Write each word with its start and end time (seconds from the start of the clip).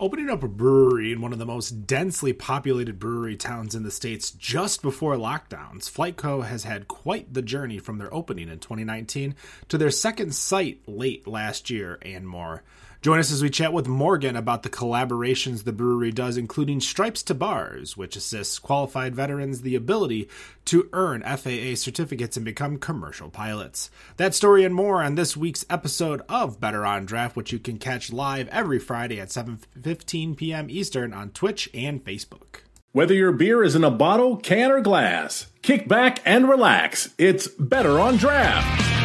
Opening 0.00 0.30
up 0.30 0.44
a 0.44 0.48
brewery 0.48 1.10
in 1.10 1.20
one 1.20 1.32
of 1.32 1.40
the 1.40 1.44
most 1.46 1.84
densely 1.84 2.32
populated 2.32 3.00
brewery 3.00 3.36
towns 3.36 3.74
in 3.74 3.82
the 3.82 3.90
States 3.90 4.30
just 4.30 4.80
before 4.80 5.16
lockdowns, 5.16 5.90
FlyteCo 5.90 6.44
has 6.46 6.62
had 6.62 6.86
quite 6.86 7.34
the 7.34 7.42
journey 7.42 7.80
from 7.80 7.98
their 7.98 8.14
opening 8.14 8.48
in 8.48 8.60
2019 8.60 9.34
to 9.66 9.76
their 9.76 9.90
second 9.90 10.36
site 10.36 10.82
late 10.86 11.26
last 11.26 11.68
year 11.68 11.98
and 12.02 12.28
more. 12.28 12.62
Join 13.00 13.20
us 13.20 13.30
as 13.30 13.44
we 13.44 13.48
chat 13.48 13.72
with 13.72 13.86
Morgan 13.86 14.34
about 14.34 14.64
the 14.64 14.68
collaborations 14.68 15.62
the 15.62 15.72
brewery 15.72 16.10
does, 16.10 16.36
including 16.36 16.80
Stripes 16.80 17.22
to 17.24 17.34
Bars, 17.34 17.96
which 17.96 18.16
assists 18.16 18.58
qualified 18.58 19.14
veterans 19.14 19.62
the 19.62 19.76
ability 19.76 20.28
to 20.64 20.88
earn 20.92 21.22
FAA 21.22 21.76
certificates 21.76 22.36
and 22.36 22.44
become 22.44 22.76
commercial 22.76 23.30
pilots. 23.30 23.88
That 24.16 24.34
story 24.34 24.64
and 24.64 24.74
more 24.74 25.00
on 25.00 25.14
this 25.14 25.36
week's 25.36 25.64
episode 25.70 26.22
of 26.28 26.58
Better 26.58 26.84
on 26.84 27.06
Draft, 27.06 27.36
which 27.36 27.52
you 27.52 27.60
can 27.60 27.78
catch 27.78 28.12
live 28.12 28.48
every 28.48 28.80
Friday 28.80 29.20
at 29.20 29.28
7:15 29.28 30.36
p.m. 30.36 30.68
Eastern 30.68 31.14
on 31.14 31.30
Twitch 31.30 31.70
and 31.72 32.04
Facebook. 32.04 32.62
Whether 32.90 33.14
your 33.14 33.30
beer 33.30 33.62
is 33.62 33.76
in 33.76 33.84
a 33.84 33.92
bottle, 33.92 34.38
can, 34.38 34.72
or 34.72 34.80
glass, 34.80 35.46
kick 35.62 35.86
back 35.86 36.20
and 36.24 36.48
relax. 36.48 37.14
It's 37.16 37.46
Better 37.46 38.00
on 38.00 38.16
Draft. 38.16 38.97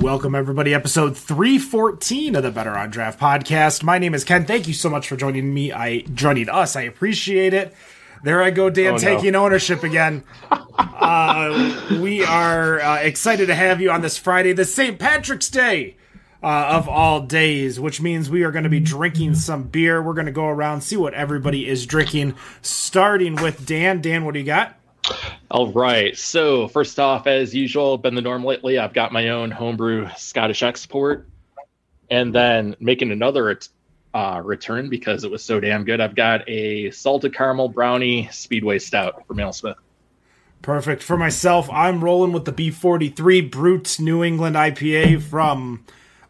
Welcome, 0.00 0.34
everybody. 0.34 0.72
Episode 0.74 1.16
314 1.16 2.36
of 2.36 2.42
the 2.42 2.50
Better 2.50 2.76
on 2.76 2.90
Draft 2.90 3.18
podcast. 3.18 3.82
My 3.82 3.98
name 3.98 4.14
is 4.14 4.24
Ken. 4.24 4.44
Thank 4.44 4.68
you 4.68 4.74
so 4.74 4.88
much 4.90 5.08
for 5.08 5.16
joining 5.16 5.52
me. 5.52 5.72
I 5.72 6.00
joining 6.00 6.48
us. 6.48 6.76
I 6.76 6.82
appreciate 6.82 7.54
it. 7.54 7.74
There 8.22 8.42
I 8.42 8.50
go, 8.50 8.70
Dan, 8.70 8.86
Oh, 8.88 8.92
no. 8.92 8.98
taking 8.98 9.34
ownership 9.34 9.82
again. 9.82 10.22
uh, 10.50 11.98
we 12.00 12.22
are 12.24 12.80
uh, 12.80 12.96
excited 12.98 13.46
to 13.46 13.54
have 13.54 13.80
you 13.80 13.90
on 13.90 14.00
this 14.02 14.16
Friday, 14.18 14.52
the 14.52 14.64
St. 14.64 14.98
Patrick's 14.98 15.48
Day 15.48 15.96
uh, 16.42 16.46
of 16.72 16.88
all 16.88 17.20
days, 17.22 17.80
which 17.80 18.00
means 18.00 18.28
we 18.30 18.42
are 18.44 18.50
going 18.52 18.64
to 18.64 18.70
be 18.70 18.80
drinking 18.80 19.34
some 19.34 19.64
beer. 19.64 20.02
We're 20.02 20.14
going 20.14 20.26
to 20.26 20.32
go 20.32 20.46
around, 20.46 20.82
see 20.82 20.96
what 20.96 21.14
everybody 21.14 21.66
is 21.68 21.86
drinking, 21.86 22.34
starting 22.62 23.34
with 23.36 23.66
Dan. 23.66 24.00
Dan, 24.02 24.24
what 24.24 24.34
do 24.34 24.40
you 24.40 24.46
got? 24.46 24.76
All 25.50 25.72
right. 25.72 26.16
So 26.16 26.68
first 26.68 26.98
off, 26.98 27.26
as 27.26 27.54
usual, 27.54 27.98
been 27.98 28.14
the 28.14 28.22
norm 28.22 28.44
lately. 28.44 28.78
I've 28.78 28.92
got 28.92 29.12
my 29.12 29.28
own 29.28 29.50
homebrew 29.50 30.08
Scottish 30.16 30.62
export, 30.62 31.28
and 32.10 32.34
then 32.34 32.76
making 32.80 33.12
another 33.12 33.58
uh, 34.14 34.40
return 34.44 34.88
because 34.88 35.24
it 35.24 35.30
was 35.30 35.44
so 35.44 35.60
damn 35.60 35.84
good. 35.84 36.00
I've 36.00 36.14
got 36.14 36.48
a 36.48 36.90
salted 36.90 37.34
caramel 37.34 37.68
brownie 37.68 38.28
Speedway 38.32 38.78
Stout 38.78 39.26
from 39.26 39.36
Alesmith. 39.36 39.76
Perfect. 40.62 41.02
For 41.02 41.16
myself, 41.16 41.68
I'm 41.70 42.02
rolling 42.02 42.32
with 42.32 42.44
the 42.44 42.52
M43 42.52 43.50
Brute 43.50 44.00
New 44.00 44.24
England 44.24 44.56
IPA 44.56 45.22
from 45.22 45.84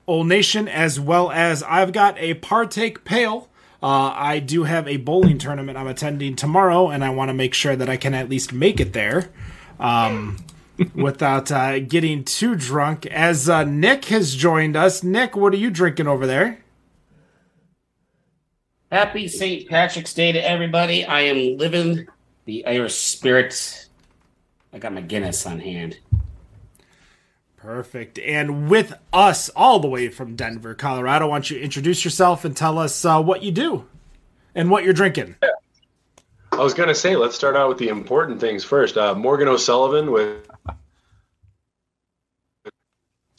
Old 0.06 0.26
Nation, 0.26 0.68
as 0.68 1.00
well 1.00 1.30
as 1.30 1.62
I've 1.62 1.92
got 1.92 2.18
a 2.18 2.34
Partake 2.34 3.04
Pale. 3.04 3.48
Uh, 3.86 4.12
I 4.16 4.40
do 4.40 4.64
have 4.64 4.88
a 4.88 4.96
bowling 4.96 5.38
tournament 5.38 5.78
I'm 5.78 5.86
attending 5.86 6.34
tomorrow, 6.34 6.90
and 6.90 7.04
I 7.04 7.10
want 7.10 7.28
to 7.28 7.32
make 7.32 7.54
sure 7.54 7.76
that 7.76 7.88
I 7.88 7.96
can 7.96 8.14
at 8.14 8.28
least 8.28 8.52
make 8.52 8.80
it 8.80 8.92
there 8.94 9.30
um, 9.78 10.38
without 10.96 11.52
uh, 11.52 11.78
getting 11.78 12.24
too 12.24 12.56
drunk. 12.56 13.06
As 13.06 13.48
uh, 13.48 13.62
Nick 13.62 14.06
has 14.06 14.34
joined 14.34 14.74
us, 14.74 15.04
Nick, 15.04 15.36
what 15.36 15.52
are 15.52 15.58
you 15.58 15.70
drinking 15.70 16.08
over 16.08 16.26
there? 16.26 16.64
Happy 18.90 19.28
St. 19.28 19.68
Patrick's 19.68 20.14
Day 20.14 20.32
to 20.32 20.40
everybody. 20.40 21.04
I 21.04 21.20
am 21.20 21.56
living 21.56 22.08
the 22.44 22.66
Irish 22.66 22.96
spirit. 22.96 23.86
I 24.72 24.78
got 24.78 24.94
my 24.94 25.00
Guinness 25.00 25.46
on 25.46 25.60
hand. 25.60 25.96
Perfect. 27.66 28.20
And 28.20 28.70
with 28.70 28.94
us, 29.12 29.48
all 29.48 29.80
the 29.80 29.88
way 29.88 30.08
from 30.08 30.36
Denver, 30.36 30.72
Colorado, 30.72 31.26
why 31.26 31.34
don't 31.34 31.50
you 31.50 31.58
introduce 31.58 32.04
yourself 32.04 32.44
and 32.44 32.56
tell 32.56 32.78
us 32.78 33.04
uh, 33.04 33.20
what 33.20 33.42
you 33.42 33.50
do 33.50 33.88
and 34.54 34.70
what 34.70 34.84
you're 34.84 34.92
drinking? 34.92 35.34
I 36.52 36.62
was 36.62 36.74
gonna 36.74 36.94
say, 36.94 37.16
let's 37.16 37.34
start 37.34 37.56
out 37.56 37.68
with 37.68 37.78
the 37.78 37.88
important 37.88 38.40
things 38.40 38.62
first. 38.62 38.96
Uh, 38.96 39.16
Morgan 39.16 39.48
O'Sullivan 39.48 40.12
with, 40.12 40.48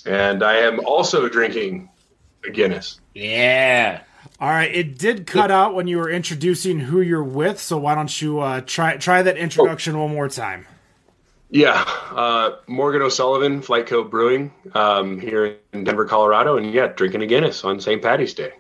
and 0.05 0.43
I 0.43 0.57
am 0.57 0.81
also 0.81 1.29
drinking 1.29 1.89
a 2.45 2.51
Guinness. 2.51 2.99
Yeah. 3.15 4.01
All 4.41 4.49
right, 4.49 4.75
it 4.75 4.97
did 4.97 5.25
cut 5.25 5.51
out 5.51 5.73
when 5.73 5.87
you 5.87 5.99
were 5.99 6.09
introducing 6.09 6.81
who 6.81 6.99
you're 6.99 7.23
with, 7.23 7.61
so 7.61 7.77
why 7.77 7.95
don't 7.95 8.21
you 8.21 8.41
uh, 8.41 8.59
try 8.59 8.97
try 8.97 9.21
that 9.21 9.37
introduction 9.37 9.97
one 9.97 10.11
more 10.11 10.27
time? 10.27 10.65
Yeah, 11.49 11.85
uh, 12.11 12.57
Morgan 12.67 13.01
O'Sullivan, 13.01 13.61
FlyteCo 13.61 14.09
Brewing, 14.09 14.53
um, 14.73 15.19
here 15.19 15.57
in 15.71 15.85
Denver, 15.85 16.05
Colorado, 16.05 16.57
and 16.57 16.73
yeah, 16.73 16.87
drinking 16.87 17.21
a 17.21 17.25
Guinness 17.25 17.63
on 17.63 17.79
St. 17.79 18.01
Patty's 18.01 18.33
Day. 18.33 18.53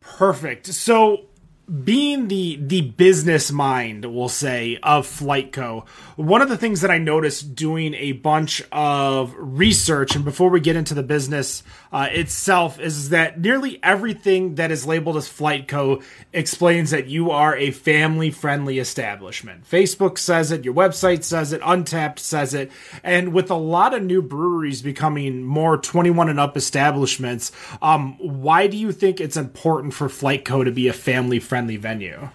Perfect. 0.00 0.66
So, 0.66 1.26
being 1.72 2.28
the 2.28 2.58
the 2.60 2.82
business 2.82 3.50
mind, 3.50 4.04
we'll 4.04 4.28
say, 4.28 4.78
of 4.82 5.06
FlyteCo, 5.06 5.86
one 6.16 6.42
of 6.42 6.50
the 6.50 6.58
things 6.58 6.82
that 6.82 6.90
I 6.90 6.98
noticed 6.98 7.54
doing 7.54 7.94
a 7.94 8.12
bunch 8.12 8.62
of 8.70 9.34
research, 9.38 10.14
and 10.14 10.24
before 10.24 10.50
we 10.50 10.60
get 10.60 10.76
into 10.76 10.92
the 10.92 11.02
business 11.02 11.62
uh, 11.90 12.08
itself, 12.10 12.78
is 12.78 13.08
that 13.08 13.40
nearly 13.40 13.82
everything 13.82 14.56
that 14.56 14.70
is 14.70 14.84
labeled 14.84 15.16
as 15.16 15.28
FlyteCo 15.28 16.02
explains 16.34 16.90
that 16.90 17.06
you 17.06 17.30
are 17.30 17.56
a 17.56 17.70
family 17.70 18.30
friendly 18.30 18.78
establishment. 18.78 19.64
Facebook 19.68 20.18
says 20.18 20.52
it, 20.52 20.66
your 20.66 20.74
website 20.74 21.24
says 21.24 21.52
it, 21.54 21.62
Untappd 21.62 22.18
says 22.18 22.52
it, 22.52 22.70
and 23.02 23.32
with 23.32 23.50
a 23.50 23.54
lot 23.54 23.94
of 23.94 24.02
new 24.02 24.20
breweries 24.20 24.82
becoming 24.82 25.42
more 25.42 25.78
21 25.78 26.28
and 26.28 26.40
up 26.40 26.54
establishments, 26.54 27.50
um, 27.80 28.18
why 28.18 28.66
do 28.66 28.76
you 28.76 28.92
think 28.92 29.20
it's 29.20 29.38
important 29.38 29.94
for 29.94 30.08
FlyteCo 30.08 30.66
to 30.66 30.70
be 30.70 30.88
a 30.88 30.92
family 30.92 31.40
friendly 31.40 31.61
venue? 31.66 32.28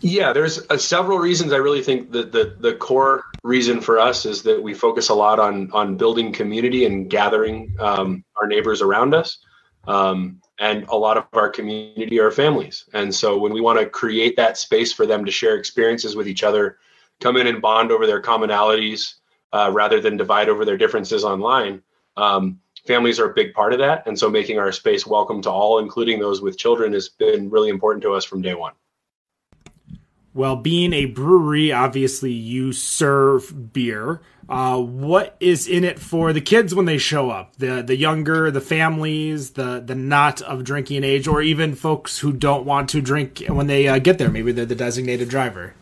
Yeah, 0.00 0.32
there's 0.32 0.68
uh, 0.70 0.76
several 0.76 1.18
reasons. 1.18 1.52
I 1.52 1.56
really 1.56 1.82
think 1.82 2.12
that 2.12 2.32
the 2.32 2.56
the 2.58 2.74
core 2.74 3.24
reason 3.42 3.80
for 3.80 3.98
us 3.98 4.26
is 4.26 4.42
that 4.42 4.62
we 4.62 4.74
focus 4.74 5.08
a 5.08 5.14
lot 5.14 5.38
on 5.38 5.70
on 5.72 5.96
building 5.96 6.32
community 6.32 6.84
and 6.84 7.08
gathering 7.08 7.74
um, 7.78 8.24
our 8.40 8.46
neighbors 8.46 8.82
around 8.82 9.14
us. 9.14 9.38
Um, 9.86 10.40
and 10.58 10.84
a 10.88 10.96
lot 10.96 11.16
of 11.16 11.26
our 11.32 11.48
community 11.48 12.18
are 12.18 12.30
families. 12.30 12.84
And 12.92 13.14
so 13.14 13.38
when 13.38 13.52
we 13.52 13.60
want 13.60 13.78
to 13.78 13.86
create 13.86 14.36
that 14.36 14.58
space 14.58 14.92
for 14.92 15.06
them 15.06 15.24
to 15.24 15.30
share 15.30 15.56
experiences 15.56 16.16
with 16.16 16.26
each 16.26 16.42
other, 16.42 16.78
come 17.20 17.36
in 17.36 17.46
and 17.46 17.62
bond 17.62 17.92
over 17.92 18.06
their 18.06 18.22
commonalities 18.22 19.14
uh, 19.52 19.70
rather 19.72 20.00
than 20.00 20.16
divide 20.16 20.48
over 20.48 20.64
their 20.64 20.76
differences 20.76 21.24
online, 21.24 21.82
um, 22.16 22.58
families 22.86 23.18
are 23.20 23.30
a 23.30 23.34
big 23.34 23.52
part 23.54 23.72
of 23.72 23.78
that. 23.80 24.06
And 24.06 24.18
so 24.18 24.30
making 24.30 24.58
our 24.58 24.72
space 24.72 25.06
welcome 25.06 25.42
to 25.42 25.50
all, 25.50 25.78
including 25.78 26.18
those 26.18 26.40
with 26.40 26.56
children, 26.56 26.92
has 26.92 27.08
been 27.08 27.50
really 27.50 27.68
important 27.68 28.02
to 28.02 28.14
us 28.14 28.24
from 28.24 28.42
day 28.42 28.54
one. 28.54 28.72
Well, 30.34 30.56
being 30.56 30.92
a 30.92 31.06
brewery, 31.06 31.72
obviously 31.72 32.32
you 32.32 32.72
serve 32.72 33.72
beer. 33.72 34.20
Uh, 34.48 34.78
what 34.78 35.34
is 35.40 35.66
in 35.66 35.82
it 35.82 35.98
for 35.98 36.32
the 36.32 36.42
kids 36.42 36.74
when 36.74 36.84
they 36.84 36.98
show 36.98 37.30
up? 37.30 37.56
The 37.56 37.82
the 37.82 37.96
younger, 37.96 38.50
the 38.50 38.60
families, 38.60 39.52
the 39.52 39.80
the 39.80 39.94
not 39.94 40.42
of 40.42 40.62
drinking 40.62 41.04
age, 41.04 41.26
or 41.26 41.40
even 41.40 41.74
folks 41.74 42.18
who 42.18 42.32
don't 42.32 42.66
want 42.66 42.90
to 42.90 43.00
drink 43.00 43.44
when 43.48 43.66
they 43.66 43.88
uh, 43.88 43.98
get 43.98 44.18
there. 44.18 44.28
Maybe 44.28 44.52
they're 44.52 44.66
the 44.66 44.74
designated 44.74 45.30
driver. 45.30 45.74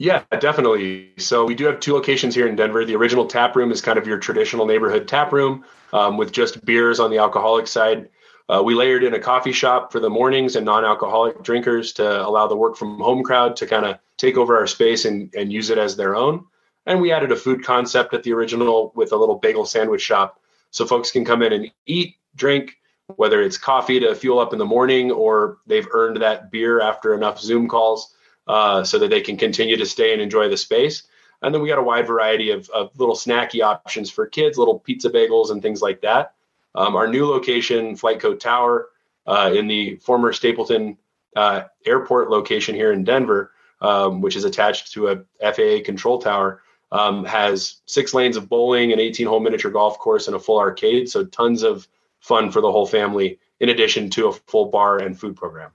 Yeah, 0.00 0.24
definitely. 0.30 1.10
So 1.18 1.44
we 1.44 1.54
do 1.54 1.66
have 1.66 1.78
two 1.78 1.92
locations 1.92 2.34
here 2.34 2.48
in 2.48 2.56
Denver. 2.56 2.86
The 2.86 2.96
original 2.96 3.26
tap 3.26 3.54
room 3.54 3.70
is 3.70 3.82
kind 3.82 3.98
of 3.98 4.06
your 4.06 4.16
traditional 4.16 4.64
neighborhood 4.64 5.06
tap 5.06 5.30
room 5.30 5.62
um, 5.92 6.16
with 6.16 6.32
just 6.32 6.64
beers 6.64 7.00
on 7.00 7.10
the 7.10 7.18
alcoholic 7.18 7.66
side. 7.66 8.08
Uh, 8.48 8.62
we 8.64 8.74
layered 8.74 9.04
in 9.04 9.12
a 9.12 9.18
coffee 9.18 9.52
shop 9.52 9.92
for 9.92 10.00
the 10.00 10.08
mornings 10.08 10.56
and 10.56 10.64
non-alcoholic 10.64 11.42
drinkers 11.42 11.92
to 11.92 12.26
allow 12.26 12.46
the 12.46 12.56
work 12.56 12.78
from 12.78 12.98
home 12.98 13.22
crowd 13.22 13.56
to 13.56 13.66
kind 13.66 13.84
of 13.84 13.98
take 14.16 14.38
over 14.38 14.56
our 14.56 14.66
space 14.66 15.04
and, 15.04 15.34
and 15.34 15.52
use 15.52 15.68
it 15.68 15.76
as 15.76 15.96
their 15.96 16.16
own. 16.16 16.46
And 16.86 17.02
we 17.02 17.12
added 17.12 17.30
a 17.30 17.36
food 17.36 17.62
concept 17.62 18.14
at 18.14 18.22
the 18.22 18.32
original 18.32 18.92
with 18.96 19.12
a 19.12 19.16
little 19.16 19.36
bagel 19.36 19.66
sandwich 19.66 20.00
shop 20.00 20.40
so 20.70 20.86
folks 20.86 21.10
can 21.10 21.26
come 21.26 21.42
in 21.42 21.52
and 21.52 21.70
eat, 21.84 22.16
drink, 22.34 22.78
whether 23.16 23.42
it's 23.42 23.58
coffee 23.58 24.00
to 24.00 24.14
fuel 24.14 24.38
up 24.38 24.54
in 24.54 24.58
the 24.58 24.64
morning 24.64 25.10
or 25.10 25.58
they've 25.66 25.88
earned 25.92 26.22
that 26.22 26.50
beer 26.50 26.80
after 26.80 27.12
enough 27.12 27.38
Zoom 27.38 27.68
calls 27.68 28.14
uh, 28.50 28.82
so 28.82 28.98
that 28.98 29.10
they 29.10 29.20
can 29.20 29.36
continue 29.36 29.76
to 29.76 29.86
stay 29.86 30.12
and 30.12 30.20
enjoy 30.20 30.48
the 30.48 30.56
space. 30.56 31.04
And 31.40 31.54
then 31.54 31.62
we 31.62 31.68
got 31.68 31.78
a 31.78 31.82
wide 31.82 32.08
variety 32.08 32.50
of, 32.50 32.68
of 32.70 32.90
little 32.98 33.14
snacky 33.14 33.62
options 33.62 34.10
for 34.10 34.26
kids, 34.26 34.58
little 34.58 34.80
pizza 34.80 35.08
bagels 35.08 35.52
and 35.52 35.62
things 35.62 35.80
like 35.80 36.00
that. 36.00 36.34
Um, 36.74 36.96
our 36.96 37.06
new 37.06 37.26
location, 37.26 37.94
FlyteCo 37.94 38.40
Tower, 38.40 38.88
uh, 39.24 39.52
in 39.54 39.68
the 39.68 39.94
former 39.96 40.32
Stapleton 40.32 40.98
uh, 41.36 41.62
Airport 41.86 42.28
location 42.28 42.74
here 42.74 42.92
in 42.92 43.04
Denver, 43.04 43.52
um, 43.80 44.20
which 44.20 44.34
is 44.34 44.44
attached 44.44 44.92
to 44.94 45.08
a 45.08 45.52
FAA 45.52 45.84
control 45.84 46.20
tower, 46.20 46.60
um, 46.90 47.24
has 47.24 47.76
six 47.86 48.12
lanes 48.14 48.36
of 48.36 48.48
bowling, 48.48 48.92
an 48.92 48.98
18 48.98 49.28
hole 49.28 49.38
miniature 49.38 49.70
golf 49.70 49.96
course, 50.00 50.26
and 50.26 50.34
a 50.34 50.40
full 50.40 50.58
arcade. 50.58 51.08
So 51.08 51.24
tons 51.24 51.62
of 51.62 51.86
fun 52.18 52.50
for 52.50 52.60
the 52.60 52.72
whole 52.72 52.86
family, 52.86 53.38
in 53.60 53.68
addition 53.68 54.10
to 54.10 54.26
a 54.26 54.32
full 54.32 54.66
bar 54.66 54.98
and 54.98 55.16
food 55.16 55.36
program. 55.36 55.70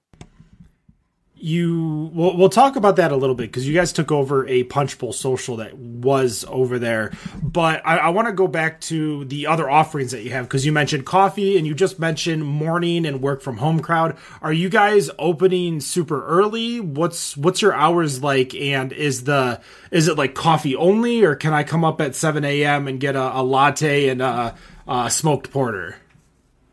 You 1.37 2.09
we'll, 2.13 2.37
we'll 2.37 2.49
talk 2.49 2.77
about 2.77 2.95
that 2.95 3.11
a 3.11 3.15
little 3.17 3.35
bit 3.35 3.51
because 3.51 3.67
you 3.67 3.73
guys 3.73 3.91
took 3.91 4.09
over 4.09 4.47
a 4.47 4.63
Punchbowl 4.63 5.11
Social 5.11 5.57
that 5.57 5.77
was 5.77 6.45
over 6.47 6.79
there. 6.79 7.11
But 7.43 7.85
i, 7.85 7.97
I 7.97 8.09
want 8.09 8.27
to 8.29 8.33
go 8.33 8.47
back 8.47 8.79
to 8.81 9.25
the 9.25 9.47
other 9.47 9.69
offerings 9.69 10.11
that 10.11 10.23
you 10.23 10.31
have 10.31 10.45
because 10.45 10.65
you 10.65 10.71
mentioned 10.71 11.05
coffee 11.05 11.57
and 11.57 11.67
you 11.67 11.73
just 11.73 11.99
mentioned 11.99 12.45
morning 12.45 13.05
and 13.05 13.21
work 13.21 13.41
from 13.41 13.57
home 13.57 13.81
crowd. 13.81 14.17
Are 14.41 14.53
you 14.53 14.69
guys 14.69 15.09
opening 15.19 15.81
super 15.81 16.25
early? 16.25 16.79
What's 16.79 17.35
what's 17.35 17.61
your 17.61 17.73
hours 17.73 18.23
like? 18.23 18.55
And 18.55 18.93
is 18.93 19.25
the 19.25 19.59
is 19.91 20.07
it 20.07 20.17
like 20.17 20.35
coffee 20.35 20.75
only 20.75 21.23
or 21.23 21.35
can 21.35 21.53
i 21.53 21.63
come 21.63 21.83
up 21.83 21.99
at 21.99 22.15
7 22.15 22.45
a.m 22.45 22.87
and 22.87 22.99
get 22.99 23.15
a, 23.15 23.39
a 23.39 23.43
latte 23.43 24.07
and 24.07 24.21
a, 24.21 24.55
a 24.87 25.09
smoked 25.11 25.51
porter? 25.51 25.97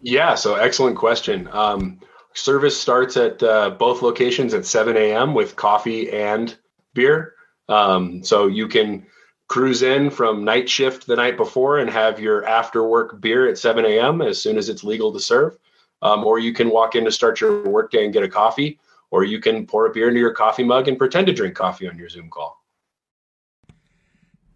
Yeah 0.03 0.37
so 0.37 0.55
excellent 0.55 0.97
question. 0.97 1.49
Um, 1.51 1.99
Service 2.35 2.79
starts 2.79 3.17
at 3.17 3.43
uh, 3.43 3.71
both 3.71 4.03
locations 4.03 4.55
at 4.55 4.65
7 4.65 4.97
a.m. 4.97 5.35
with 5.35 5.57
coffee 5.57 6.11
and 6.11 6.57
beer. 6.95 7.35
Um, 7.69 8.25
so 8.25 8.47
you 8.47 8.69
can 8.69 9.07
cruise 9.49 9.83
in 9.83 10.11
from 10.11 10.45
night 10.45 10.69
shift 10.69 11.07
the 11.07 11.17
night 11.17 11.37
before 11.37 11.79
and 11.79 11.91
have 11.91 12.19
your 12.19 12.45
after 12.45 12.83
work 12.83 13.21
beer 13.21 13.49
at 13.49 13.59
7 13.59 13.85
a.m. 13.85 14.23
as 14.23 14.41
soon 14.41 14.57
as 14.57 14.69
it's 14.69 14.85
legal 14.85 15.13
to 15.13 15.21
serve. 15.21 15.57
Um, 16.01 16.25
or 16.25 16.39
you 16.39 16.53
can 16.53 16.71
walk 16.71 16.97
in 16.97 17.05
to 17.05 17.13
start 17.13 17.41
your 17.41 17.63
workday 17.69 18.05
and 18.05 18.13
get 18.13 18.25
a 18.25 18.29
coffee, 18.29 18.81
or 19.11 19.25
you 19.25 19.41
can 19.41 19.67
pour 19.67 19.87
a 19.87 19.93
beer 19.93 20.09
into 20.09 20.21
your 20.21 20.33
coffee 20.33 20.65
mug 20.65 20.89
and 20.89 20.99
pretend 20.99 21.29
to 21.29 21.33
drink 21.33 21.55
coffee 21.55 21.89
on 21.89 21.97
your 21.97 22.09
Zoom 22.09 22.29
call 22.29 22.62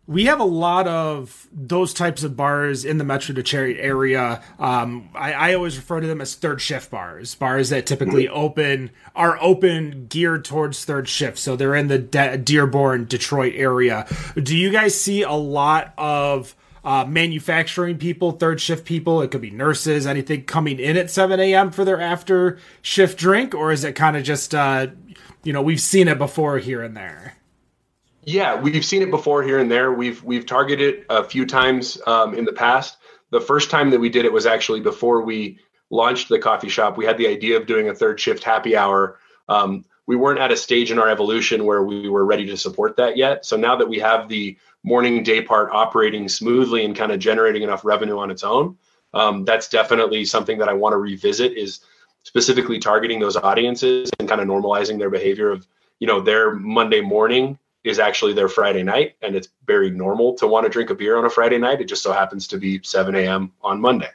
we 0.09 0.27
have 0.27 0.39
a 0.39 0.45
lot 0.45 0.87
of 0.87 1.49
those 1.53 1.93
types 1.93 2.23
of 2.23 2.37
bars 2.37 2.85
in 2.85 2.99
the 2.99 3.05
Metro 3.05 3.35
Detroit 3.35 3.77
area. 3.79 4.41
Um, 4.59 5.09
I, 5.15 5.33
I, 5.33 5.55
always 5.55 5.77
refer 5.77 6.01
to 6.01 6.07
them 6.07 6.21
as 6.21 6.37
third 6.37 6.61
shift 6.61 6.93
bars, 6.93 7.35
bars 7.35 7.71
that 7.71 7.87
typically 7.87 8.27
mm-hmm. 8.27 8.37
open 8.37 8.91
are 9.17 9.37
open 9.43 10.07
geared 10.07 10.45
towards 10.45 10.85
third 10.85 11.09
shift. 11.09 11.39
So 11.39 11.57
they're 11.57 11.75
in 11.75 11.89
the 11.89 11.99
De- 11.99 12.39
Dearborn, 12.39 13.07
Detroit 13.07 13.55
area. 13.57 14.07
Do 14.41 14.57
you 14.57 14.71
guys 14.71 14.99
see 14.99 15.23
a 15.23 15.33
lot 15.33 15.93
of 15.99 16.55
uh, 16.85 17.05
manufacturing 17.05 17.99
people, 17.99 18.33
third 18.33 18.61
shift 18.61 18.85
people? 18.85 19.23
It 19.23 19.33
could 19.33 19.41
be 19.41 19.51
nurses, 19.51 20.07
anything 20.07 20.45
coming 20.45 20.79
in 20.79 20.97
at 20.97 21.11
7 21.11 21.41
a.m. 21.41 21.73
for 21.73 21.85
their 21.85 22.01
after 22.01 22.59
shift 22.81 23.19
drink, 23.19 23.57
or 23.57 23.73
is 23.73 23.83
it 23.83 23.95
kind 23.95 24.17
of 24.17 24.23
just 24.23 24.55
uh, 24.55 24.87
you 25.43 25.53
know 25.53 25.63
we've 25.63 25.81
seen 25.81 26.07
it 26.07 26.19
before 26.19 26.59
here 26.59 26.83
and 26.83 26.97
there? 26.97 27.37
Yeah, 28.27 28.61
we've 28.61 28.85
seen 28.85 29.03
it 29.03 29.11
before 29.13 29.45
here 29.45 29.61
and 29.61 29.71
there. 29.71 29.93
We've 29.93 30.21
we've 30.25 30.45
targeted 30.45 31.07
a 31.09 31.23
few 31.23 31.47
times 31.47 31.97
um, 32.09 32.35
in 32.35 32.45
the 32.45 32.53
past. 32.53 32.99
The 33.31 33.41
first 33.41 33.71
time 33.71 33.91
that 33.91 34.01
we 34.01 34.09
did 34.09 34.25
it 34.25 34.33
was 34.33 34.47
actually 34.47 34.81
before 34.81 35.23
we 35.23 35.61
launched 35.91 36.29
the 36.29 36.41
coffee 36.41 36.69
shop. 36.69 36.97
We 36.97 37.05
had 37.05 37.19
the 37.19 37.29
idea 37.29 37.57
of 37.57 37.67
doing 37.67 37.89
a 37.89 37.95
third 37.95 38.19
shift 38.19 38.43
happy 38.43 38.77
hour. 38.77 39.21
Um, 39.49 39.85
we 40.09 40.17
weren't 40.17 40.41
at 40.41 40.51
a 40.51 40.57
stage 40.57 40.91
in 40.91 40.99
our 40.99 41.09
evolution 41.09 41.65
where 41.65 41.85
we 41.85 42.09
were 42.09 42.25
ready 42.25 42.47
to 42.47 42.57
support 42.57 42.97
that 42.97 43.17
yet. 43.17 43.47
So 43.47 43.57
now 43.57 43.77
that 43.77 43.89
we 43.89 44.01
have 44.01 44.29
the 44.29 44.59
morning 44.83 45.23
day 45.23 45.41
part 45.41 45.71
operating 45.71 46.29
smoothly 46.29 46.85
and 46.85 46.97
kind 46.97 47.13
of 47.13 47.21
generating 47.21 47.63
enough 47.63 47.85
revenue 47.85 48.19
on 48.19 48.33
its 48.33 48.43
own, 48.43 48.77
um, 49.15 49.45
that's 49.45 49.69
definitely 49.69 50.25
something 50.25 50.59
that 50.59 50.69
I 50.69 50.73
want 50.73 50.95
to 50.95 50.99
revisit. 50.99 51.57
Is 51.57 51.79
specifically 52.25 52.81
targeting 52.81 53.21
those 53.21 53.37
audiences 53.37 54.11
and 54.19 54.29
kind 54.29 54.41
of 54.41 54.49
normalizing 54.49 54.99
their 54.99 55.11
behavior 55.11 55.49
of 55.53 55.65
you 56.01 56.09
know 56.09 56.21
their 56.21 56.57
Monday 56.57 57.01
morning 57.01 57.57
is 57.87 58.01
actually 58.01 58.33
their 58.33 58.49
Friday 58.49 58.83
night, 58.83 59.15
and 59.23 59.37
it's 59.37 59.49
very 59.65 59.91
normal 59.91 60.35
to 60.35 60.47
want 60.47 60.65
to 60.65 60.71
drink 60.71 60.91
a 60.91 60.95
beer 60.95 61.17
on 61.17 61.25
a 61.25 61.31
Friday 61.31 61.57
night. 61.57 61.81
It 61.81 61.85
just 61.85 62.03
so 62.03 62.13
happens 62.13 62.49
to 62.49 62.59
be 62.59 62.81
7 62.83 63.15
a.m. 63.15 63.53
on 63.63 63.81
Monday. 63.81 64.11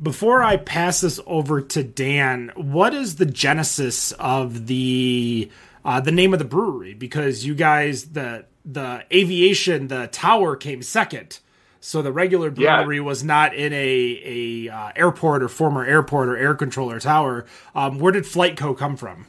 Before 0.00 0.42
I 0.42 0.56
pass 0.56 1.02
this 1.02 1.20
over 1.26 1.60
to 1.60 1.82
Dan, 1.82 2.52
what 2.54 2.94
is 2.94 3.16
the 3.16 3.26
genesis 3.26 4.12
of 4.12 4.66
the 4.66 5.50
uh, 5.84 6.00
the 6.00 6.12
name 6.12 6.32
of 6.32 6.38
the 6.38 6.44
brewery? 6.44 6.94
Because 6.94 7.44
you 7.44 7.54
guys 7.54 8.10
the 8.12 8.46
the 8.64 9.04
aviation 9.12 9.88
the 9.88 10.06
tower 10.06 10.56
came 10.56 10.82
second. 10.82 11.40
So 11.80 12.00
the 12.00 12.12
regular 12.12 12.50
brewery 12.50 12.96
yeah. 12.96 13.02
was 13.02 13.22
not 13.22 13.54
in 13.54 13.72
a 13.72 14.22
a 14.68 14.72
uh, 14.72 14.92
airport 14.96 15.42
or 15.42 15.48
former 15.48 15.84
airport 15.84 16.28
or 16.28 16.36
air 16.36 16.54
controller 16.54 17.00
tower. 17.00 17.44
Um, 17.74 17.98
where 17.98 18.12
did 18.12 18.24
FlyteCo 18.24 18.78
come 18.78 18.96
from? 18.96 19.26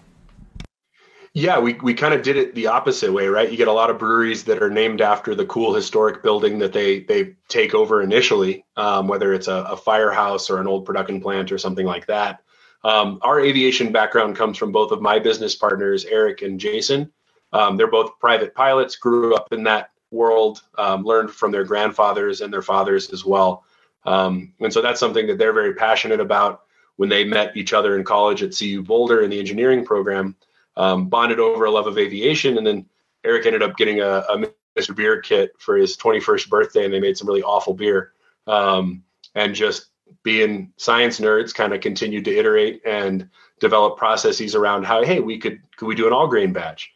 Yeah, 1.33 1.59
we, 1.59 1.75
we 1.75 1.93
kind 1.93 2.13
of 2.13 2.23
did 2.23 2.37
it 2.37 2.55
the 2.55 2.67
opposite 2.67 3.13
way, 3.13 3.27
right? 3.27 3.51
You 3.51 3.57
get 3.57 3.67
a 3.67 3.73
lot 3.73 3.91
of 3.91 3.99
breweries 3.99 4.43
that 4.45 4.63
are 4.63 4.69
named 4.69 4.99
after 4.99 5.35
the 5.35 5.45
cool 5.45 5.73
historic 5.73 6.23
building 6.23 6.57
that 6.59 6.73
they 6.73 7.01
they 7.01 7.35
take 7.47 7.75
over 7.75 8.01
initially, 8.01 8.65
um, 8.77 9.07
whether 9.07 9.33
it's 9.33 9.47
a, 9.47 9.63
a, 9.69 9.77
firehouse 9.77 10.49
or 10.49 10.59
an 10.59 10.67
old 10.67 10.85
production 10.85 11.21
plant 11.21 11.51
or 11.51 11.59
something 11.59 11.85
like 11.85 12.07
that. 12.07 12.41
Um, 12.83 13.19
our 13.21 13.39
aviation 13.39 13.91
background 13.91 14.37
comes 14.37 14.57
from 14.57 14.71
both 14.71 14.91
of 14.91 15.01
my 15.01 15.19
business 15.19 15.55
partners, 15.55 16.05
Eric 16.05 16.41
and 16.41 16.59
Jason. 16.59 17.11
Um, 17.53 17.77
they're 17.77 17.91
both 17.91 18.17
private 18.19 18.55
pilots, 18.55 18.95
grew 18.95 19.35
up 19.35 19.53
in 19.53 19.63
that 19.63 19.91
world, 20.11 20.63
um, 20.77 21.03
learned 21.03 21.31
from 21.31 21.51
their 21.51 21.63
grandfathers 21.63 22.41
and 22.41 22.51
their 22.51 22.61
fathers 22.61 23.11
as 23.11 23.23
well. 23.23 23.65
Um, 24.05 24.53
and 24.59 24.73
so 24.73 24.81
that's 24.81 24.99
something 24.99 25.27
that 25.27 25.37
they're 25.37 25.53
very 25.53 25.75
passionate 25.75 26.19
about. 26.19 26.63
When 26.95 27.07
they 27.07 27.23
met 27.23 27.55
each 27.55 27.71
other 27.71 27.97
in 27.97 28.03
college 28.03 28.43
at 28.43 28.57
CU 28.57 28.83
Boulder 28.83 29.21
in 29.21 29.29
the 29.29 29.39
engineering 29.39 29.85
program, 29.85 30.35
um, 30.79 31.09
bonded 31.09 31.39
over 31.39 31.65
a 31.65 31.71
love 31.71 31.87
of 31.87 31.97
aviation. 31.97 32.57
And 32.57 32.65
then 32.65 32.85
Eric 33.23 33.45
ended 33.45 33.61
up 33.61 33.75
getting 33.75 33.99
a, 33.99 34.23
a 34.29 34.45
Mr. 34.77 34.95
Beer 34.95 35.21
kit 35.21 35.51
for 35.59 35.75
his 35.75 35.97
21st 35.97 36.49
birthday, 36.49 36.85
and 36.85 36.93
they 36.93 37.01
made 37.01 37.17
some 37.17 37.27
really 37.27 37.43
awful 37.43 37.73
beer. 37.73 38.13
Um, 38.47 39.03
and 39.35 39.53
just 39.53 39.87
being 40.23 40.71
science 40.77 41.19
nerds, 41.19 41.53
kind 41.53 41.73
of 41.73 41.81
continued 41.81 42.25
to 42.25 42.35
iterate 42.35 42.81
and 42.85 43.29
develop 43.59 43.97
processes 43.97 44.55
around 44.55 44.85
how, 44.85 45.03
hey, 45.03 45.19
we 45.19 45.37
could 45.37 45.59
could 45.75 45.87
we 45.87 45.95
do 45.95 46.07
an 46.07 46.13
all 46.13 46.27
grain 46.27 46.53
batch? 46.53 46.91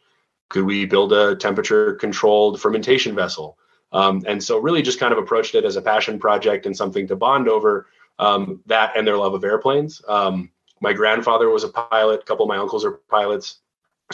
Could 0.48 0.64
we 0.64 0.86
build 0.86 1.12
a 1.12 1.36
temperature 1.36 1.94
controlled 1.94 2.60
fermentation 2.60 3.14
vessel? 3.14 3.58
Um, 3.92 4.24
and 4.26 4.42
so 4.42 4.58
really 4.58 4.82
just 4.82 4.98
kind 4.98 5.12
of 5.12 5.18
approached 5.18 5.54
it 5.54 5.64
as 5.64 5.76
a 5.76 5.82
passion 5.82 6.18
project 6.18 6.66
and 6.66 6.76
something 6.76 7.06
to 7.06 7.16
bond 7.16 7.48
over 7.48 7.86
um, 8.18 8.62
that 8.66 8.96
and 8.96 9.06
their 9.06 9.16
love 9.16 9.34
of 9.34 9.44
airplanes. 9.44 10.02
Um, 10.08 10.50
my 10.80 10.92
grandfather 10.92 11.50
was 11.50 11.64
a 11.64 11.68
pilot. 11.68 12.22
A 12.22 12.24
couple 12.24 12.44
of 12.44 12.48
my 12.48 12.56
uncles 12.56 12.84
are 12.84 12.92
pilots. 13.08 13.60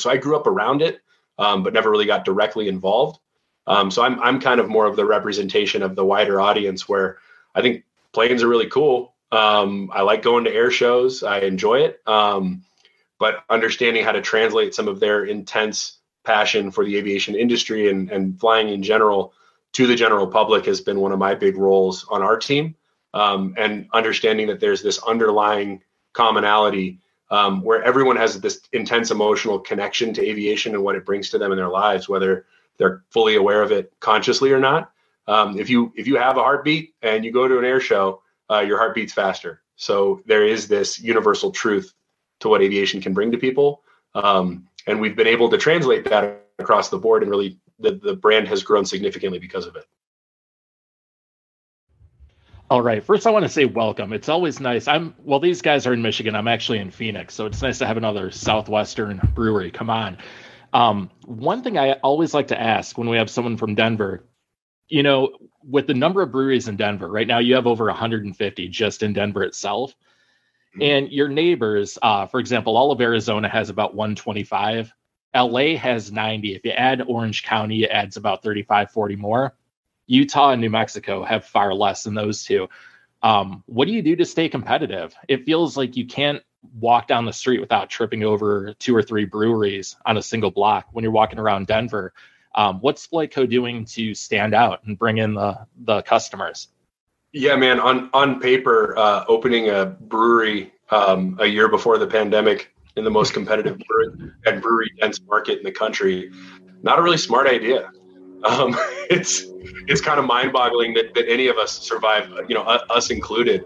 So 0.00 0.11
I 0.11 0.17
grew 0.17 0.37
up 0.37 0.47
around 0.47 0.82
it, 0.82 1.00
um, 1.38 1.62
but 1.62 1.73
never 1.73 1.91
really 1.91 2.06
got 2.06 2.25
directly 2.25 2.69
involved. 2.69 3.20
Um, 3.67 3.91
so 3.91 4.02
I'm 4.02 4.20
I'm 4.20 4.41
kind 4.41 4.61
of 4.61 4.69
more 4.69 4.87
of 4.87 4.97
the 4.97 5.05
representation 5.05 5.82
of 5.82 5.94
the 5.94 6.05
wider 6.05 6.41
audience 6.41 6.88
where 6.88 7.19
I 7.55 7.62
think 7.62 7.85
planes 8.12 8.43
are 8.43 8.49
really 8.49 8.69
cool. 8.69 9.14
Um, 9.32 9.91
I 9.93 10.02
like 10.02 10.23
going 10.23 10.44
to 10.44 10.52
air 10.52 10.70
shows. 10.70 11.23
I 11.23 11.41
enjoy 11.41 11.81
it. 11.81 12.00
Um, 12.06 12.64
but 13.19 13.44
understanding 13.49 14.05
how 14.05 14.12
to 14.12 14.23
translate 14.23 14.75
some 14.75 14.88
of 14.88 14.99
their 14.99 15.25
intense 15.25 15.99
passion 16.25 16.70
for 16.70 16.85
the 16.85 16.96
aviation 16.96 17.34
industry 17.34 17.91
and, 17.91 18.10
and 18.10 18.41
flying 18.41 18.69
in 18.69 18.82
general 18.82 19.32
to 19.72 19.86
the 19.86 19.94
general 19.94 20.27
public 20.27 20.67
has 20.67 20.81
been 20.81 21.01
one 21.01 21.13
of 21.13 21.19
my 21.19 21.34
big 21.34 21.56
roles 21.56 22.06
on 22.10 22.22
our 22.22 22.39
team. 22.39 22.75
Um, 23.13 23.55
and 23.58 23.89
understanding 23.93 24.48
that 24.48 24.60
there's 24.60 24.82
this 24.82 25.03
underlying 25.03 25.82
commonality 26.13 27.01
um, 27.31 27.63
where 27.63 27.82
everyone 27.82 28.17
has 28.17 28.41
this 28.41 28.60
intense 28.72 29.10
emotional 29.10 29.58
connection 29.58 30.13
to 30.15 30.27
aviation 30.27 30.75
and 30.75 30.82
what 30.82 30.96
it 30.96 31.06
brings 31.06 31.31
to 31.31 31.39
them 31.39 31.53
in 31.53 31.58
their 31.58 31.69
lives, 31.69 32.08
whether 32.08 32.46
they're 32.77 33.05
fully 33.10 33.37
aware 33.37 33.63
of 33.63 33.72
it 33.72 33.93
consciously 34.01 34.53
or 34.53 34.58
not. 34.58 34.91
Um, 35.27 35.58
if 35.58 35.70
you 35.70 35.93
if 35.96 36.06
you 36.06 36.17
have 36.17 36.37
a 36.37 36.43
heartbeat 36.43 36.94
and 37.03 37.25
you 37.25 37.32
go 37.32 37.46
to 37.46 37.58
an 37.58 37.65
air 37.65 37.81
show, 37.81 38.22
uh, 38.51 38.60
your 38.60 38.79
heart 38.79 38.94
beats 38.94 39.13
faster. 39.13 39.63
So 39.77 40.22
there 40.27 40.44
is 40.46 40.67
this 40.67 41.01
universal 41.01 41.51
truth 41.51 41.94
to 42.41 42.49
what 42.49 42.63
aviation 42.63 43.01
can 43.01 43.15
bring 43.15 43.31
to 43.32 43.39
people, 43.39 43.82
um, 44.15 44.67
and 44.87 45.01
we've 45.01 45.17
been 45.17 45.27
able 45.27 45.49
to 45.51 45.58
translate 45.58 46.05
that 46.06 46.46
across 46.58 46.89
the 46.89 46.99
board, 46.99 47.22
and 47.22 47.31
really 47.31 47.58
the, 47.79 47.93
the 47.93 48.17
brand 48.17 48.49
has 48.49 48.63
grown 48.63 48.84
significantly 48.84 49.39
because 49.39 49.67
of 49.67 49.77
it. 49.77 49.87
All 52.70 52.82
right. 52.82 53.03
First, 53.03 53.27
I 53.27 53.31
want 53.31 53.43
to 53.44 53.48
say 53.48 53.65
welcome. 53.65 54.12
It's 54.12 54.29
always 54.29 54.60
nice. 54.60 54.86
I'm 54.86 55.12
well. 55.24 55.41
These 55.41 55.60
guys 55.60 55.89
are 55.89 55.93
in 55.93 56.00
Michigan. 56.00 56.36
I'm 56.36 56.46
actually 56.46 56.79
in 56.79 56.93
Phoenix, 56.93 57.34
so 57.34 57.44
it's 57.44 57.62
nice 57.62 57.79
to 57.79 57.86
have 57.86 57.96
another 57.96 58.31
southwestern 58.31 59.20
brewery. 59.34 59.72
Come 59.72 59.91
on. 59.91 60.17
Um, 60.72 61.10
one 61.24 61.65
thing 61.65 61.79
I 61.79 61.94
always 61.94 62.32
like 62.32 62.46
to 62.46 62.60
ask 62.60 62.96
when 62.96 63.08
we 63.08 63.17
have 63.17 63.29
someone 63.29 63.56
from 63.56 63.74
Denver, 63.74 64.24
you 64.86 65.03
know, 65.03 65.31
with 65.65 65.89
the 65.89 65.94
number 65.94 66.22
of 66.22 66.31
breweries 66.31 66.69
in 66.69 66.77
Denver 66.77 67.08
right 67.08 67.27
now, 67.27 67.41
you 67.41 67.56
have 67.56 67.67
over 67.67 67.86
150 67.86 68.69
just 68.69 69.03
in 69.03 69.12
Denver 69.15 69.43
itself, 69.43 69.91
mm-hmm. 70.77 70.82
and 70.82 71.10
your 71.10 71.27
neighbors, 71.27 71.98
uh, 72.03 72.24
for 72.24 72.39
example, 72.39 72.77
all 72.77 72.93
of 72.93 73.00
Arizona 73.00 73.48
has 73.48 73.69
about 73.69 73.96
125. 73.96 74.94
LA 75.34 75.77
has 75.77 76.12
90. 76.12 76.55
If 76.55 76.65
you 76.65 76.70
add 76.70 77.03
Orange 77.08 77.43
County, 77.43 77.82
it 77.82 77.91
adds 77.91 78.17
about 78.17 78.44
35, 78.44 78.93
40 78.93 79.17
more. 79.17 79.56
Utah 80.10 80.50
and 80.50 80.60
New 80.60 80.70
Mexico 80.70 81.24
have 81.24 81.44
far 81.44 81.72
less 81.72 82.02
than 82.02 82.14
those 82.14 82.43
two. 82.43 82.69
Um, 83.22 83.62
what 83.67 83.86
do 83.86 83.93
you 83.93 84.02
do 84.02 84.17
to 84.17 84.24
stay 84.24 84.48
competitive? 84.48 85.14
It 85.29 85.44
feels 85.44 85.76
like 85.76 85.96
you 85.96 86.05
can't 86.05 86.43
walk 86.81 87.06
down 87.06 87.26
the 87.26 87.32
street 87.32 87.60
without 87.60 87.88
tripping 87.88 88.24
over 88.24 88.74
two 88.81 88.94
or 88.94 89.02
three 89.02 89.24
breweries 89.24 89.96
on 90.05 90.17
a 90.17 90.22
single 90.22 90.50
block 90.50 90.88
when 90.93 91.05
you're 91.05 91.12
walking 91.12 91.38
around 91.38 91.69
Denver. 91.69 92.12
Um, 92.56 92.81
what's 92.81 93.06
FlyteCo 93.06 93.48
doing 93.48 93.84
to 93.84 94.12
stand 94.14 94.52
out 94.52 94.84
and 94.84 94.98
bring 94.98 95.19
in 95.19 95.34
the 95.34 95.67
the 95.84 96.02
customers? 96.02 96.69
Yeah, 97.32 97.55
man. 97.55 97.79
On 97.79 98.10
on 98.12 98.40
paper, 98.40 98.98
uh, 98.98 99.24
opening 99.29 99.70
a 99.70 99.86
brewery 99.86 100.72
um, 100.90 101.38
a 101.40 101.46
year 101.46 101.69
before 101.69 101.98
the 101.98 102.08
pandemic 102.08 102.74
in 102.96 103.05
the 103.05 103.10
most 103.10 103.32
competitive 103.32 103.79
brewery 103.86 104.32
and 104.44 104.60
brewery 104.60 104.90
dense 105.00 105.20
market 105.22 105.58
in 105.58 105.64
the 105.64 105.70
country. 105.70 106.32
Not 106.82 106.98
a 106.98 107.02
really 107.02 107.19
smart 107.19 107.46
idea. 107.46 107.93
Um, 108.44 108.77
it's 109.11 109.47
it's 109.87 110.01
kind 110.01 110.19
of 110.19 110.27
mind 110.27 110.53
boggling 110.53 110.94
that, 110.94 111.15
that 111.15 111.29
any 111.29 111.49
of 111.49 111.56
us 111.56 111.79
survive, 111.79 112.31
you 112.49 112.55
know, 112.55 112.63
us 112.63 113.11
included. 113.11 113.65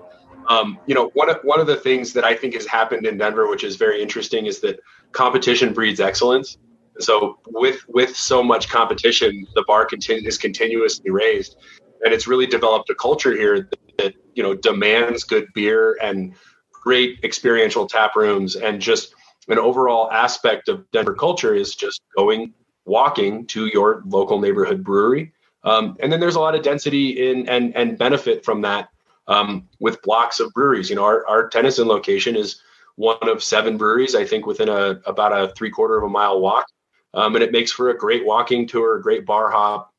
Um, 0.48 0.78
you 0.86 0.94
know, 0.94 1.10
one 1.14 1.30
of 1.30 1.38
one 1.42 1.60
of 1.60 1.66
the 1.66 1.76
things 1.76 2.12
that 2.12 2.24
I 2.24 2.34
think 2.34 2.54
has 2.54 2.66
happened 2.66 3.06
in 3.06 3.16
Denver, 3.18 3.48
which 3.48 3.64
is 3.64 3.76
very 3.76 4.02
interesting, 4.02 4.46
is 4.46 4.60
that 4.60 4.80
competition 5.12 5.72
breeds 5.72 6.00
excellence. 6.00 6.58
So 7.00 7.38
with 7.48 7.80
with 7.88 8.16
so 8.16 8.42
much 8.42 8.68
competition, 8.68 9.46
the 9.54 9.64
bar 9.66 9.86
continu- 9.86 10.26
is 10.26 10.38
continuously 10.38 11.10
raised, 11.10 11.56
and 12.04 12.12
it's 12.12 12.26
really 12.26 12.46
developed 12.46 12.90
a 12.90 12.94
culture 12.94 13.32
here 13.32 13.68
that, 13.70 13.96
that 13.98 14.14
you 14.34 14.42
know 14.42 14.54
demands 14.54 15.24
good 15.24 15.46
beer 15.54 15.98
and 16.02 16.34
great 16.72 17.18
experiential 17.24 17.86
tap 17.86 18.14
rooms 18.14 18.56
and 18.56 18.80
just 18.80 19.14
an 19.48 19.58
overall 19.58 20.10
aspect 20.10 20.68
of 20.68 20.90
Denver 20.90 21.14
culture 21.14 21.54
is 21.54 21.74
just 21.74 22.02
going 22.16 22.52
walking 22.84 23.46
to 23.46 23.66
your 23.66 24.02
local 24.06 24.40
neighborhood 24.40 24.84
brewery. 24.84 25.32
Um, 25.62 25.96
and 26.00 26.12
then 26.12 26.20
there's 26.20 26.36
a 26.36 26.40
lot 26.40 26.54
of 26.54 26.62
density 26.62 27.28
in 27.30 27.48
and 27.48 27.74
and 27.74 27.96
benefit 27.98 28.44
from 28.44 28.60
that 28.62 28.90
um, 29.26 29.68
with 29.80 30.02
blocks 30.02 30.40
of 30.40 30.52
breweries. 30.52 30.90
You 30.90 30.96
know, 30.96 31.04
our, 31.04 31.26
our 31.26 31.48
Tennyson 31.48 31.88
location 31.88 32.36
is 32.36 32.60
one 32.96 33.28
of 33.28 33.42
seven 33.42 33.76
breweries, 33.76 34.14
I 34.14 34.24
think, 34.24 34.46
within 34.46 34.68
a 34.68 35.00
about 35.06 35.32
a 35.32 35.52
three 35.54 35.70
quarter 35.70 35.96
of 35.96 36.04
a 36.04 36.08
mile 36.08 36.40
walk. 36.40 36.66
Um, 37.14 37.34
and 37.36 37.44
it 37.44 37.52
makes 37.52 37.72
for 37.72 37.90
a 37.90 37.96
great 37.96 38.26
walking 38.26 38.66
tour, 38.66 38.96
a 38.96 39.02
great 39.02 39.24
bar 39.24 39.50
hop. 39.50 39.92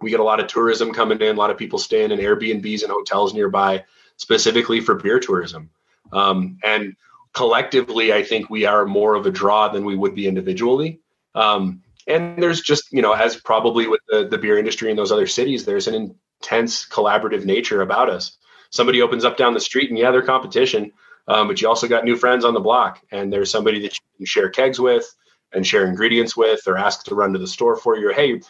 We 0.00 0.10
get 0.10 0.20
a 0.20 0.24
lot 0.24 0.40
of 0.40 0.46
tourism 0.46 0.92
coming 0.92 1.20
in, 1.20 1.36
a 1.36 1.38
lot 1.38 1.50
of 1.50 1.58
people 1.58 1.78
staying 1.78 2.10
in 2.10 2.18
Airbnbs 2.18 2.82
and 2.82 2.90
hotels 2.90 3.34
nearby, 3.34 3.84
specifically 4.16 4.80
for 4.80 4.94
beer 4.94 5.20
tourism. 5.20 5.70
Um, 6.12 6.58
and 6.64 6.96
collectively, 7.32 8.12
I 8.12 8.22
think 8.22 8.50
we 8.50 8.64
are 8.64 8.86
more 8.86 9.14
of 9.14 9.26
a 9.26 9.30
draw 9.30 9.68
than 9.68 9.84
we 9.84 9.94
would 9.94 10.14
be 10.14 10.26
individually. 10.26 11.00
Um, 11.34 11.82
and 12.06 12.42
there's 12.42 12.60
just, 12.60 12.92
you 12.92 13.02
know, 13.02 13.12
as 13.12 13.36
probably 13.36 13.86
with 13.86 14.00
the, 14.08 14.28
the 14.28 14.38
beer 14.38 14.58
industry 14.58 14.90
in 14.90 14.96
those 14.96 15.12
other 15.12 15.26
cities, 15.26 15.64
there's 15.64 15.88
an 15.88 16.16
intense 16.42 16.86
collaborative 16.86 17.44
nature 17.44 17.82
about 17.82 18.10
us. 18.10 18.36
Somebody 18.70 19.02
opens 19.02 19.24
up 19.24 19.36
down 19.36 19.54
the 19.54 19.60
street 19.60 19.90
and 19.90 19.98
yeah, 19.98 20.10
they're 20.10 20.22
competition, 20.22 20.92
um, 21.28 21.48
but 21.48 21.60
you 21.60 21.68
also 21.68 21.88
got 21.88 22.04
new 22.04 22.16
friends 22.16 22.44
on 22.44 22.54
the 22.54 22.60
block, 22.60 23.00
and 23.10 23.32
there's 23.32 23.50
somebody 23.50 23.80
that 23.80 23.94
you 23.94 24.00
can 24.18 24.26
share 24.26 24.48
kegs 24.50 24.78
with 24.78 25.14
and 25.52 25.66
share 25.66 25.86
ingredients 25.86 26.36
with, 26.36 26.60
or 26.66 26.76
ask 26.76 27.04
to 27.04 27.14
run 27.14 27.32
to 27.32 27.38
the 27.38 27.46
store 27.46 27.76
for 27.76 27.96
you. 27.96 28.10
Or, 28.10 28.12
hey, 28.12 28.32
are 28.32 28.40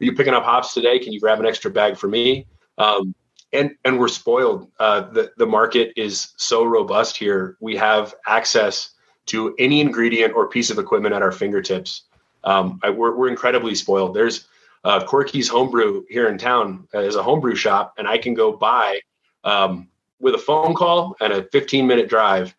you 0.00 0.14
picking 0.14 0.34
up 0.34 0.44
hops 0.44 0.74
today? 0.74 0.98
Can 0.98 1.12
you 1.12 1.20
grab 1.20 1.38
an 1.38 1.46
extra 1.46 1.70
bag 1.70 1.96
for 1.96 2.08
me? 2.08 2.46
Um, 2.78 3.14
and 3.52 3.72
and 3.84 3.98
we're 4.00 4.08
spoiled. 4.08 4.68
Uh, 4.80 5.02
the 5.12 5.30
the 5.36 5.46
market 5.46 5.92
is 5.96 6.32
so 6.36 6.64
robust 6.64 7.16
here. 7.16 7.56
We 7.60 7.76
have 7.76 8.14
access 8.26 8.90
to 9.26 9.54
any 9.58 9.80
ingredient 9.80 10.34
or 10.34 10.48
piece 10.48 10.70
of 10.70 10.78
equipment 10.78 11.14
at 11.14 11.22
our 11.22 11.32
fingertips. 11.32 12.02
Um, 12.44 12.80
I, 12.82 12.90
we're, 12.90 13.16
we're 13.16 13.28
incredibly 13.28 13.74
spoiled. 13.74 14.14
There's 14.14 14.46
uh, 14.84 15.04
Corky's 15.04 15.48
Homebrew 15.48 16.04
here 16.08 16.28
in 16.28 16.38
town 16.38 16.86
as 16.92 17.16
a 17.16 17.22
homebrew 17.22 17.54
shop, 17.54 17.94
and 17.98 18.06
I 18.06 18.18
can 18.18 18.34
go 18.34 18.52
buy 18.52 19.00
um, 19.42 19.88
with 20.20 20.34
a 20.34 20.38
phone 20.38 20.74
call 20.74 21.16
and 21.20 21.32
a 21.32 21.44
15 21.44 21.86
minute 21.86 22.08
drive 22.08 22.54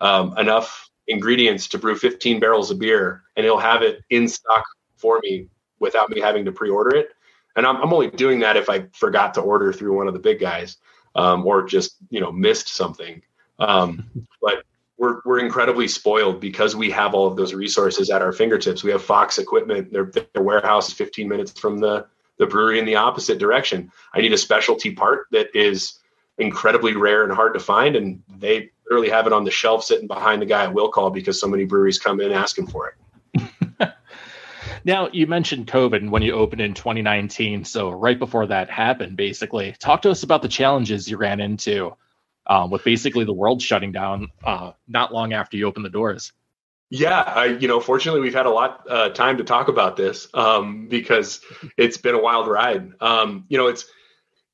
um, 0.00 0.36
enough 0.38 0.90
ingredients 1.08 1.66
to 1.68 1.78
brew 1.78 1.96
15 1.96 2.38
barrels 2.40 2.70
of 2.70 2.78
beer, 2.78 3.22
and 3.36 3.44
he'll 3.44 3.58
have 3.58 3.82
it 3.82 4.02
in 4.10 4.28
stock 4.28 4.64
for 4.96 5.20
me 5.22 5.48
without 5.78 6.10
me 6.10 6.20
having 6.20 6.44
to 6.44 6.52
pre-order 6.52 6.94
it. 6.94 7.10
And 7.56 7.66
I'm, 7.66 7.76
I'm 7.76 7.92
only 7.92 8.10
doing 8.10 8.38
that 8.40 8.56
if 8.56 8.70
I 8.70 8.86
forgot 8.92 9.34
to 9.34 9.40
order 9.40 9.72
through 9.72 9.96
one 9.96 10.06
of 10.06 10.14
the 10.14 10.20
big 10.20 10.38
guys 10.38 10.76
um, 11.14 11.46
or 11.46 11.64
just 11.64 11.96
you 12.10 12.20
know 12.20 12.30
missed 12.30 12.68
something. 12.68 13.22
Um, 13.58 14.08
but 14.42 14.64
we're 15.00 15.22
we're 15.24 15.38
incredibly 15.40 15.88
spoiled 15.88 16.40
because 16.40 16.76
we 16.76 16.90
have 16.90 17.14
all 17.14 17.26
of 17.26 17.34
those 17.34 17.54
resources 17.54 18.10
at 18.10 18.20
our 18.20 18.32
fingertips. 18.32 18.84
We 18.84 18.90
have 18.90 19.02
Foxx 19.02 19.38
equipment. 19.38 19.90
Their 19.92 20.12
their 20.34 20.42
warehouse 20.42 20.88
is 20.88 20.94
15 20.94 21.26
minutes 21.26 21.58
from 21.58 21.78
the 21.78 22.06
the 22.36 22.46
brewery 22.46 22.78
in 22.78 22.84
the 22.84 22.96
opposite 22.96 23.38
direction. 23.38 23.90
I 24.12 24.20
need 24.20 24.32
a 24.34 24.38
specialty 24.38 24.92
part 24.92 25.26
that 25.32 25.48
is 25.54 25.98
incredibly 26.38 26.94
rare 26.96 27.24
and 27.24 27.32
hard 27.32 27.54
to 27.54 27.60
find, 27.60 27.96
and 27.96 28.22
they 28.38 28.70
literally 28.88 29.08
have 29.08 29.26
it 29.26 29.32
on 29.32 29.44
the 29.44 29.50
shelf 29.50 29.84
sitting 29.84 30.06
behind 30.06 30.42
the 30.42 30.46
guy 30.46 30.64
at 30.64 30.74
will 30.74 30.90
call 30.90 31.10
because 31.10 31.40
so 31.40 31.48
many 31.48 31.64
breweries 31.64 31.98
come 31.98 32.20
in 32.20 32.30
asking 32.30 32.66
for 32.66 32.92
it. 32.92 33.92
now 34.84 35.08
you 35.12 35.26
mentioned 35.26 35.66
COVID 35.66 36.10
when 36.10 36.22
you 36.22 36.32
opened 36.32 36.60
in 36.60 36.74
2019, 36.74 37.64
so 37.64 37.90
right 37.90 38.18
before 38.18 38.46
that 38.46 38.68
happened, 38.68 39.16
basically, 39.16 39.74
talk 39.78 40.02
to 40.02 40.10
us 40.10 40.22
about 40.22 40.42
the 40.42 40.48
challenges 40.48 41.08
you 41.08 41.16
ran 41.16 41.40
into 41.40 41.94
um, 42.50 42.68
with 42.68 42.84
basically 42.84 43.24
the 43.24 43.32
world 43.32 43.62
shutting 43.62 43.92
down 43.92 44.28
uh, 44.44 44.72
not 44.88 45.14
long 45.14 45.32
after 45.32 45.56
you 45.56 45.66
open 45.66 45.84
the 45.84 45.88
doors. 45.88 46.32
Yeah, 46.90 47.20
I, 47.20 47.44
you 47.44 47.68
know, 47.68 47.78
fortunately, 47.78 48.20
we've 48.20 48.34
had 48.34 48.46
a 48.46 48.50
lot 48.50 48.84
uh, 48.90 49.10
time 49.10 49.38
to 49.38 49.44
talk 49.44 49.68
about 49.68 49.96
this 49.96 50.26
um, 50.34 50.88
because 50.88 51.40
it's 51.76 51.96
been 51.96 52.16
a 52.16 52.20
wild 52.20 52.48
ride. 52.48 52.92
Um, 53.00 53.46
you 53.48 53.56
know, 53.56 53.68
it's 53.68 53.86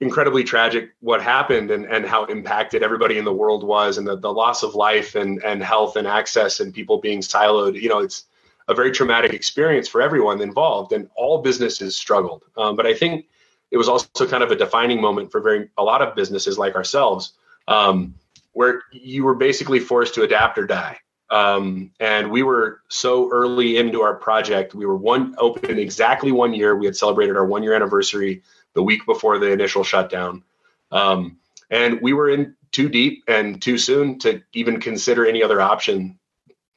incredibly 0.00 0.44
tragic 0.44 0.90
what 1.00 1.22
happened 1.22 1.70
and, 1.70 1.86
and 1.86 2.04
how 2.04 2.26
impacted 2.26 2.82
everybody 2.82 3.16
in 3.16 3.24
the 3.24 3.32
world 3.32 3.64
was 3.64 3.96
and 3.96 4.06
the, 4.06 4.16
the 4.16 4.30
loss 4.30 4.62
of 4.62 4.74
life 4.74 5.14
and, 5.14 5.42
and 5.42 5.62
health 5.62 5.96
and 5.96 6.06
access 6.06 6.60
and 6.60 6.74
people 6.74 6.98
being 7.00 7.20
siloed 7.20 7.80
you 7.80 7.88
know 7.88 8.00
it's 8.00 8.24
a 8.68 8.74
very 8.74 8.92
traumatic 8.92 9.32
experience 9.32 9.88
for 9.88 10.02
everyone 10.02 10.42
involved 10.42 10.92
and 10.92 11.08
all 11.16 11.40
businesses 11.40 11.96
struggled 11.96 12.44
um, 12.58 12.76
but 12.76 12.84
i 12.84 12.92
think 12.92 13.24
it 13.70 13.78
was 13.78 13.88
also 13.88 14.26
kind 14.26 14.42
of 14.42 14.50
a 14.50 14.56
defining 14.56 15.00
moment 15.00 15.32
for 15.32 15.40
very 15.40 15.70
a 15.78 15.82
lot 15.82 16.02
of 16.02 16.14
businesses 16.14 16.58
like 16.58 16.74
ourselves 16.74 17.32
um, 17.68 18.14
where 18.52 18.82
you 18.92 19.25
were 19.25 19.35
basically 19.35 19.80
forced 19.80 20.14
to 20.14 20.23
adapt 20.23 20.58
or 20.58 20.66
die 20.66 20.99
um, 21.30 21.90
and 21.99 22.30
we 22.30 22.42
were 22.42 22.80
so 22.88 23.30
early 23.30 23.76
into 23.76 24.02
our 24.02 24.14
project 24.14 24.75
we 24.75 24.87
were 24.87 24.96
one 24.96 25.35
open 25.38 25.78
exactly 25.78 26.32
one 26.32 26.54
year 26.54 26.76
we 26.76 26.87
had 26.87 26.96
celebrated 26.96 27.37
our 27.37 27.46
one 27.46 27.62
year 27.62 27.75
anniversary 27.75 28.42
the 28.76 28.82
week 28.82 29.04
before 29.06 29.38
the 29.38 29.50
initial 29.50 29.82
shutdown. 29.82 30.44
Um, 30.92 31.38
and 31.70 32.00
we 32.00 32.12
were 32.12 32.28
in 32.28 32.54
too 32.70 32.88
deep 32.88 33.25
and 33.26 33.61
too 33.61 33.78
soon 33.78 34.20
to 34.20 34.42
even 34.52 34.78
consider 34.78 35.26
any 35.26 35.42
other 35.42 35.61
option 35.61 36.18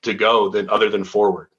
to 0.01 0.13
go 0.15 0.49
than 0.49 0.69
other 0.69 0.89
than 0.89 1.03
forward. 1.03 1.49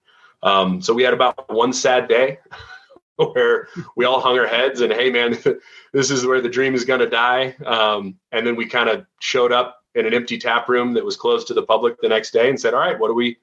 Um, 0.42 0.80
so 0.80 0.94
we 0.94 1.02
had 1.02 1.12
about 1.12 1.52
one 1.54 1.74
sad 1.74 2.08
day 2.08 2.38
where 3.32 3.68
we 3.96 4.04
all 4.04 4.20
hung 4.20 4.38
our 4.38 4.46
heads 4.46 4.80
and 4.80 4.92
hey 4.92 5.10
man, 5.10 5.36
this 5.92 6.10
is 6.10 6.26
where 6.26 6.40
the 6.40 6.48
dream 6.48 6.74
is 6.74 6.84
going 6.84 7.00
to 7.00 7.08
die. 7.08 7.54
Um, 7.64 8.18
and 8.32 8.46
then 8.46 8.56
we 8.56 8.66
kind 8.66 8.88
of 8.88 9.06
showed 9.20 9.52
up 9.52 9.82
in 9.94 10.06
an 10.06 10.14
empty 10.14 10.38
tap 10.38 10.68
room 10.68 10.94
that 10.94 11.04
was 11.04 11.16
closed 11.16 11.48
to 11.48 11.54
the 11.54 11.62
public 11.62 12.00
the 12.00 12.08
next 12.08 12.32
day 12.32 12.48
and 12.48 12.60
said, 12.60 12.74
all 12.74 12.80
right, 12.80 12.98
what 12.98 13.10
are 13.10 13.14
we, 13.14 13.38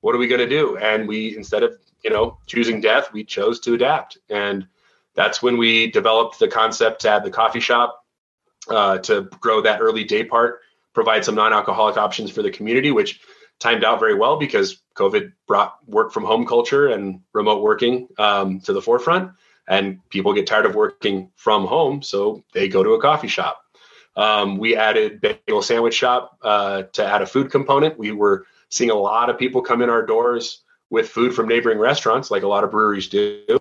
what 0.00 0.14
are 0.14 0.18
we 0.18 0.26
going 0.26 0.40
to 0.40 0.48
do? 0.48 0.76
And 0.78 1.06
we, 1.06 1.36
instead 1.36 1.62
of, 1.62 1.76
you 2.02 2.10
know, 2.10 2.38
choosing 2.46 2.80
death, 2.80 3.12
we 3.12 3.24
chose 3.24 3.60
to 3.60 3.74
adapt. 3.74 4.18
And 4.30 4.66
that's 5.14 5.42
when 5.42 5.58
we 5.58 5.90
developed 5.90 6.38
the 6.38 6.48
concept 6.48 7.02
to 7.02 7.10
add 7.10 7.24
the 7.24 7.30
coffee 7.30 7.60
shop 7.60 8.04
uh, 8.68 8.98
to 8.98 9.22
grow 9.40 9.60
that 9.60 9.80
early 9.80 10.04
day 10.04 10.24
part, 10.24 10.60
provide 10.94 11.24
some 11.24 11.34
non-alcoholic 11.34 11.96
options 11.96 12.30
for 12.30 12.42
the 12.42 12.50
community, 12.50 12.90
which 12.90 13.20
timed 13.60 13.84
out 13.84 14.00
very 14.00 14.14
well 14.14 14.36
because 14.36 14.82
COVID 14.96 15.32
brought 15.46 15.76
work 15.86 16.12
from 16.12 16.24
home 16.24 16.46
culture 16.46 16.88
and 16.88 17.20
remote 17.32 17.62
working 17.62 18.08
um, 18.18 18.60
to 18.60 18.72
the 18.72 18.82
forefront. 18.82 19.32
And 19.68 20.00
people 20.08 20.32
get 20.32 20.48
tired 20.48 20.66
of 20.66 20.74
working 20.74 21.30
from 21.36 21.64
home, 21.64 22.02
so 22.02 22.42
they 22.52 22.68
go 22.68 22.82
to 22.82 22.94
a 22.94 23.00
coffee 23.00 23.28
shop. 23.28 23.62
Um, 24.16 24.58
we 24.58 24.74
added 24.74 25.20
bagel 25.20 25.62
sandwich 25.62 25.94
shop 25.94 26.36
uh, 26.42 26.82
to 26.94 27.04
add 27.04 27.22
a 27.22 27.26
food 27.26 27.52
component. 27.52 27.96
We 27.96 28.10
were 28.10 28.46
seeing 28.70 28.90
a 28.90 28.96
lot 28.96 29.30
of 29.30 29.38
people 29.38 29.62
come 29.62 29.82
in 29.82 29.88
our 29.88 30.04
doors 30.04 30.62
with 30.90 31.08
food 31.08 31.32
from 31.34 31.46
neighboring 31.46 31.78
restaurants, 31.78 32.32
like 32.32 32.42
a 32.42 32.48
lot 32.48 32.64
of 32.64 32.72
breweries 32.72 33.08
do 33.08 33.60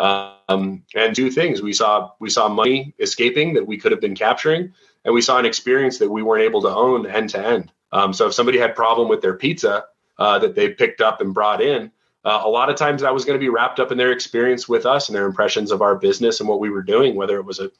um, 0.00 0.82
and 0.94 1.14
two 1.14 1.30
things 1.30 1.60
we 1.62 1.72
saw 1.72 2.10
we 2.18 2.30
saw 2.30 2.48
money 2.48 2.94
escaping 2.98 3.54
that 3.54 3.66
we 3.66 3.76
could 3.76 3.92
have 3.92 4.00
been 4.00 4.14
capturing 4.14 4.72
and 5.04 5.14
we 5.14 5.20
saw 5.20 5.38
an 5.38 5.44
experience 5.44 5.98
that 5.98 6.10
we 6.10 6.22
weren't 6.22 6.42
able 6.42 6.62
to 6.62 6.68
own 6.68 7.06
end 7.06 7.30
to 7.30 7.46
end 7.46 7.70
um, 7.92 8.12
so 8.12 8.26
if 8.26 8.34
somebody 8.34 8.58
had 8.58 8.74
problem 8.74 9.08
with 9.08 9.20
their 9.20 9.34
pizza 9.34 9.84
uh, 10.18 10.38
that 10.38 10.54
they 10.54 10.70
picked 10.70 11.00
up 11.00 11.20
and 11.20 11.34
brought 11.34 11.60
in 11.62 11.90
uh, 12.24 12.42
a 12.44 12.48
lot 12.48 12.68
of 12.68 12.76
times 12.76 13.02
that 13.02 13.14
was 13.14 13.24
going 13.24 13.38
to 13.38 13.40
be 13.40 13.48
wrapped 13.48 13.80
up 13.80 13.92
in 13.92 13.98
their 13.98 14.12
experience 14.12 14.68
with 14.68 14.86
us 14.86 15.08
and 15.08 15.16
their 15.16 15.26
impressions 15.26 15.70
of 15.70 15.82
our 15.82 15.96
business 15.96 16.40
and 16.40 16.48
what 16.48 16.60
we 16.60 16.70
were 16.70 16.82
doing 16.82 17.14
whether 17.14 17.36
it 17.36 17.44
was 17.44 17.60
a 17.60 17.70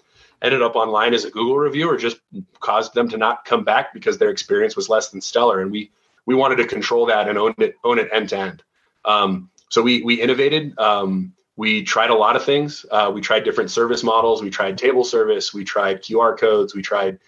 ended 0.42 0.62
up 0.62 0.76
online 0.76 1.12
as 1.12 1.24
a 1.24 1.30
google 1.30 1.58
review 1.58 1.90
or 1.90 1.96
just 1.96 2.18
caused 2.60 2.94
them 2.94 3.08
to 3.08 3.16
not 3.16 3.44
come 3.44 3.64
back 3.64 3.92
because 3.92 4.18
their 4.18 4.30
experience 4.30 4.76
was 4.76 4.88
less 4.88 5.08
than 5.08 5.20
stellar 5.20 5.60
and 5.60 5.70
we 5.70 5.90
we 6.26 6.34
wanted 6.34 6.56
to 6.56 6.66
control 6.66 7.06
that 7.06 7.28
and 7.28 7.38
own 7.38 7.54
it 7.58 7.74
own 7.84 7.98
it 7.98 8.08
end 8.12 8.28
to 8.30 8.38
end 8.38 8.62
um, 9.04 9.50
so 9.68 9.82
we 9.82 10.02
we 10.02 10.20
innovated 10.20 10.78
um, 10.78 11.32
we 11.60 11.82
tried 11.82 12.08
a 12.08 12.14
lot 12.14 12.36
of 12.36 12.44
things. 12.44 12.86
Uh, 12.90 13.10
we 13.12 13.20
tried 13.20 13.44
different 13.44 13.70
service 13.70 14.02
models. 14.02 14.42
We 14.42 14.48
tried 14.48 14.78
table 14.78 15.04
service. 15.04 15.52
We 15.52 15.62
tried 15.62 16.02
QR 16.02 16.38
codes. 16.38 16.74
We 16.74 16.80
tried, 16.80 17.18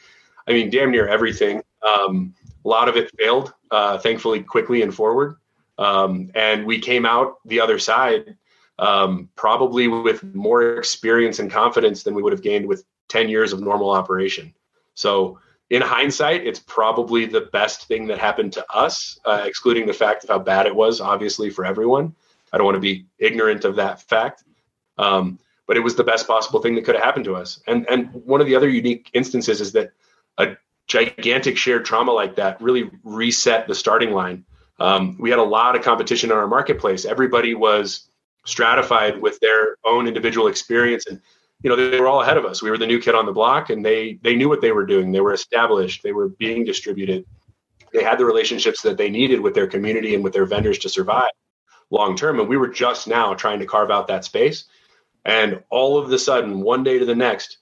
I 0.49 0.53
mean, 0.53 0.71
damn 0.71 0.91
near 0.91 1.07
everything. 1.07 1.63
Um, 1.87 2.33
a 2.65 2.69
lot 2.69 2.89
of 2.89 2.97
it 2.97 3.11
failed, 3.19 3.53
uh, 3.71 3.99
thankfully, 3.99 4.43
quickly 4.43 4.83
and 4.83 4.95
forward. 4.95 5.37
Um, 5.79 6.31
and 6.35 6.67
we 6.67 6.79
came 6.79 7.07
out 7.07 7.37
the 7.45 7.61
other 7.61 7.79
side 7.79 8.37
um, 8.79 9.29
probably 9.37 9.89
with 9.89 10.23
more 10.35 10.77
experience 10.77 11.39
and 11.39 11.51
confidence 11.51 12.03
than 12.03 12.15
we 12.15 12.23
would 12.23 12.33
have 12.33 12.43
gained 12.43 12.67
with 12.67 12.85
10 13.09 13.29
years 13.29 13.53
of 13.53 13.61
normal 13.61 13.91
operation. 13.91 14.53
So 14.95 15.39
in 15.71 15.83
hindsight, 15.83 16.47
it's 16.47 16.59
probably 16.59 17.27
the 17.27 17.43
best 17.53 17.89
thing 17.89 18.07
that 18.09 18.19
happened 18.19 18.53
to 18.55 18.67
us, 18.73 19.19
uh, 19.25 19.45
excluding 19.47 19.87
the 19.87 19.93
fact 19.93 20.25
of 20.25 20.31
how 20.31 20.39
bad 20.39 20.67
it 20.67 20.75
was, 20.75 21.01
obviously, 21.01 21.49
for 21.51 21.65
everyone. 21.65 22.15
I 22.53 22.59
don't 22.59 22.67
want 22.67 22.77
to 22.77 22.81
be 22.81 23.07
ignorant 23.19 23.65
of 23.65 23.77
that 23.77 24.03
fact. 24.03 24.45
Um, 24.99 25.39
but 25.67 25.77
it 25.77 25.81
was 25.81 25.95
the 25.95 26.05
best 26.05 26.27
possible 26.27 26.61
thing 26.61 26.75
that 26.75 26.85
could 26.85 26.95
have 26.95 27.05
happened 27.05 27.25
to 27.27 27.35
us. 27.35 27.61
And 27.67 27.89
and 27.89 28.13
one 28.13 28.41
of 28.41 28.47
the 28.47 28.55
other 28.55 28.69
unique 28.69 29.09
instances 29.15 29.61
is 29.61 29.73
that 29.73 29.93
a 30.39 30.57
gigantic 30.87 31.57
shared 31.57 31.85
trauma 31.85 32.13
like 32.13 32.37
that 32.37 32.61
really 32.61 32.91
reset 33.05 33.67
the 33.67 33.75
starting 33.75 34.13
line. 34.13 34.45
Um, 34.79 35.17
we 35.19 35.31
had 35.31 35.39
a 35.39 35.45
lot 35.45 35.77
of 35.77 35.83
competition 35.83 36.31
in 36.31 36.37
our 36.37 36.49
marketplace. 36.49 37.05
Everybody 37.05 37.55
was 37.55 38.09
stratified 38.45 39.21
with 39.21 39.39
their 39.41 39.77
own 39.85 40.09
individual 40.09 40.49
experience 40.49 41.07
and 41.07 41.21
you 41.63 41.71
know 41.71 41.77
they 41.77 42.01
were 42.01 42.09
all 42.09 42.23
ahead 42.23 42.37
of 42.37 42.45
us. 42.45 42.61
We 42.61 42.71
were 42.71 42.79
the 42.79 42.89
new 42.89 43.01
kid 43.01 43.15
on 43.15 43.25
the 43.25 43.33
block 43.33 43.71
and 43.71 43.85
they 43.85 44.19
they 44.23 44.35
knew 44.35 44.49
what 44.49 44.61
they 44.61 44.73
were 44.73 44.85
doing. 44.85 45.13
They 45.13 45.21
were 45.21 45.33
established. 45.33 46.03
They 46.03 46.13
were 46.13 46.29
being 46.29 46.65
distributed. 46.65 47.25
They 47.93 48.03
had 48.03 48.19
the 48.19 48.25
relationships 48.25 48.83
that 48.83 48.97
they 48.97 49.11
needed 49.11 49.41
with 49.41 49.55
their 49.55 49.69
community 49.69 50.15
and 50.15 50.25
with 50.25 50.33
their 50.33 50.47
vendors 50.47 50.79
to 50.81 50.89
survive 50.89 51.31
long 51.91 52.17
term 52.17 52.41
and 52.41 52.49
we 52.49 52.57
were 52.57 52.69
just 52.69 53.07
now 53.07 53.35
trying 53.35 53.61
to 53.61 53.67
carve 53.67 53.91
out 53.91 54.09
that 54.09 54.25
space. 54.25 54.65
And 55.25 55.63
all 55.71 55.99
of 55.99 56.09
the 56.09 56.19
sudden 56.19 56.63
one 56.63 56.83
day 56.83 56.99
to 56.99 57.05
the 57.05 57.15
next 57.15 57.59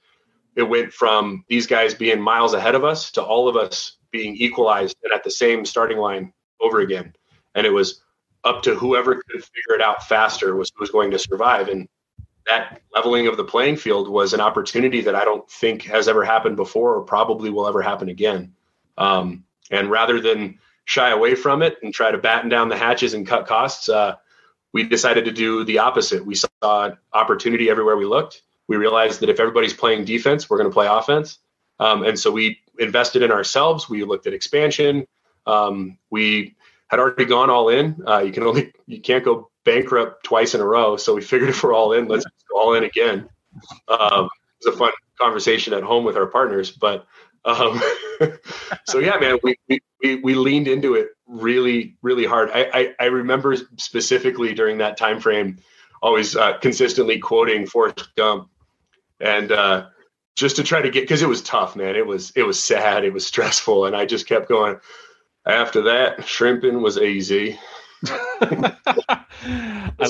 it 0.55 0.63
went 0.63 0.91
from 0.93 1.45
these 1.47 1.67
guys 1.67 1.93
being 1.93 2.21
miles 2.21 2.53
ahead 2.53 2.75
of 2.75 2.83
us 2.83 3.11
to 3.11 3.23
all 3.23 3.47
of 3.47 3.55
us 3.55 3.97
being 4.11 4.35
equalized 4.35 4.97
and 5.03 5.13
at 5.13 5.23
the 5.23 5.31
same 5.31 5.65
starting 5.65 5.97
line 5.97 6.33
over 6.59 6.79
again 6.79 7.13
and 7.55 7.65
it 7.65 7.71
was 7.71 8.01
up 8.43 8.61
to 8.63 8.75
whoever 8.75 9.15
could 9.15 9.43
figure 9.43 9.75
it 9.75 9.81
out 9.81 10.07
faster 10.07 10.55
was 10.55 10.71
was 10.79 10.89
going 10.89 11.11
to 11.11 11.19
survive 11.19 11.67
and 11.69 11.87
that 12.47 12.81
leveling 12.93 13.27
of 13.27 13.37
the 13.37 13.43
playing 13.43 13.77
field 13.77 14.09
was 14.09 14.33
an 14.33 14.41
opportunity 14.41 15.01
that 15.01 15.15
I 15.15 15.25
don't 15.25 15.49
think 15.49 15.83
has 15.83 16.07
ever 16.07 16.23
happened 16.23 16.55
before 16.55 16.95
or 16.95 17.01
probably 17.01 17.49
will 17.49 17.67
ever 17.67 17.81
happen 17.81 18.09
again. 18.09 18.53
Um, 18.97 19.45
and 19.69 19.89
rather 19.89 20.19
than 20.19 20.59
shy 20.85 21.11
away 21.11 21.35
from 21.35 21.61
it 21.61 21.77
and 21.83 21.93
try 21.93 22.11
to 22.11 22.17
batten 22.17 22.49
down 22.49 22.69
the 22.69 22.77
hatches 22.77 23.13
and 23.13 23.27
cut 23.27 23.47
costs, 23.47 23.89
uh, 23.89 24.15
we 24.73 24.83
decided 24.83 25.25
to 25.25 25.31
do 25.31 25.63
the 25.63 25.79
opposite. 25.79 26.25
We 26.25 26.35
saw 26.35 26.91
opportunity 27.13 27.69
everywhere 27.69 27.97
we 27.97 28.05
looked. 28.05 28.41
We 28.71 28.77
realized 28.77 29.19
that 29.19 29.27
if 29.27 29.37
everybody's 29.37 29.73
playing 29.73 30.05
defense, 30.05 30.49
we're 30.49 30.55
going 30.55 30.69
to 30.69 30.73
play 30.73 30.87
offense. 30.87 31.39
Um, 31.77 32.03
and 32.03 32.17
so 32.17 32.31
we 32.31 32.59
invested 32.79 33.21
in 33.21 33.29
ourselves. 33.29 33.89
We 33.89 34.05
looked 34.05 34.27
at 34.27 34.33
expansion. 34.33 35.05
Um, 35.45 35.97
we 36.09 36.55
had 36.87 36.97
already 36.97 37.25
gone 37.25 37.49
all 37.49 37.67
in. 37.67 38.01
Uh, 38.07 38.19
you 38.19 38.31
can 38.31 38.43
only 38.43 38.71
you 38.87 39.01
can't 39.01 39.25
go 39.25 39.51
bankrupt 39.65 40.23
twice 40.23 40.55
in 40.55 40.61
a 40.61 40.65
row. 40.65 40.95
So 40.95 41.15
we 41.15 41.21
figured 41.21 41.49
if 41.55 41.61
we're 41.61 41.73
all 41.73 41.91
in, 41.91 42.07
let's 42.07 42.23
go 42.23 42.61
all 42.61 42.73
in 42.75 42.85
again. 42.85 43.27
Um, 43.89 44.29
it 44.61 44.65
was 44.65 44.75
a 44.75 44.77
fun 44.77 44.91
conversation 45.19 45.73
at 45.73 45.83
home 45.83 46.05
with 46.05 46.15
our 46.15 46.27
partners, 46.27 46.71
but 46.71 47.05
um, 47.43 47.81
so 48.87 48.99
yeah, 48.99 49.17
man, 49.17 49.37
we, 49.43 49.57
we, 49.67 50.15
we 50.15 50.33
leaned 50.33 50.69
into 50.69 50.93
it 50.93 51.09
really, 51.27 51.97
really 52.01 52.25
hard. 52.25 52.51
I, 52.53 52.69
I, 52.73 52.95
I 53.01 53.05
remember 53.07 53.53
specifically 53.75 54.53
during 54.53 54.77
that 54.77 54.95
time 54.95 55.19
frame, 55.19 55.57
always 56.01 56.37
uh, 56.37 56.57
consistently 56.59 57.19
quoting 57.19 57.65
Forrest 57.65 58.15
Gump, 58.15 58.47
and 59.21 59.51
uh, 59.51 59.87
just 60.35 60.55
to 60.57 60.63
try 60.63 60.81
to 60.81 60.89
get 60.89 61.03
because 61.03 61.21
it 61.21 61.29
was 61.29 61.41
tough, 61.41 61.75
man. 61.75 61.95
It 61.95 62.05
was 62.05 62.31
it 62.35 62.43
was 62.43 62.61
sad, 62.61 63.03
it 63.03 63.13
was 63.13 63.25
stressful, 63.25 63.85
and 63.85 63.95
I 63.95 64.05
just 64.05 64.27
kept 64.27 64.49
going. 64.49 64.77
After 65.45 65.81
that, 65.83 66.25
shrimping 66.25 66.81
was 66.81 66.97
easy. 66.97 67.59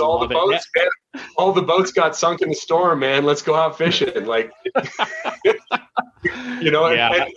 all 0.02 0.20
the 0.20 0.28
boats, 0.30 0.68
man, 0.76 1.24
all 1.38 1.52
the 1.52 1.62
boats 1.62 1.92
got 1.92 2.16
sunk 2.16 2.42
in 2.42 2.50
the 2.50 2.56
storm, 2.56 3.00
man. 3.00 3.24
Let's 3.24 3.42
go 3.42 3.56
out 3.56 3.78
fishing. 3.78 4.26
Like, 4.26 4.52
you 6.62 6.72
know, 6.72 6.90
yeah. 6.90 7.14
and, 7.14 7.34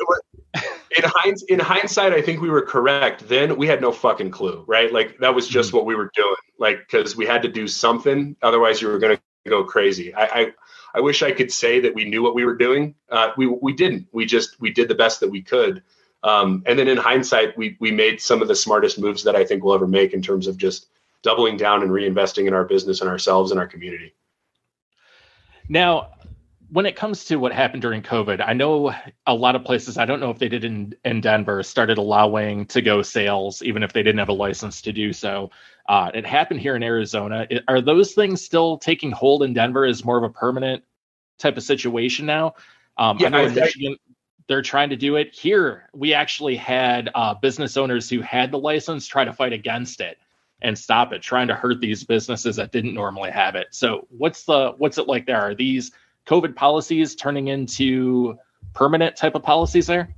and 0.96 1.12
in, 1.24 1.34
in 1.48 1.58
hindsight, 1.60 2.12
I 2.12 2.22
think 2.22 2.40
we 2.40 2.50
were 2.50 2.62
correct. 2.62 3.28
Then 3.28 3.56
we 3.56 3.66
had 3.66 3.80
no 3.80 3.90
fucking 3.92 4.30
clue, 4.30 4.64
right? 4.66 4.92
Like 4.92 5.18
that 5.18 5.34
was 5.34 5.48
just 5.48 5.68
mm-hmm. 5.68 5.78
what 5.78 5.86
we 5.86 5.94
were 5.94 6.10
doing. 6.14 6.36
Like, 6.58 6.78
because 6.88 7.16
we 7.16 7.26
had 7.26 7.42
to 7.42 7.48
do 7.48 7.66
something, 7.66 8.36
otherwise 8.42 8.80
you 8.80 8.88
were 8.88 8.98
going 8.98 9.16
to 9.16 9.50
go 9.50 9.64
crazy. 9.64 10.14
I, 10.14 10.24
I, 10.24 10.52
I 10.94 11.00
wish 11.00 11.22
I 11.22 11.32
could 11.32 11.52
say 11.52 11.80
that 11.80 11.94
we 11.94 12.04
knew 12.04 12.22
what 12.22 12.34
we 12.34 12.44
were 12.44 12.56
doing. 12.56 12.94
Uh, 13.10 13.32
we 13.36 13.46
we 13.46 13.72
didn't. 13.72 14.06
We 14.12 14.26
just 14.26 14.60
we 14.60 14.70
did 14.70 14.88
the 14.88 14.94
best 14.94 15.20
that 15.20 15.30
we 15.30 15.42
could. 15.42 15.82
Um, 16.22 16.62
and 16.66 16.78
then 16.78 16.88
in 16.88 16.96
hindsight, 16.96 17.58
we 17.58 17.76
we 17.80 17.90
made 17.90 18.20
some 18.20 18.40
of 18.40 18.48
the 18.48 18.54
smartest 18.54 18.98
moves 18.98 19.24
that 19.24 19.36
I 19.36 19.44
think 19.44 19.64
we'll 19.64 19.74
ever 19.74 19.88
make 19.88 20.14
in 20.14 20.22
terms 20.22 20.46
of 20.46 20.56
just 20.56 20.86
doubling 21.22 21.56
down 21.56 21.82
and 21.82 21.90
reinvesting 21.90 22.46
in 22.46 22.54
our 22.54 22.64
business 22.64 23.00
and 23.00 23.10
ourselves 23.10 23.50
and 23.50 23.58
our 23.58 23.66
community. 23.66 24.14
Now, 25.68 26.10
when 26.70 26.86
it 26.86 26.96
comes 26.96 27.24
to 27.26 27.36
what 27.36 27.52
happened 27.52 27.82
during 27.82 28.02
COVID, 28.02 28.46
I 28.46 28.52
know 28.52 28.94
a 29.26 29.34
lot 29.34 29.56
of 29.56 29.64
places, 29.64 29.96
I 29.96 30.04
don't 30.04 30.20
know 30.20 30.30
if 30.30 30.38
they 30.38 30.48
did 30.48 30.64
in, 30.64 30.94
in 31.04 31.20
Denver, 31.20 31.62
started 31.62 31.98
allowing 31.98 32.66
to 32.66 32.82
go 32.82 33.00
sales, 33.02 33.62
even 33.62 33.82
if 33.82 33.92
they 33.92 34.02
didn't 34.02 34.18
have 34.18 34.28
a 34.28 34.34
license 34.34 34.82
to 34.82 34.92
do 34.92 35.12
so. 35.12 35.50
Uh, 35.86 36.10
it 36.14 36.26
happened 36.26 36.60
here 36.60 36.76
in 36.76 36.82
Arizona. 36.82 37.46
Are 37.68 37.80
those 37.80 38.14
things 38.14 38.42
still 38.42 38.78
taking 38.78 39.10
hold 39.10 39.42
in 39.42 39.52
Denver 39.52 39.84
as 39.84 40.04
more 40.04 40.16
of 40.16 40.24
a 40.24 40.30
permanent 40.30 40.82
type 41.38 41.56
of 41.56 41.62
situation 41.62 42.26
now? 42.26 42.54
Um, 42.96 43.18
yeah, 43.18 43.26
I 43.26 43.30
know 43.30 43.38
I, 43.38 43.46
in 43.46 43.54
Michigan, 43.54 43.96
they're 44.46 44.62
trying 44.62 44.90
to 44.90 44.96
do 44.96 45.16
it. 45.16 45.34
Here, 45.34 45.88
we 45.92 46.14
actually 46.14 46.56
had 46.56 47.10
uh, 47.14 47.34
business 47.34 47.76
owners 47.76 48.08
who 48.08 48.20
had 48.20 48.50
the 48.50 48.58
license 48.58 49.06
try 49.06 49.24
to 49.24 49.32
fight 49.32 49.52
against 49.52 50.00
it 50.00 50.18
and 50.62 50.78
stop 50.78 51.12
it, 51.12 51.20
trying 51.20 51.48
to 51.48 51.54
hurt 51.54 51.80
these 51.80 52.04
businesses 52.04 52.56
that 52.56 52.72
didn't 52.72 52.94
normally 52.94 53.30
have 53.30 53.54
it. 53.54 53.68
So, 53.70 54.06
what's 54.10 54.44
the 54.44 54.72
what's 54.78 54.96
it 54.98 55.06
like 55.06 55.26
there? 55.26 55.40
Are 55.40 55.54
these 55.54 55.92
COVID 56.26 56.56
policies 56.56 57.14
turning 57.14 57.48
into 57.48 58.38
permanent 58.72 59.16
type 59.16 59.34
of 59.34 59.42
policies 59.42 59.86
there? 59.86 60.14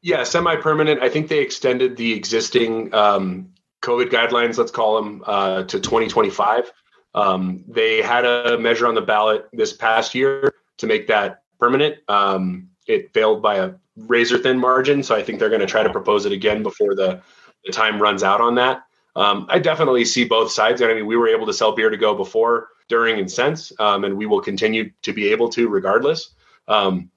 Yeah, 0.00 0.24
semi-permanent. 0.24 1.00
I 1.02 1.08
think 1.08 1.28
they 1.28 1.38
extended 1.38 1.96
the 1.96 2.12
existing 2.12 2.92
um, 2.94 3.52
COVID 3.82 4.10
guidelines, 4.10 4.58
let's 4.58 4.70
call 4.70 5.02
them, 5.02 5.22
uh, 5.26 5.64
to 5.64 5.80
2025. 5.80 6.72
Um, 7.14 7.64
they 7.68 8.00
had 8.00 8.24
a 8.24 8.56
measure 8.58 8.86
on 8.86 8.94
the 8.94 9.02
ballot 9.02 9.48
this 9.52 9.72
past 9.72 10.14
year 10.14 10.54
to 10.78 10.86
make 10.86 11.08
that 11.08 11.42
permanent. 11.58 11.96
Um, 12.08 12.68
it 12.86 13.12
failed 13.12 13.42
by 13.42 13.56
a 13.56 13.72
razor 13.96 14.38
thin 14.38 14.58
margin. 14.58 15.02
So 15.02 15.14
I 15.14 15.22
think 15.22 15.38
they're 15.38 15.50
going 15.50 15.60
to 15.60 15.66
try 15.66 15.82
to 15.82 15.90
propose 15.90 16.24
it 16.24 16.32
again 16.32 16.62
before 16.62 16.94
the, 16.94 17.20
the 17.64 17.72
time 17.72 18.00
runs 18.00 18.22
out 18.22 18.40
on 18.40 18.54
that. 18.54 18.84
Um, 19.14 19.46
I 19.50 19.58
definitely 19.58 20.04
see 20.06 20.24
both 20.24 20.50
sides. 20.50 20.80
I 20.80 20.94
mean, 20.94 21.06
we 21.06 21.16
were 21.16 21.28
able 21.28 21.46
to 21.46 21.52
sell 21.52 21.72
beer 21.72 21.90
to 21.90 21.96
go 21.98 22.14
before, 22.14 22.68
during, 22.88 23.18
and 23.18 23.30
since, 23.30 23.72
um, 23.78 24.04
and 24.04 24.16
we 24.16 24.26
will 24.26 24.40
continue 24.40 24.90
to 25.02 25.12
be 25.12 25.28
able 25.28 25.50
to 25.50 25.68
regardless. 25.68 26.30
Um, 26.66 27.10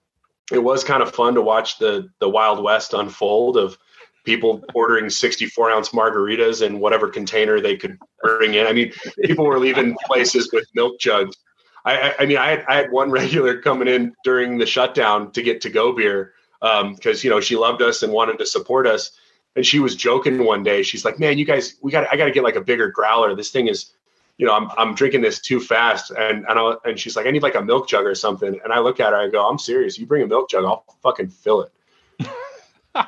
it 0.52 0.60
was 0.60 0.84
kind 0.84 1.02
of 1.02 1.14
fun 1.14 1.36
to 1.36 1.42
watch 1.42 1.80
the 1.80 2.10
the 2.20 2.30
Wild 2.30 2.62
West 2.62 2.94
unfold 2.94 3.58
of 3.58 3.78
people 4.26 4.64
ordering 4.74 5.10
64 5.10 5.72
ounce 5.72 5.90
margaritas 5.90 6.66
in 6.66 6.80
whatever 6.80 7.08
container 7.08 7.62
they 7.62 7.78
could 7.78 7.98
bring 8.22 8.56
in. 8.56 8.68
I 8.68 8.74
mean, 8.74 8.92
people 9.24 9.46
were 9.46 9.60
leaving 9.60 9.96
places 10.08 10.50
with 10.52 10.68
milk 10.74 11.00
jugs 11.00 11.38
I, 11.86 12.16
I 12.20 12.26
mean, 12.26 12.38
I 12.38 12.50
had, 12.50 12.66
I 12.68 12.76
had 12.76 12.92
one 12.92 13.12
regular 13.22 13.62
coming 13.62 13.88
in 13.88 14.14
during 14.24 14.58
the 14.58 14.66
shutdown 14.66 15.32
to 15.34 15.42
get 15.42 15.62
to 15.62 15.70
go 15.70 15.94
beer 15.94 16.34
because 16.60 16.84
um, 16.84 17.20
you 17.22 17.30
know 17.30 17.40
she 17.40 17.56
loved 17.56 17.82
us 17.82 18.02
and 18.02 18.12
wanted 18.12 18.40
to 18.40 18.46
support 18.46 18.88
us. 18.88 19.12
And 19.56 19.66
she 19.66 19.80
was 19.80 19.96
joking 19.96 20.44
one 20.44 20.64
day. 20.64 20.84
She's 20.84 21.06
like, 21.06 21.18
"Man, 21.18 21.38
you 21.38 21.46
guys, 21.46 21.76
we 21.82 21.92
got 21.92 22.12
I 22.12 22.18
got 22.18 22.26
to 22.26 22.32
get 22.32 22.44
like 22.44 22.58
a 22.58 22.62
bigger 22.62 22.90
growler. 22.90 23.36
This 23.36 23.52
thing 23.52 23.68
is, 23.68 23.94
you 24.38 24.46
know, 24.46 24.54
I'm 24.54 24.70
I'm 24.78 24.96
drinking 24.96 25.22
this 25.22 25.40
too 25.40 25.62
fast." 25.62 26.12
And 26.12 26.46
and, 26.50 26.60
I, 26.60 26.76
and 26.84 27.00
she's 27.00 27.16
like, 27.16 27.26
"I 27.26 27.32
need 27.32 27.44
like 27.44 27.56
a 27.56 27.62
milk 27.62 27.88
jug 27.88 28.06
or 28.06 28.16
something." 28.16 28.60
And 28.64 28.74
I 28.74 28.80
look 28.80 29.00
at 29.00 29.14
her, 29.14 29.20
I 29.20 29.30
go, 29.30 29.48
"I'm 29.48 29.60
serious. 29.60 29.98
You 29.98 30.08
bring 30.08 30.24
a 30.24 30.28
milk 30.28 30.50
jug, 30.50 30.66
I'll 30.66 30.84
fucking 31.04 31.30
fill 31.30 31.62
it." 31.62 31.72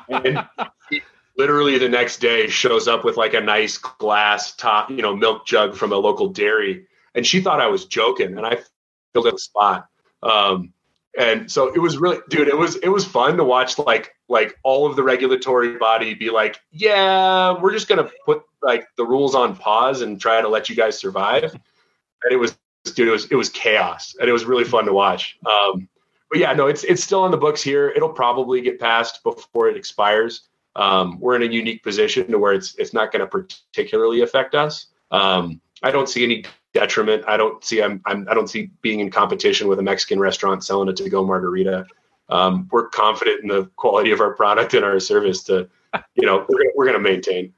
And 0.08 0.46
literally 1.36 1.78
the 1.78 1.88
next 1.88 2.18
day 2.18 2.48
shows 2.48 2.88
up 2.88 3.04
with 3.04 3.16
like 3.16 3.34
a 3.34 3.40
nice 3.40 3.78
glass 3.78 4.54
top, 4.56 4.90
you 4.90 5.02
know, 5.02 5.14
milk 5.16 5.46
jug 5.46 5.76
from 5.76 5.92
a 5.92 5.96
local 5.96 6.28
dairy 6.28 6.86
and 7.18 7.26
she 7.26 7.40
thought 7.40 7.60
I 7.60 7.66
was 7.66 7.84
joking, 7.84 8.36
and 8.38 8.46
I 8.46 8.58
filled 9.12 9.26
in 9.26 9.34
the 9.34 9.38
spot. 9.38 9.88
Um, 10.22 10.72
and 11.18 11.50
so 11.50 11.74
it 11.74 11.80
was 11.80 11.98
really, 11.98 12.18
dude, 12.28 12.48
it 12.48 12.56
was 12.56 12.76
it 12.76 12.88
was 12.88 13.04
fun 13.04 13.36
to 13.38 13.44
watch 13.44 13.76
like 13.78 14.14
like 14.28 14.56
all 14.62 14.86
of 14.86 14.94
the 14.94 15.02
regulatory 15.02 15.76
body 15.78 16.14
be 16.14 16.30
like, 16.30 16.58
yeah, 16.70 17.60
we're 17.60 17.72
just 17.72 17.88
gonna 17.88 18.08
put 18.24 18.42
like 18.62 18.86
the 18.96 19.04
rules 19.04 19.34
on 19.34 19.56
pause 19.56 20.00
and 20.00 20.20
try 20.20 20.40
to 20.40 20.48
let 20.48 20.68
you 20.68 20.76
guys 20.76 20.98
survive. 20.98 21.52
And 22.22 22.32
it 22.32 22.36
was, 22.36 22.56
dude, 22.84 23.08
it 23.08 23.12
was 23.12 23.26
it 23.26 23.34
was 23.34 23.48
chaos, 23.48 24.14
and 24.20 24.28
it 24.28 24.32
was 24.32 24.44
really 24.44 24.64
fun 24.64 24.84
to 24.84 24.92
watch. 24.92 25.36
Um, 25.44 25.88
but 26.30 26.38
yeah, 26.38 26.52
no, 26.52 26.66
it's 26.66 26.84
it's 26.84 27.02
still 27.02 27.22
on 27.22 27.30
the 27.30 27.36
books 27.36 27.62
here. 27.62 27.90
It'll 27.90 28.12
probably 28.12 28.60
get 28.60 28.78
passed 28.78 29.22
before 29.22 29.68
it 29.68 29.76
expires. 29.76 30.48
Um, 30.76 31.18
we're 31.18 31.36
in 31.36 31.42
a 31.42 31.52
unique 31.52 31.82
position 31.82 32.30
to 32.30 32.38
where 32.38 32.52
it's 32.52 32.74
it's 32.76 32.92
not 32.92 33.12
going 33.12 33.20
to 33.20 33.26
particularly 33.26 34.20
affect 34.20 34.54
us. 34.54 34.86
Um, 35.10 35.60
I 35.82 35.90
don't 35.90 36.08
see 36.08 36.24
any 36.24 36.44
detriment. 36.74 37.24
I 37.26 37.36
don't 37.36 37.64
see 37.64 37.82
I'm, 37.82 38.02
I'm 38.04 38.28
I 38.28 38.34
don't 38.34 38.48
see 38.48 38.70
being 38.82 39.00
in 39.00 39.10
competition 39.10 39.68
with 39.68 39.78
a 39.78 39.82
Mexican 39.82 40.20
restaurant 40.20 40.64
selling 40.64 40.88
a 40.88 40.92
to 40.92 41.08
go 41.08 41.24
margarita. 41.24 41.86
Um, 42.28 42.68
we're 42.70 42.88
confident 42.88 43.40
in 43.42 43.48
the 43.48 43.64
quality 43.76 44.10
of 44.10 44.20
our 44.20 44.34
product 44.34 44.74
and 44.74 44.84
our 44.84 45.00
service 45.00 45.42
to, 45.44 45.68
you 46.14 46.26
know, 46.26 46.44
we're 46.48 46.72
we're 46.76 46.84
going 46.84 47.02
to 47.02 47.10
maintain. 47.10 47.54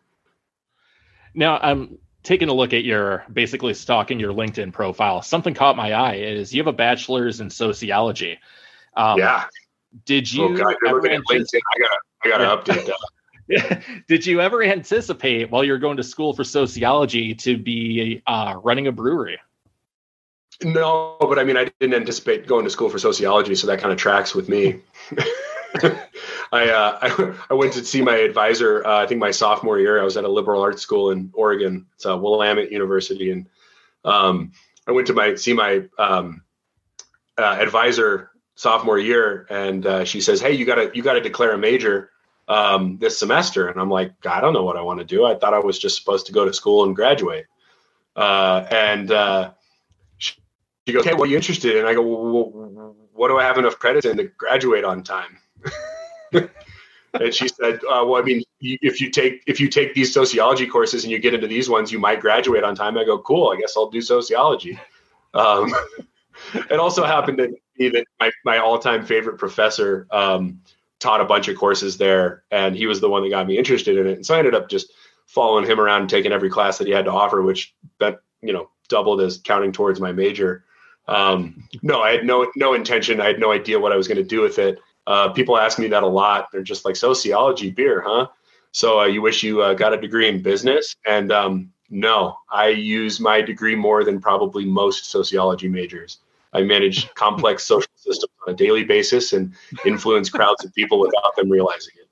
Now 1.34 1.58
I'm 1.58 1.98
taking 2.22 2.48
a 2.48 2.54
look 2.54 2.72
at 2.72 2.84
your 2.84 3.24
basically 3.32 3.74
stalking 3.74 4.20
your 4.20 4.32
LinkedIn 4.32 4.72
profile. 4.72 5.22
Something 5.22 5.54
caught 5.54 5.76
my 5.76 5.92
eye 5.92 6.16
is 6.16 6.54
you 6.54 6.60
have 6.60 6.66
a 6.66 6.72
bachelor's 6.72 7.40
in 7.40 7.50
sociology. 7.50 8.38
Um, 8.96 9.18
yeah. 9.18 9.44
Did 10.04 10.32
you? 10.32 10.44
Oh 10.44 10.56
God, 10.56 10.76
you're 10.80 10.90
ever 10.90 11.00
looking 11.00 11.16
at 11.16 11.22
LinkedIn. 11.30 11.60
I 11.74 11.78
gotta, 11.78 11.98
I 12.24 12.28
gotta 12.28 12.72
update 12.72 12.86
that. 12.86 12.96
Did 14.08 14.26
you 14.26 14.40
ever 14.40 14.62
anticipate 14.62 15.50
while 15.50 15.64
you're 15.64 15.78
going 15.78 15.96
to 15.96 16.04
school 16.04 16.32
for 16.32 16.44
sociology 16.44 17.34
to 17.36 17.56
be 17.56 18.22
uh, 18.26 18.54
running 18.62 18.86
a 18.86 18.92
brewery? 18.92 19.40
No, 20.62 21.16
but 21.20 21.38
I 21.38 21.44
mean, 21.44 21.56
I 21.56 21.70
didn't 21.80 21.94
anticipate 21.94 22.46
going 22.46 22.64
to 22.64 22.70
school 22.70 22.90
for 22.90 22.98
sociology, 22.98 23.54
so 23.54 23.66
that 23.66 23.80
kind 23.80 23.92
of 23.92 23.98
tracks 23.98 24.34
with 24.34 24.48
me. 24.48 24.80
I, 26.52 26.68
uh, 26.70 26.98
I 27.02 27.34
I 27.50 27.54
went 27.54 27.72
to 27.74 27.84
see 27.84 28.02
my 28.02 28.16
advisor. 28.16 28.86
Uh, 28.86 29.02
I 29.02 29.06
think 29.06 29.20
my 29.20 29.30
sophomore 29.30 29.78
year, 29.78 30.00
I 30.00 30.04
was 30.04 30.16
at 30.16 30.24
a 30.24 30.28
liberal 30.28 30.62
arts 30.62 30.82
school 30.82 31.10
in 31.10 31.30
Oregon. 31.32 31.86
It's 31.94 32.06
uh, 32.06 32.16
Willamette 32.16 32.72
University, 32.72 33.30
and 33.30 33.46
um, 34.04 34.52
I 34.86 34.92
went 34.92 35.06
to 35.08 35.14
my 35.14 35.34
see 35.34 35.52
my 35.52 35.84
um, 35.98 36.42
uh, 37.38 37.56
advisor 37.60 38.30
sophomore 38.56 38.98
year, 38.98 39.46
and 39.50 39.86
uh, 39.86 40.04
she 40.04 40.20
says, 40.20 40.40
"Hey, 40.40 40.52
you 40.52 40.64
gotta 40.64 40.90
you 40.94 41.02
gotta 41.02 41.20
declare 41.20 41.52
a 41.52 41.58
major 41.58 42.10
um, 42.48 42.98
this 42.98 43.18
semester." 43.18 43.68
And 43.68 43.80
I'm 43.80 43.90
like, 43.90 44.12
"I 44.26 44.40
don't 44.40 44.52
know 44.52 44.64
what 44.64 44.76
I 44.76 44.82
want 44.82 44.98
to 44.98 45.06
do. 45.06 45.24
I 45.24 45.36
thought 45.36 45.54
I 45.54 45.60
was 45.60 45.78
just 45.78 45.96
supposed 45.96 46.26
to 46.26 46.32
go 46.32 46.44
to 46.44 46.52
school 46.52 46.84
and 46.84 46.96
graduate." 46.96 47.46
Uh, 48.16 48.66
and 48.70 49.08
she 50.18 50.92
goes, 50.92 51.06
"Okay, 51.06 51.14
what 51.14 51.28
are 51.28 51.30
you 51.30 51.36
interested 51.36 51.76
in?" 51.76 51.86
I 51.86 51.94
go, 51.94 52.02
well, 52.02 52.96
"What 53.12 53.28
do 53.28 53.38
I 53.38 53.44
have 53.44 53.58
enough 53.58 53.78
credits 53.78 54.06
in 54.06 54.16
to 54.16 54.24
graduate 54.24 54.84
on 54.84 55.04
time?" 55.04 55.38
And 56.32 57.34
she 57.34 57.48
said, 57.48 57.76
uh, 57.84 58.04
"Well, 58.06 58.16
I 58.16 58.22
mean, 58.22 58.42
if 58.60 59.00
you 59.00 59.10
take 59.10 59.42
if 59.46 59.60
you 59.60 59.68
take 59.68 59.94
these 59.94 60.12
sociology 60.12 60.66
courses 60.66 61.04
and 61.04 61.10
you 61.10 61.18
get 61.18 61.34
into 61.34 61.46
these 61.46 61.68
ones, 61.68 61.90
you 61.90 61.98
might 61.98 62.20
graduate 62.20 62.64
on 62.64 62.74
time." 62.74 62.96
I 62.96 63.04
go, 63.04 63.18
"Cool, 63.18 63.50
I 63.50 63.60
guess 63.60 63.76
I'll 63.76 63.90
do 63.90 64.00
sociology." 64.00 64.78
Um, 65.34 65.74
it 66.54 66.78
also 66.78 67.04
happened 67.04 67.38
to 67.38 67.54
be 67.76 67.88
that 67.90 68.06
my, 68.18 68.30
my 68.44 68.58
all 68.58 68.78
time 68.78 69.04
favorite 69.04 69.38
professor 69.38 70.06
um, 70.10 70.60
taught 70.98 71.20
a 71.20 71.24
bunch 71.24 71.48
of 71.48 71.56
courses 71.56 71.96
there, 71.96 72.44
and 72.50 72.76
he 72.76 72.86
was 72.86 73.00
the 73.00 73.08
one 73.08 73.22
that 73.22 73.30
got 73.30 73.46
me 73.46 73.58
interested 73.58 73.98
in 73.98 74.06
it. 74.06 74.14
And 74.16 74.26
so 74.26 74.34
I 74.34 74.38
ended 74.38 74.54
up 74.54 74.68
just 74.68 74.92
following 75.26 75.64
him 75.64 75.80
around 75.80 76.02
and 76.02 76.10
taking 76.10 76.32
every 76.32 76.50
class 76.50 76.78
that 76.78 76.86
he 76.86 76.92
had 76.92 77.06
to 77.06 77.12
offer, 77.12 77.42
which 77.42 77.74
you 78.42 78.52
know 78.52 78.70
doubled 78.88 79.20
as 79.20 79.38
counting 79.38 79.72
towards 79.72 80.00
my 80.00 80.12
major. 80.12 80.64
Um, 81.08 81.64
no, 81.82 82.02
I 82.02 82.12
had 82.12 82.24
no 82.24 82.50
no 82.56 82.74
intention. 82.74 83.20
I 83.20 83.26
had 83.26 83.40
no 83.40 83.50
idea 83.50 83.80
what 83.80 83.92
I 83.92 83.96
was 83.96 84.06
going 84.06 84.18
to 84.18 84.24
do 84.24 84.40
with 84.40 84.58
it. 84.58 84.78
Uh, 85.06 85.30
people 85.30 85.58
ask 85.58 85.78
me 85.78 85.88
that 85.88 86.02
a 86.02 86.06
lot. 86.06 86.48
They're 86.52 86.62
just 86.62 86.84
like 86.84 86.96
sociology, 86.96 87.70
beer, 87.70 88.02
huh? 88.06 88.28
So 88.72 89.00
uh, 89.00 89.06
you 89.06 89.22
wish 89.22 89.42
you 89.42 89.62
uh, 89.62 89.74
got 89.74 89.92
a 89.92 90.00
degree 90.00 90.28
in 90.28 90.42
business? 90.42 90.94
And 91.06 91.32
um, 91.32 91.72
no, 91.88 92.36
I 92.50 92.68
use 92.68 93.18
my 93.20 93.40
degree 93.40 93.74
more 93.74 94.04
than 94.04 94.20
probably 94.20 94.64
most 94.64 95.10
sociology 95.10 95.68
majors. 95.68 96.18
I 96.52 96.62
manage 96.62 97.12
complex 97.14 97.64
social 97.64 97.90
systems 97.96 98.32
on 98.46 98.54
a 98.54 98.56
daily 98.56 98.84
basis 98.84 99.32
and 99.32 99.54
influence 99.84 100.30
crowds 100.30 100.64
of 100.64 100.74
people 100.74 101.00
without 101.00 101.34
them 101.36 101.50
realizing 101.50 101.94
it. 102.00 102.08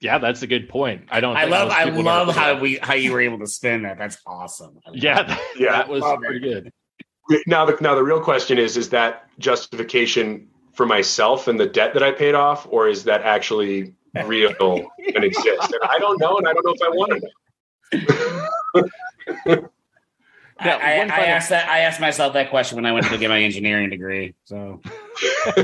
Yeah, 0.00 0.18
that's 0.18 0.42
a 0.42 0.46
good 0.46 0.68
point. 0.68 1.06
I 1.10 1.20
don't. 1.20 1.36
I 1.36 1.44
love 1.44 1.70
I 1.70 1.84
love 1.84 2.34
how 2.34 2.54
that. 2.54 2.62
we 2.62 2.76
how 2.82 2.94
you 2.94 3.12
were 3.12 3.20
able 3.20 3.38
to 3.38 3.46
spin 3.46 3.82
that. 3.82 3.96
That's 3.96 4.18
awesome. 4.26 4.78
Yeah, 4.92 5.22
that, 5.22 5.40
Yeah. 5.58 5.72
that 5.72 5.88
was 5.88 6.02
Love 6.02 6.20
pretty 6.20 6.40
good. 6.40 6.70
Now 7.46 7.64
the 7.64 7.78
now 7.80 7.94
the 7.94 8.04
real 8.04 8.20
question 8.20 8.58
is: 8.58 8.76
is 8.76 8.90
that 8.90 9.28
justification 9.38 10.48
for 10.76 10.86
myself 10.86 11.48
and 11.48 11.58
the 11.58 11.66
debt 11.66 11.94
that 11.94 12.02
I 12.02 12.12
paid 12.12 12.34
off, 12.34 12.66
or 12.70 12.86
is 12.86 13.02
that 13.04 13.22
actually 13.22 13.94
real 14.26 14.90
and 15.14 15.24
exist? 15.24 15.72
And 15.72 15.80
I 15.82 15.98
don't 15.98 16.20
know, 16.20 16.36
and 16.36 16.46
I 16.46 16.52
don't 16.52 16.64
know 16.64 16.74
if 16.74 16.82
I 16.82 16.90
want 16.90 17.22
to 17.94 18.88
know. 19.54 19.62
I, 20.58 20.64
Yeah, 20.64 20.76
I, 20.76 20.98
one 20.98 21.10
I 21.10 21.26
asked 21.26 21.50
that 21.50 21.68
I 21.68 21.80
asked 21.80 22.00
myself 22.00 22.32
that 22.32 22.48
question 22.48 22.76
when 22.76 22.86
I 22.86 22.92
went 22.92 23.06
to 23.06 23.18
get 23.18 23.28
my 23.28 23.42
engineering 23.42 23.90
degree. 23.90 24.34
So 24.44 24.80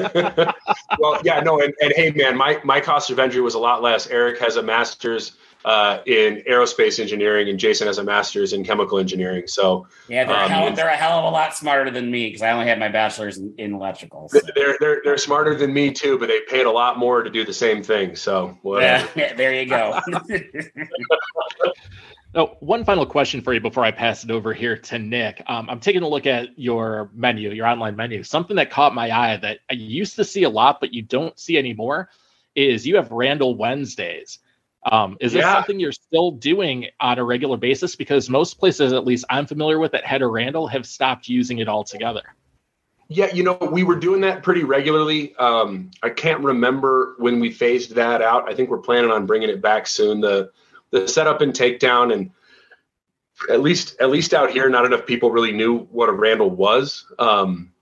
well, 0.98 1.18
yeah, 1.25 1.40
no, 1.40 1.61
and, 1.61 1.72
and 1.81 1.92
hey, 1.96 2.11
man, 2.11 2.37
my 2.37 2.61
my 2.62 2.79
cost 2.79 3.11
of 3.11 3.18
entry 3.18 3.40
was 3.40 3.55
a 3.55 3.59
lot 3.59 3.83
less. 3.83 4.07
Eric 4.09 4.38
has 4.40 4.57
a 4.57 4.62
master's 4.62 5.33
uh, 5.64 5.98
in 6.07 6.42
aerospace 6.48 6.98
engineering, 6.98 7.48
and 7.48 7.59
Jason 7.59 7.87
has 7.87 7.98
a 7.98 8.05
master's 8.05 8.53
in 8.53 8.64
chemical 8.64 8.98
engineering. 8.98 9.46
So 9.46 9.87
yeah, 10.09 10.25
they're, 10.25 10.37
Um, 10.37 10.42
a 10.44 10.48
hell, 10.48 10.72
they're 10.75 10.88
a 10.88 10.96
hell 10.96 11.18
of 11.18 11.25
a 11.25 11.31
lot 11.31 11.55
smarter 11.55 11.90
than 11.90 12.11
me 12.11 12.29
because 12.29 12.42
I 12.42 12.51
only 12.51 12.66
had 12.66 12.79
my 12.79 12.88
bachelor's 12.88 13.38
in, 13.38 13.55
in 13.59 13.75
electrical. 13.75 14.29
So. 14.29 14.40
they're 14.55 14.77
they're 14.81 15.01
they're 15.05 15.18
smarter 15.18 15.55
than 15.55 15.72
me 15.72 15.92
too, 15.92 16.18
but 16.18 16.29
they 16.29 16.40
paid 16.48 16.66
a 16.66 16.70
lot 16.70 16.98
more 16.98 17.22
to 17.22 17.31
do 17.31 17.44
the 17.44 17.53
same 17.53 17.83
thing. 17.83 18.16
So 18.16 18.59
whatever. 18.62 19.09
Yeah, 19.14 19.35
there 19.35 19.55
you 19.55 19.66
go. 19.66 20.01
Oh, 22.35 22.57
one 22.61 22.83
final 22.83 23.05
question 23.05 23.42
for 23.42 23.53
you 23.53 23.61
before 23.61 23.85
I 23.85 23.90
pass 23.90 24.25
it 24.25 24.31
over 24.31 24.55
here 24.55 24.75
to 24.75 24.98
Nick. 24.98 25.42
Um, 25.48 25.68
I'm 25.68 25.81
taking 25.81 26.03
a 26.03 26.09
look 26.09 26.27
at 26.27 26.59
your 26.59 27.11
menu, 27.12 27.51
your 27.51 27.66
online 27.66 27.94
menu. 27.94 28.22
Something 28.22 28.57
that 28.57 28.70
caught 28.70 28.94
my 28.94 29.11
eye 29.11 29.37
that 29.37 29.59
I 29.70 29.75
used 29.75 30.16
to 30.16 30.25
see 30.25 30.44
a 30.44 30.48
lot, 30.48 30.81
but 30.81 30.94
you 30.94 31.03
don't 31.03 31.38
see 31.38 31.59
anymore, 31.59 32.09
is 32.55 32.87
you 32.87 32.96
have 32.96 33.12
Randall 33.12 33.55
Wednesdays. 33.55 34.38
Um, 34.85 35.16
is 35.21 35.33
this 35.33 35.40
Yeah. 35.40 35.55
something 35.55 35.79
you're 35.79 35.92
still 35.92 36.33
doing 36.33 36.88
on 36.99 37.18
a 37.18 37.25
regular 37.25 37.57
basis? 37.57 37.95
Because 37.95 38.29
most 38.29 38.59
places, 38.59 38.92
at 38.92 39.05
least 39.05 39.25
I'm 39.31 39.47
familiar 39.47 39.79
with, 39.79 39.92
that 39.92 40.05
had 40.05 40.23
a 40.23 40.27
Randall 40.27 40.66
have 40.66 40.87
stopped 40.87 41.29
using 41.29 41.59
it 41.59 41.68
altogether. 41.68 42.23
Yeah, 43.09 43.33
you 43.33 43.42
know, 43.45 43.59
we 43.71 43.83
were 43.83 43.97
doing 43.97 44.23
that 44.23 44.42
pretty 44.42 44.64
regularly. 44.64 45.37
Um, 45.37 45.90
I 46.03 46.09
can't 46.09 46.40
remember 46.40 47.14
when 47.18 47.40
we 47.40 47.51
phased 47.51 47.95
that 47.95 48.23
out. 48.23 48.49
I 48.49 48.55
think 48.55 48.71
we're 48.71 48.79
planning 48.79 49.11
on 49.11 49.27
bringing 49.27 49.51
it 49.51 49.61
back 49.61 49.87
soon. 49.87 50.21
The 50.21 50.51
the 50.90 51.07
setup 51.09 51.40
and 51.40 51.53
takedown, 51.53 52.12
and 52.12 52.31
at 53.51 53.61
least 53.61 53.97
at 54.01 54.11
least 54.11 54.35
out 54.35 54.51
here, 54.51 54.68
not 54.68 54.87
enough 54.87 55.07
people 55.07 55.31
really 55.31 55.53
knew 55.53 55.81
what 55.90 56.09
a 56.09 56.12
Randall 56.12 56.51
was. 56.51 57.07
Um, 57.18 57.73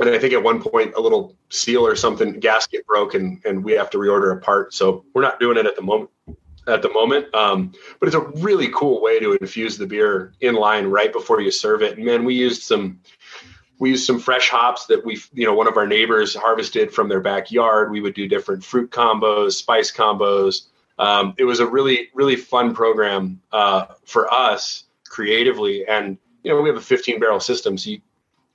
and 0.00 0.10
I 0.10 0.18
think 0.18 0.32
at 0.32 0.42
one 0.42 0.62
point 0.62 0.94
a 0.96 1.00
little 1.00 1.36
seal 1.50 1.86
or 1.86 1.96
something 1.96 2.40
gasket 2.40 2.86
broke, 2.86 3.14
and 3.14 3.40
and 3.44 3.64
we 3.64 3.72
have 3.72 3.90
to 3.90 3.98
reorder 3.98 4.36
a 4.36 4.40
part. 4.40 4.74
So 4.74 5.04
we're 5.14 5.22
not 5.22 5.40
doing 5.40 5.56
it 5.56 5.66
at 5.66 5.76
the 5.76 5.82
moment. 5.82 6.10
At 6.66 6.82
the 6.82 6.90
moment, 6.90 7.34
um, 7.34 7.72
but 7.98 8.06
it's 8.06 8.14
a 8.14 8.20
really 8.20 8.68
cool 8.68 9.00
way 9.00 9.18
to 9.18 9.32
infuse 9.32 9.78
the 9.78 9.86
beer 9.86 10.34
in 10.40 10.54
line 10.54 10.86
right 10.86 11.10
before 11.10 11.40
you 11.40 11.50
serve 11.50 11.82
it. 11.82 11.96
And 11.96 12.04
man, 12.04 12.22
we 12.24 12.34
used 12.34 12.62
some 12.62 13.00
we 13.80 13.90
used 13.90 14.06
some 14.06 14.20
fresh 14.20 14.48
hops 14.50 14.86
that 14.86 15.04
we 15.04 15.18
you 15.32 15.46
know 15.46 15.54
one 15.54 15.66
of 15.66 15.76
our 15.76 15.86
neighbors 15.86 16.36
harvested 16.36 16.92
from 16.92 17.08
their 17.08 17.20
backyard 17.20 17.90
we 17.90 18.00
would 18.00 18.14
do 18.14 18.28
different 18.28 18.62
fruit 18.62 18.90
combos 18.90 19.52
spice 19.52 19.90
combos 19.90 20.66
um, 20.98 21.34
it 21.38 21.44
was 21.44 21.58
a 21.58 21.66
really 21.66 22.10
really 22.14 22.36
fun 22.36 22.74
program 22.74 23.40
uh, 23.50 23.86
for 24.04 24.32
us 24.32 24.84
creatively 25.08 25.84
and 25.88 26.18
you 26.44 26.52
know 26.52 26.60
we 26.60 26.68
have 26.68 26.78
a 26.78 26.82
15 26.82 27.18
barrel 27.18 27.40
system 27.40 27.76
so 27.76 27.90
you, 27.90 28.00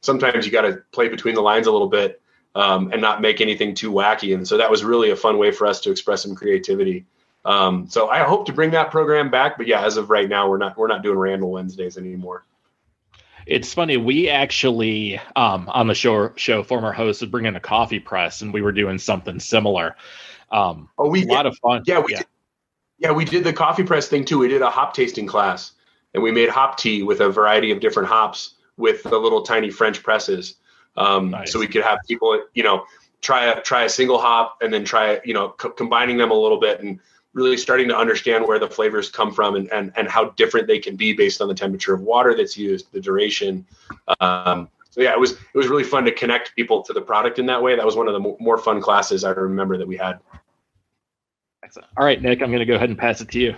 sometimes 0.05 0.45
you 0.45 0.51
got 0.51 0.61
to 0.61 0.81
play 0.91 1.09
between 1.09 1.35
the 1.35 1.41
lines 1.41 1.67
a 1.67 1.71
little 1.71 1.89
bit 1.89 2.21
um, 2.53 2.91
and 2.93 3.01
not 3.01 3.21
make 3.21 3.41
anything 3.41 3.75
too 3.75 3.91
wacky 3.91 4.33
and 4.33 4.47
so 4.47 4.57
that 4.57 4.69
was 4.69 4.83
really 4.83 5.09
a 5.09 5.15
fun 5.15 5.37
way 5.37 5.51
for 5.51 5.67
us 5.67 5.81
to 5.81 5.91
express 5.91 6.23
some 6.23 6.35
creativity 6.35 7.05
um, 7.43 7.87
so 7.89 8.09
i 8.09 8.19
hope 8.19 8.45
to 8.45 8.53
bring 8.53 8.71
that 8.71 8.91
program 8.91 9.29
back 9.29 9.57
but 9.57 9.67
yeah 9.67 9.83
as 9.83 9.97
of 9.97 10.09
right 10.09 10.29
now 10.29 10.49
we're 10.49 10.57
not 10.57 10.77
we're 10.77 10.87
not 10.87 11.03
doing 11.03 11.17
randall 11.17 11.51
wednesdays 11.51 11.97
anymore 11.97 12.45
It's 13.45 13.75
funny. 13.75 13.97
We 13.97 14.27
actually, 14.27 15.21
um, 15.35 15.69
on 15.69 15.85
the 15.85 15.93
show, 15.93 16.33
show 16.35 16.63
former 16.63 16.91
host 16.91 17.21
would 17.21 17.29
bring 17.29 17.45
in 17.45 17.55
a 17.55 17.59
coffee 17.59 17.99
press, 17.99 18.41
and 18.41 18.51
we 18.51 18.63
were 18.63 18.71
doing 18.71 18.97
something 18.97 19.39
similar. 19.39 19.95
Um, 20.51 20.89
oh 20.97 21.09
we 21.09 21.23
a 21.23 21.27
lot 21.27 21.45
of 21.45 21.55
fun. 21.59 21.83
Yeah, 21.85 21.99
we 21.99 22.13
yeah. 22.13 22.17
Did, 22.17 22.27
yeah, 22.97 23.11
we 23.11 23.23
did 23.23 23.43
the 23.43 23.53
coffee 23.53 23.83
press 23.83 24.07
thing 24.07 24.25
too. 24.25 24.39
We 24.39 24.47
did 24.47 24.63
a 24.63 24.69
hop 24.71 24.95
tasting 24.95 25.27
class, 25.27 25.73
and 26.15 26.23
we 26.23 26.31
made 26.31 26.49
hop 26.49 26.79
tea 26.79 27.03
with 27.03 27.21
a 27.21 27.29
variety 27.29 27.69
of 27.71 27.79
different 27.81 28.09
hops 28.09 28.54
with 28.77 29.03
the 29.03 29.17
little 29.17 29.41
tiny 29.41 29.69
French 29.69 30.03
presses. 30.03 30.55
Um, 30.97 31.31
Nice. 31.31 31.51
So 31.51 31.59
we 31.59 31.67
could 31.67 31.83
have 31.83 31.99
people, 32.07 32.41
you 32.53 32.63
know, 32.63 32.85
try 33.21 33.45
a 33.45 33.61
try 33.61 33.83
a 33.83 33.89
single 33.89 34.17
hop 34.17 34.57
and 34.61 34.73
then 34.73 34.85
try, 34.85 35.19
you 35.25 35.33
know, 35.33 35.49
co- 35.49 35.71
combining 35.71 36.17
them 36.17 36.31
a 36.31 36.35
little 36.35 36.59
bit 36.59 36.81
and 36.81 36.99
really 37.33 37.57
starting 37.57 37.87
to 37.89 37.97
understand 37.97 38.47
where 38.47 38.59
the 38.59 38.69
flavors 38.69 39.09
come 39.09 39.33
from 39.33 39.55
and, 39.55 39.71
and 39.73 39.91
and 39.97 40.07
how 40.07 40.29
different 40.31 40.67
they 40.67 40.79
can 40.79 40.95
be 40.95 41.13
based 41.13 41.41
on 41.41 41.47
the 41.47 41.53
temperature 41.53 41.93
of 41.93 42.01
water 42.01 42.35
that's 42.35 42.57
used, 42.57 42.91
the 42.93 43.01
duration. 43.01 43.65
Um, 44.21 44.69
so 44.89 45.01
yeah, 45.01 45.11
it 45.11 45.19
was 45.19 45.33
it 45.33 45.55
was 45.55 45.67
really 45.67 45.83
fun 45.83 46.05
to 46.05 46.11
connect 46.11 46.55
people 46.55 46.81
to 46.83 46.93
the 46.93 47.01
product 47.01 47.39
in 47.39 47.45
that 47.47 47.61
way. 47.61 47.75
That 47.75 47.85
was 47.85 47.97
one 47.97 48.07
of 48.07 48.13
the 48.13 48.19
mo- 48.19 48.37
more 48.39 48.57
fun 48.57 48.79
classes 48.79 49.25
I 49.25 49.31
remember 49.31 49.77
that 49.77 49.87
we 49.87 49.97
had. 49.97 50.19
Excellent. 51.63 51.89
All 51.97 52.05
right, 52.05 52.21
Nick, 52.21 52.41
I'm 52.41 52.49
going 52.49 52.59
to 52.59 52.65
go 52.65 52.75
ahead 52.75 52.89
and 52.89 52.97
pass 52.97 53.19
it 53.19 53.29
to 53.31 53.39
you. 53.39 53.55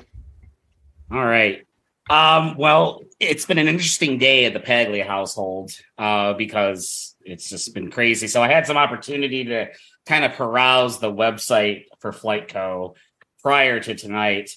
All 1.11 1.25
right. 1.25 1.66
Um, 2.09 2.57
well, 2.57 3.01
it's 3.19 3.45
been 3.45 3.57
an 3.57 3.67
interesting 3.67 4.17
day 4.17 4.45
at 4.45 4.53
the 4.53 4.59
Paglia 4.59 5.05
household 5.05 5.71
uh, 5.97 6.33
because 6.33 7.15
it's 7.21 7.49
just 7.49 7.73
been 7.73 7.91
crazy. 7.91 8.27
So 8.27 8.41
I 8.41 8.47
had 8.47 8.67
some 8.67 8.77
opportunity 8.77 9.45
to 9.45 9.67
kind 10.05 10.23
of 10.23 10.33
peruse 10.33 10.99
the 10.99 11.11
website 11.11 11.85
for 11.99 12.11
FlyteCo 12.11 12.95
prior 13.41 13.79
to 13.79 13.95
tonight. 13.95 14.51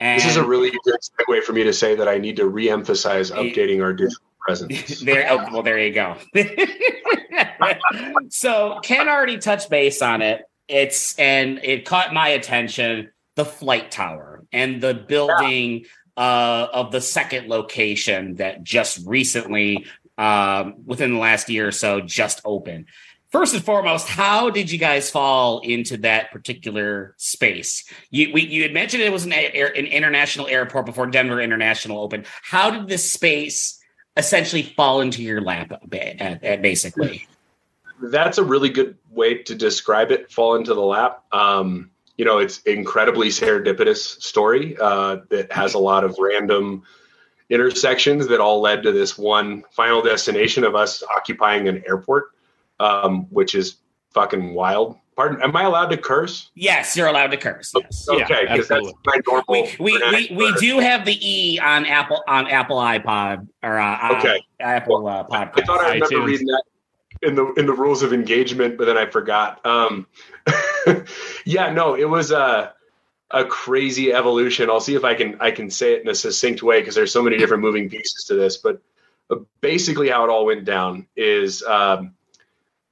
And 0.00 0.20
This 0.20 0.30
is 0.30 0.36
a 0.36 0.44
really 0.44 0.70
good 0.84 0.98
segue 1.00 1.42
for 1.42 1.52
me 1.52 1.64
to 1.64 1.72
say 1.72 1.94
that 1.94 2.08
I 2.08 2.18
need 2.18 2.36
to 2.36 2.46
re-emphasize 2.46 3.30
updating 3.30 3.82
our 3.82 3.92
digital 3.92 4.26
presence. 4.40 5.00
there. 5.04 5.26
Oh, 5.30 5.48
well, 5.52 5.62
there 5.62 5.78
you 5.78 5.92
go. 5.92 6.16
so 8.28 8.78
Ken 8.82 9.08
already 9.08 9.38
touched 9.38 9.70
base 9.70 10.02
on 10.02 10.22
it. 10.22 10.42
It's 10.68 11.18
and 11.18 11.60
it 11.62 11.84
caught 11.84 12.12
my 12.12 12.28
attention. 12.28 13.10
The 13.36 13.44
flight 13.44 13.90
tower 13.90 14.44
and 14.50 14.80
the 14.80 14.94
building 14.94 15.84
uh, 16.16 16.68
of 16.72 16.92
the 16.92 17.00
second 17.00 17.48
location 17.48 18.36
that 18.36 18.62
just 18.62 19.06
recently, 19.06 19.86
um, 20.18 20.76
within 20.86 21.14
the 21.14 21.18
last 21.18 21.48
year 21.50 21.68
or 21.68 21.72
so, 21.72 22.00
just 22.00 22.40
opened. 22.44 22.86
first 23.30 23.54
and 23.54 23.64
foremost, 23.64 24.08
how 24.08 24.50
did 24.50 24.70
you 24.70 24.78
guys 24.78 25.10
fall 25.10 25.60
into 25.60 25.98
that 25.98 26.30
particular 26.30 27.14
space? 27.18 27.84
You 28.10 28.32
we, 28.32 28.46
you 28.46 28.62
had 28.62 28.72
mentioned 28.72 29.02
it 29.02 29.12
was 29.12 29.26
an, 29.26 29.32
air, 29.32 29.68
an 29.76 29.86
international 29.86 30.46
airport 30.46 30.86
before 30.86 31.06
Denver 31.06 31.40
International 31.40 32.00
opened. 32.00 32.26
How 32.42 32.70
did 32.70 32.88
this 32.88 33.10
space 33.10 33.78
essentially 34.16 34.62
fall 34.62 35.02
into 35.02 35.22
your 35.22 35.42
lap, 35.42 35.72
basically? 35.88 37.26
That's 38.00 38.38
a 38.38 38.44
really 38.44 38.70
good 38.70 38.96
way 39.10 39.42
to 39.42 39.54
describe 39.54 40.10
it. 40.10 40.30
Fall 40.32 40.56
into 40.56 40.74
the 40.74 40.80
lap. 40.82 41.24
Um, 41.32 41.90
you 42.16 42.24
know, 42.24 42.38
it's 42.38 42.60
incredibly 42.62 43.28
serendipitous 43.28 44.20
story 44.22 44.76
uh, 44.80 45.18
that 45.30 45.52
has 45.52 45.74
a 45.74 45.78
lot 45.78 46.04
of 46.04 46.16
random 46.18 46.82
intersections 47.50 48.26
that 48.28 48.40
all 48.40 48.60
led 48.60 48.82
to 48.82 48.92
this 48.92 49.16
one 49.16 49.62
final 49.70 50.02
destination 50.02 50.64
of 50.64 50.74
us 50.74 51.02
occupying 51.14 51.68
an 51.68 51.82
airport, 51.86 52.30
um, 52.80 53.26
which 53.30 53.54
is 53.54 53.76
fucking 54.12 54.54
wild. 54.54 54.96
Pardon, 55.14 55.40
am 55.42 55.56
I 55.56 55.62
allowed 55.62 55.88
to 55.88 55.96
curse? 55.96 56.50
Yes, 56.54 56.94
you're 56.94 57.06
allowed 57.06 57.28
to 57.28 57.38
curse. 57.38 57.72
Yes. 57.74 58.06
Okay, 58.06 58.42
because 58.42 58.68
yeah, 58.68 58.80
that's 58.82 58.92
my 59.06 59.18
normal. 59.26 59.44
We 59.48 59.76
we, 59.78 59.98
we, 60.10 60.30
we, 60.36 60.52
do 60.56 60.78
have 60.78 61.06
the 61.06 61.16
E 61.26 61.58
on 61.58 61.86
Apple 61.86 62.22
on 62.28 62.46
Apple 62.48 62.76
iPod 62.76 63.48
or 63.62 63.78
uh, 63.78 64.18
okay. 64.18 64.42
Apple 64.60 65.08
uh, 65.08 65.24
podcast. 65.24 65.60
I 65.60 65.64
thought 65.64 65.80
I 65.80 65.94
remember 65.94 66.06
iTunes. 66.06 66.26
reading 66.26 66.46
that 66.48 66.64
in 67.22 67.34
the 67.34 67.46
in 67.54 67.64
the 67.64 67.72
rules 67.72 68.02
of 68.02 68.12
engagement, 68.12 68.76
but 68.76 68.84
then 68.84 68.98
I 68.98 69.06
forgot. 69.06 69.64
Um, 69.64 70.06
yeah, 71.44 71.72
no, 71.72 71.94
it 71.94 72.08
was 72.08 72.30
a 72.30 72.74
a 73.30 73.44
crazy 73.44 74.12
evolution. 74.12 74.70
I'll 74.70 74.80
see 74.80 74.94
if 74.94 75.04
I 75.04 75.14
can 75.14 75.36
I 75.40 75.50
can 75.50 75.70
say 75.70 75.94
it 75.94 76.02
in 76.02 76.08
a 76.08 76.14
succinct 76.14 76.62
way 76.62 76.80
because 76.80 76.94
there's 76.94 77.12
so 77.12 77.22
many 77.22 77.36
different 77.36 77.62
moving 77.62 77.88
pieces 77.88 78.24
to 78.24 78.34
this. 78.34 78.56
But 78.56 78.80
uh, 79.30 79.36
basically, 79.60 80.08
how 80.08 80.24
it 80.24 80.30
all 80.30 80.46
went 80.46 80.64
down 80.64 81.06
is 81.16 81.62
um, 81.64 82.14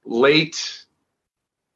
late 0.05 0.85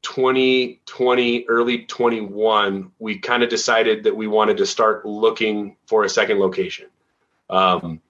2020, 0.03 1.47
early 1.49 1.85
21. 1.85 2.93
We 2.99 3.19
kind 3.19 3.43
of 3.43 3.49
decided 3.49 4.05
that 4.05 4.17
we 4.17 4.27
wanted 4.27 4.57
to 4.59 4.67
start 4.67 5.07
looking 5.07 5.77
for 5.87 6.05
a 6.05 6.09
second 6.09 6.39
location. 6.39 6.87
Um, 7.51 8.01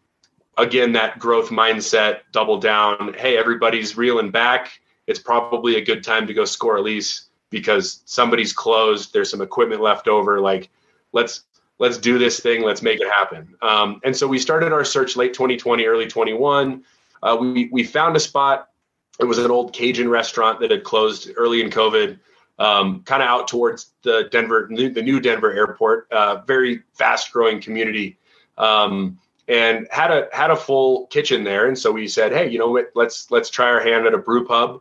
again, 0.56 0.92
that 0.92 1.18
growth 1.18 1.50
mindset, 1.50 2.20
double 2.32 2.58
down. 2.58 3.14
Hey, 3.14 3.36
everybody's 3.36 3.96
reeling 3.96 4.30
back. 4.30 4.80
It's 5.06 5.18
probably 5.18 5.76
a 5.76 5.84
good 5.84 6.04
time 6.04 6.26
to 6.26 6.34
go 6.34 6.44
score 6.44 6.76
a 6.76 6.82
lease 6.82 7.27
because 7.50 8.02
somebody's 8.04 8.52
closed. 8.52 9.12
There's 9.12 9.30
some 9.30 9.40
equipment 9.40 9.80
left 9.80 10.08
over. 10.08 10.40
Like, 10.40 10.70
let's 11.12 11.42
let's 11.78 11.98
do 11.98 12.18
this 12.18 12.40
thing. 12.40 12.62
Let's 12.62 12.82
make 12.82 13.00
it 13.00 13.08
happen. 13.08 13.54
Um, 13.62 14.00
and 14.04 14.16
so 14.16 14.26
we 14.26 14.38
started 14.38 14.72
our 14.72 14.84
search 14.84 15.16
late 15.16 15.34
2020, 15.34 15.86
early 15.86 16.06
21. 16.06 16.84
Uh, 17.22 17.36
we 17.40 17.68
we 17.72 17.84
found 17.84 18.16
a 18.16 18.20
spot. 18.20 18.68
It 19.18 19.24
was 19.24 19.38
an 19.38 19.50
old 19.50 19.72
Cajun 19.72 20.08
restaurant 20.08 20.60
that 20.60 20.70
had 20.70 20.84
closed 20.84 21.30
early 21.36 21.60
in 21.60 21.70
COVID, 21.70 22.18
um, 22.58 23.02
kind 23.02 23.22
of 23.22 23.28
out 23.28 23.48
towards 23.48 23.92
the 24.02 24.28
Denver, 24.30 24.68
the 24.70 25.02
new 25.02 25.20
Denver 25.20 25.52
airport. 25.52 26.10
Uh, 26.12 26.42
very 26.46 26.82
fast 26.92 27.32
growing 27.32 27.60
community, 27.60 28.16
um, 28.58 29.18
and 29.48 29.88
had 29.90 30.12
a 30.12 30.28
had 30.32 30.50
a 30.50 30.56
full 30.56 31.06
kitchen 31.06 31.42
there. 31.42 31.66
And 31.66 31.76
so 31.76 31.90
we 31.90 32.06
said, 32.06 32.32
hey, 32.32 32.48
you 32.48 32.58
know 32.58 32.70
what? 32.70 32.90
Let's 32.94 33.30
let's 33.30 33.50
try 33.50 33.66
our 33.66 33.80
hand 33.80 34.06
at 34.06 34.14
a 34.14 34.18
brew 34.18 34.46
pub. 34.46 34.80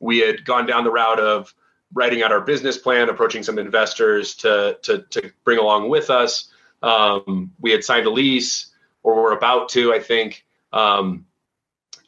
We 0.00 0.18
had 0.18 0.44
gone 0.44 0.66
down 0.66 0.84
the 0.84 0.90
route 0.90 1.20
of 1.20 1.54
writing 1.94 2.22
out 2.22 2.32
our 2.32 2.40
business 2.40 2.76
plan, 2.76 3.08
approaching 3.08 3.42
some 3.42 3.58
investors 3.58 4.34
to 4.36 4.78
to, 4.82 4.98
to 5.10 5.32
bring 5.44 5.58
along 5.58 5.88
with 5.88 6.10
us. 6.10 6.48
Um, 6.82 7.52
we 7.60 7.70
had 7.70 7.84
signed 7.84 8.06
a 8.06 8.10
lease, 8.10 8.72
or 9.02 9.22
we're 9.22 9.36
about 9.36 9.68
to, 9.70 9.92
I 9.92 9.98
think, 9.98 10.44
um, 10.72 11.26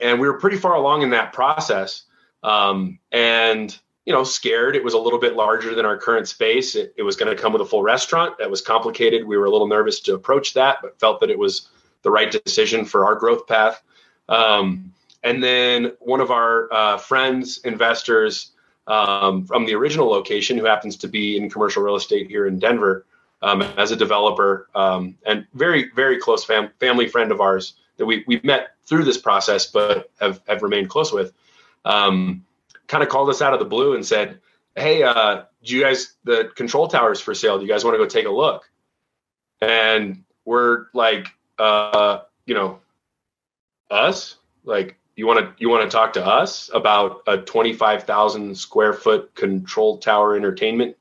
and 0.00 0.20
we 0.20 0.28
were 0.28 0.38
pretty 0.38 0.58
far 0.58 0.74
along 0.74 1.02
in 1.02 1.10
that 1.10 1.32
process. 1.32 2.02
Um, 2.42 2.98
and 3.10 3.76
you 4.08 4.14
know, 4.14 4.24
scared. 4.24 4.74
It 4.74 4.82
was 4.82 4.94
a 4.94 4.98
little 4.98 5.18
bit 5.18 5.36
larger 5.36 5.74
than 5.74 5.84
our 5.84 5.98
current 5.98 6.26
space. 6.26 6.74
It, 6.76 6.94
it 6.96 7.02
was 7.02 7.14
going 7.14 7.34
to 7.34 7.40
come 7.40 7.52
with 7.52 7.60
a 7.60 7.66
full 7.66 7.82
restaurant. 7.82 8.38
That 8.38 8.50
was 8.50 8.62
complicated. 8.62 9.26
We 9.26 9.36
were 9.36 9.44
a 9.44 9.50
little 9.50 9.66
nervous 9.68 10.00
to 10.00 10.14
approach 10.14 10.54
that, 10.54 10.78
but 10.80 10.98
felt 10.98 11.20
that 11.20 11.28
it 11.28 11.38
was 11.38 11.68
the 12.00 12.10
right 12.10 12.30
decision 12.30 12.86
for 12.86 13.04
our 13.04 13.16
growth 13.16 13.46
path. 13.46 13.82
Um, 14.26 14.94
and 15.22 15.42
then 15.42 15.92
one 16.00 16.20
of 16.20 16.30
our 16.30 16.72
uh, 16.72 16.98
friends, 16.98 17.58
investors 17.64 18.52
um, 18.86 19.44
from 19.44 19.66
the 19.66 19.74
original 19.74 20.08
location, 20.08 20.56
who 20.56 20.64
happens 20.64 20.96
to 20.96 21.08
be 21.08 21.36
in 21.36 21.50
commercial 21.50 21.82
real 21.82 21.96
estate 21.96 22.28
here 22.28 22.46
in 22.46 22.58
Denver 22.58 23.04
um, 23.42 23.62
as 23.62 23.90
a 23.90 23.96
developer 23.96 24.68
um, 24.74 25.16
and 25.26 25.46
very, 25.54 25.90
very 25.94 26.18
close 26.18 26.44
fam- 26.44 26.70
family 26.80 27.08
friend 27.08 27.32
of 27.32 27.40
ours 27.40 27.74
that 27.96 28.06
we, 28.06 28.24
we've 28.26 28.44
met 28.44 28.70
through 28.84 29.04
this 29.04 29.18
process, 29.18 29.66
but 29.66 30.10
have, 30.20 30.40
have 30.48 30.62
remained 30.62 30.88
close 30.88 31.12
with, 31.12 31.32
um, 31.84 32.44
kind 32.86 33.02
of 33.02 33.08
called 33.08 33.28
us 33.28 33.42
out 33.42 33.52
of 33.52 33.58
the 33.58 33.64
blue 33.64 33.94
and 33.94 34.06
said, 34.06 34.40
Hey, 34.76 35.02
uh, 35.02 35.42
do 35.64 35.76
you 35.76 35.82
guys, 35.82 36.14
the 36.24 36.50
control 36.54 36.86
towers 36.86 37.20
for 37.20 37.34
sale, 37.34 37.58
do 37.58 37.64
you 37.64 37.70
guys 37.70 37.84
want 37.84 37.94
to 37.94 37.98
go 37.98 38.06
take 38.06 38.26
a 38.26 38.30
look? 38.30 38.70
And 39.60 40.22
we're 40.44 40.86
like, 40.94 41.26
uh, 41.58 42.20
you 42.46 42.54
know, 42.54 42.78
us? 43.90 44.36
Like, 44.64 44.98
you 45.18 45.26
want 45.26 45.40
to 45.40 45.52
you 45.58 45.68
want 45.68 45.90
to 45.90 45.94
talk 45.94 46.12
to 46.12 46.24
us 46.24 46.70
about 46.72 47.22
a 47.26 47.38
25,000 47.38 48.56
square 48.56 48.92
foot 48.92 49.34
controlled 49.34 50.00
tower 50.00 50.36
entertainment 50.36 50.96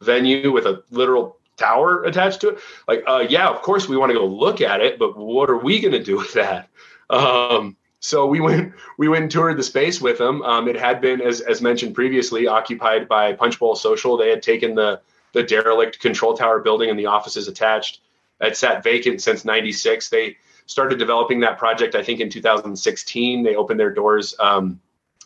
venue 0.00 0.52
with 0.52 0.64
a 0.64 0.84
literal 0.90 1.36
tower 1.56 2.04
attached 2.04 2.40
to 2.42 2.50
it? 2.50 2.58
Like 2.86 3.02
uh, 3.06 3.26
yeah 3.28 3.48
of 3.48 3.60
course 3.62 3.88
we 3.88 3.96
want 3.96 4.10
to 4.10 4.14
go 4.14 4.24
look 4.26 4.60
at 4.60 4.80
it 4.80 4.96
but 4.96 5.16
what 5.16 5.50
are 5.50 5.58
we 5.58 5.80
going 5.80 5.92
to 5.92 6.02
do 6.02 6.16
with 6.18 6.34
that? 6.34 6.68
Um, 7.10 7.76
so 7.98 8.26
we 8.26 8.40
went 8.40 8.74
we 8.96 9.08
went 9.08 9.22
and 9.22 9.30
toured 9.30 9.56
the 9.56 9.64
space 9.64 10.00
with 10.00 10.18
them. 10.18 10.42
Um, 10.42 10.68
it 10.68 10.76
had 10.76 11.00
been 11.00 11.20
as, 11.20 11.40
as 11.40 11.60
mentioned 11.60 11.96
previously 11.96 12.46
occupied 12.46 13.08
by 13.08 13.32
Punchbowl 13.32 13.74
Social. 13.74 14.16
They 14.16 14.30
had 14.30 14.42
taken 14.42 14.76
the 14.76 15.00
the 15.32 15.42
derelict 15.42 15.98
control 15.98 16.36
tower 16.36 16.60
building 16.60 16.90
and 16.90 16.98
the 16.98 17.06
offices 17.06 17.48
attached. 17.48 18.00
It 18.40 18.56
sat 18.56 18.84
vacant 18.84 19.20
since 19.20 19.44
96 19.44 20.10
they 20.10 20.36
started 20.66 20.98
developing 20.98 21.40
that 21.40 21.58
project, 21.58 21.94
I 21.94 22.02
think, 22.02 22.20
in 22.20 22.30
2016. 22.30 23.42
They 23.42 23.54
opened 23.56 23.80
their 23.80 23.92
doors 23.92 24.34
um, 24.40 24.80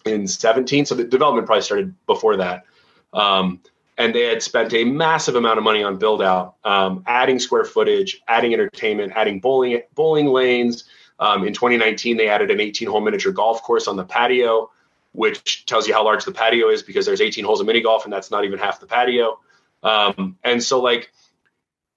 in 0.05 0.27
17. 0.27 0.87
So 0.87 0.95
the 0.95 1.05
development 1.05 1.47
probably 1.47 1.63
started 1.63 1.95
before 2.07 2.37
that. 2.39 2.65
Um, 3.13 3.61
and 3.99 4.15
they 4.15 4.25
had 4.25 4.43
spent 4.43 4.75
a 4.75 4.85
massive 4.85 5.37
amount 5.37 5.59
of 5.59 5.65
money 5.65 5.83
on 5.83 5.97
build 5.99 6.23
out, 6.23 6.57
um, 6.65 7.03
adding 7.07 7.39
square 7.39 7.65
footage, 7.65 8.21
adding 8.29 8.53
entertainment, 8.53 9.13
adding 9.17 9.41
bowling 9.41 9.81
bowling 9.95 10.27
lanes. 10.27 10.85
Um, 11.19 11.47
in 11.47 11.55
2019, 11.55 12.19
they 12.19 12.29
added 12.29 12.51
an 12.51 12.61
18 12.61 12.89
hole 12.89 13.01
miniature 13.01 13.33
golf 13.33 13.63
course 13.63 13.89
on 13.89 13.97
the 13.97 14.05
patio, 14.05 14.71
which 15.13 15.65
tells 15.65 15.89
you 15.89 15.95
how 15.95 16.05
large 16.05 16.25
the 16.27 16.33
patio 16.33 16.69
is 16.69 16.83
because 16.83 17.07
there's 17.07 17.23
18 17.23 17.45
holes 17.45 17.61
of 17.61 17.67
mini 17.67 17.81
golf, 17.81 18.05
and 18.05 18.13
that's 18.13 18.31
not 18.31 18.45
even 18.45 18.59
half 18.59 18.81
the 18.81 18.87
patio. 18.87 19.39
Um, 19.83 20.37
and 20.45 20.63
so, 20.63 20.83
like, 20.83 21.11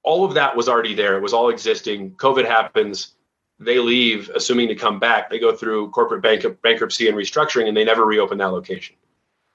all 0.03 0.23
of 0.23 0.35
that 0.35 0.55
was 0.55 0.69
already 0.69 0.93
there. 0.93 1.17
It 1.17 1.21
was 1.21 1.33
all 1.33 1.49
existing. 1.49 2.11
COVID 2.11 2.45
happens 2.45 3.13
they 3.59 3.79
leave, 3.79 4.29
assuming 4.29 4.69
to 4.69 4.75
come 4.75 4.99
back, 4.99 5.29
they 5.29 5.39
go 5.39 5.55
through 5.55 5.89
corporate 5.91 6.21
bank- 6.21 6.61
bankruptcy 6.61 7.07
and 7.07 7.17
restructuring, 7.17 7.67
and 7.67 7.75
they 7.75 7.83
never 7.83 8.05
reopen 8.05 8.37
that 8.37 8.47
location. 8.47 8.95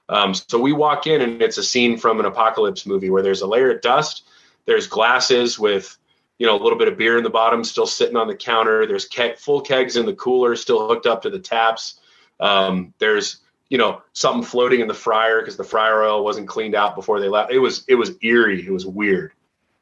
Um, 0.07 0.33
so 0.33 0.59
we 0.59 0.73
walk 0.73 1.07
in, 1.07 1.21
and 1.21 1.41
it's 1.41 1.57
a 1.57 1.63
scene 1.63 1.97
from 1.97 2.19
an 2.19 2.25
apocalypse 2.25 2.85
movie 2.85 3.09
where 3.09 3.23
there's 3.23 3.41
a 3.41 3.47
layer 3.47 3.71
of 3.71 3.81
dust, 3.81 4.23
there's 4.65 4.87
glasses 4.87 5.57
with 5.57 5.97
you 6.37 6.45
know 6.45 6.59
a 6.59 6.61
little 6.61 6.77
bit 6.77 6.87
of 6.87 6.97
beer 6.97 7.17
in 7.17 7.23
the 7.23 7.29
bottom 7.29 7.63
still 7.63 7.87
sitting 7.87 8.15
on 8.15 8.27
the 8.27 8.35
counter. 8.35 8.85
There's 8.85 9.05
ke- 9.05 9.37
full 9.37 9.61
kegs 9.61 9.95
in 9.95 10.05
the 10.05 10.13
cooler 10.13 10.55
still 10.55 10.87
hooked 10.87 11.05
up 11.05 11.21
to 11.23 11.29
the 11.29 11.39
taps. 11.39 11.99
Um, 12.39 12.93
there's 12.99 13.37
you 13.69 13.77
know 13.77 14.01
something 14.13 14.43
floating 14.43 14.81
in 14.81 14.87
the 14.87 14.93
fryer 14.93 15.41
because 15.41 15.57
the 15.57 15.63
fryer 15.63 16.03
oil 16.03 16.23
wasn't 16.23 16.47
cleaned 16.47 16.75
out 16.75 16.95
before 16.95 17.19
they 17.19 17.29
left. 17.29 17.51
It 17.51 17.59
was 17.59 17.85
it 17.87 17.95
was 17.95 18.11
eerie. 18.21 18.65
It 18.65 18.71
was 18.71 18.85
weird. 18.85 19.31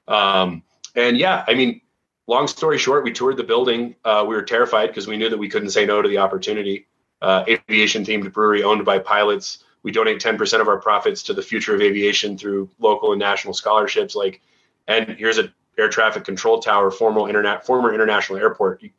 Um, 0.08 0.64
and 0.96 1.18
yeah, 1.18 1.44
I 1.48 1.56
mean 1.56 1.82
long 2.28 2.48
story 2.48 2.78
short, 2.78 3.04
we 3.04 3.12
toured 3.12 3.38
the 3.38 3.44
building. 3.44 3.96
Uh, 4.04 4.26
we 4.28 4.36
were 4.36 4.44
terrified 4.44 4.88
because 4.88 5.08
we 5.08 5.18
knew 5.18 5.30
that 5.30 5.38
we 5.38 5.50
couldn't 5.50 5.72
say 5.72 5.86
no 5.86 6.02
to 6.02 6.10
the 6.10 6.20
opportunity. 6.20 6.88
Uh, 7.22 7.46
aviation 7.48 8.04
themed 8.06 8.32
brewery 8.34 8.64
owned 8.64 8.86
by 8.86 9.00
pilots. 9.00 9.64
We 9.84 9.92
donate 9.92 10.22
10% 10.22 10.62
of 10.62 10.68
our 10.68 10.80
profits 10.80 11.24
to 11.24 11.34
the 11.34 11.42
future 11.42 11.76
of 11.76 11.82
aviation 11.82 12.38
through 12.38 12.70
local 12.80 13.12
and 13.12 13.20
national 13.20 13.54
scholarships. 13.54 14.16
Like, 14.16 14.42
and 14.88 15.10
here's 15.10 15.38
a 15.38 15.54
air 15.78 15.90
traffic 15.90 16.24
control 16.24 16.60
tower, 16.60 16.92
formal 16.92 17.28
internet, 17.28 17.66
former 17.66 17.94
international 17.94 18.40
airport. 18.40 18.82
You, 18.84 18.92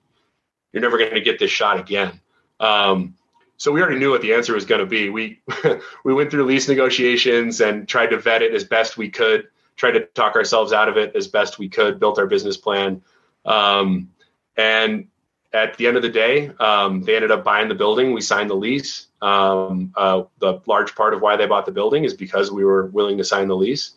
are 0.74 0.80
never 0.80 0.98
going 0.98 1.14
to 1.14 1.20
get 1.20 1.38
this 1.38 1.50
shot 1.50 1.78
again. 1.78 2.20
Um, 2.60 3.14
so 3.56 3.72
we 3.72 3.80
already 3.80 3.98
knew 3.98 4.10
what 4.10 4.22
the 4.22 4.34
answer 4.34 4.54
was 4.54 4.64
going 4.64 4.80
to 4.80 4.86
be. 4.86 5.08
We 5.08 5.40
we 6.04 6.12
went 6.12 6.30
through 6.30 6.44
lease 6.44 6.68
negotiations 6.68 7.60
and 7.60 7.86
tried 7.86 8.08
to 8.08 8.18
vet 8.18 8.42
it 8.42 8.52
as 8.52 8.64
best 8.64 8.96
we 8.96 9.08
could. 9.08 9.48
Tried 9.76 9.92
to 9.92 10.00
talk 10.06 10.34
ourselves 10.36 10.72
out 10.72 10.88
of 10.88 10.96
it 10.96 11.14
as 11.14 11.28
best 11.28 11.58
we 11.58 11.68
could. 11.68 12.00
Built 12.00 12.18
our 12.18 12.26
business 12.26 12.56
plan. 12.56 13.02
Um, 13.44 14.10
and 14.56 15.08
at 15.52 15.76
the 15.76 15.86
end 15.86 15.96
of 15.96 16.02
the 16.02 16.08
day, 16.08 16.48
um, 16.58 17.02
they 17.02 17.14
ended 17.14 17.30
up 17.30 17.44
buying 17.44 17.68
the 17.68 17.74
building. 17.74 18.12
We 18.12 18.20
signed 18.20 18.50
the 18.50 18.54
lease. 18.54 19.06
Um, 19.22 19.92
uh, 19.96 20.24
the 20.40 20.60
large 20.66 20.94
part 20.94 21.14
of 21.14 21.20
why 21.20 21.36
they 21.36 21.46
bought 21.46 21.66
the 21.66 21.72
building 21.72 22.04
is 22.04 22.14
because 22.14 22.50
we 22.50 22.64
were 22.64 22.86
willing 22.86 23.18
to 23.18 23.24
sign 23.24 23.48
the 23.48 23.56
lease. 23.56 23.92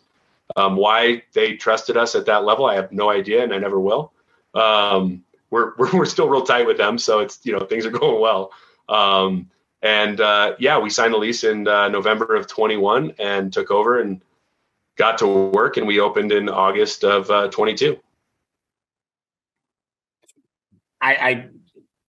Um, 0.56 0.76
why 0.76 1.22
they 1.34 1.54
trusted 1.56 1.96
us 1.96 2.14
at 2.14 2.26
that 2.26 2.44
level, 2.44 2.66
I 2.66 2.74
have 2.76 2.92
no 2.92 3.10
idea, 3.10 3.42
and 3.42 3.52
I 3.52 3.58
never 3.58 3.78
will. 3.78 4.12
Um, 4.54 5.24
we're, 5.50 5.74
we're, 5.78 5.92
we're 5.92 6.06
still 6.06 6.28
real 6.28 6.42
tight 6.42 6.66
with 6.66 6.78
them, 6.78 6.98
so 6.98 7.20
it's 7.20 7.40
you 7.44 7.52
know 7.52 7.66
things 7.66 7.84
are 7.86 7.90
going 8.02 8.20
well. 8.20 8.52
Um, 8.88 9.50
And 9.82 10.20
uh, 10.20 10.56
yeah, 10.58 10.78
we 10.78 10.90
signed 10.90 11.14
the 11.14 11.18
lease 11.18 11.44
in 11.44 11.68
uh, 11.68 11.88
November 11.88 12.34
of 12.34 12.46
21 12.46 13.14
and 13.18 13.52
took 13.52 13.70
over 13.70 14.00
and 14.00 14.20
got 14.96 15.18
to 15.18 15.26
work. 15.26 15.76
And 15.76 15.86
we 15.86 16.00
opened 16.00 16.32
in 16.32 16.48
August 16.48 17.04
of 17.04 17.30
uh, 17.30 17.48
22. 17.48 17.98
I, 21.00 21.48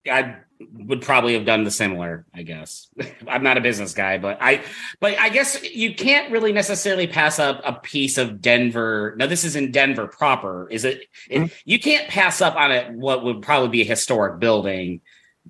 I, 0.06 0.10
I 0.10 0.36
would 0.72 1.02
probably 1.02 1.34
have 1.34 1.44
done 1.44 1.64
the 1.64 1.70
similar, 1.70 2.26
I 2.34 2.42
guess. 2.42 2.88
I'm 3.28 3.42
not 3.42 3.56
a 3.56 3.60
business 3.60 3.94
guy, 3.94 4.18
but 4.18 4.38
I 4.40 4.62
but 5.00 5.18
I 5.18 5.28
guess 5.28 5.62
you 5.62 5.94
can't 5.94 6.30
really 6.30 6.52
necessarily 6.52 7.06
pass 7.06 7.38
up 7.38 7.60
a 7.64 7.74
piece 7.74 8.18
of 8.18 8.40
Denver. 8.40 9.14
Now 9.18 9.26
this 9.26 9.44
is 9.44 9.56
in 9.56 9.72
Denver 9.72 10.06
proper. 10.06 10.68
Is 10.70 10.84
it, 10.84 11.04
mm-hmm. 11.30 11.44
it 11.44 11.52
you 11.64 11.78
can't 11.78 12.08
pass 12.08 12.40
up 12.40 12.56
on 12.56 12.72
it 12.72 12.92
what 12.92 13.24
would 13.24 13.42
probably 13.42 13.68
be 13.68 13.82
a 13.82 13.86
historic 13.86 14.40
building. 14.40 15.00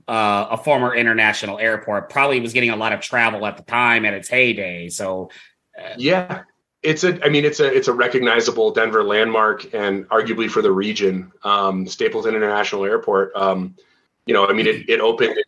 Uh, 0.08 0.48
a 0.50 0.56
former 0.56 0.92
international 0.92 1.58
airport 1.60 2.10
probably 2.10 2.40
was 2.40 2.52
getting 2.52 2.70
a 2.70 2.76
lot 2.76 2.92
of 2.92 3.00
travel 3.00 3.46
at 3.46 3.56
the 3.56 3.62
time 3.62 4.04
at 4.04 4.12
its 4.12 4.28
heyday. 4.28 4.88
So 4.88 5.30
uh, 5.78 5.94
yeah, 5.96 6.42
it's 6.84 7.02
a 7.02 7.24
i 7.24 7.28
mean 7.28 7.44
it's 7.44 7.60
a 7.60 7.66
it's 7.66 7.88
a 7.88 7.92
recognizable 7.92 8.70
denver 8.70 9.02
landmark 9.02 9.72
and 9.74 10.08
arguably 10.10 10.48
for 10.48 10.62
the 10.62 10.70
region 10.70 11.32
um, 11.42 11.86
stapleton 11.86 12.34
international 12.34 12.84
airport 12.84 13.34
um, 13.34 13.74
you 14.26 14.34
know, 14.34 14.46
I 14.46 14.52
mean, 14.52 14.66
it, 14.66 14.88
it 14.88 15.00
opened 15.00 15.30
in 15.30 15.44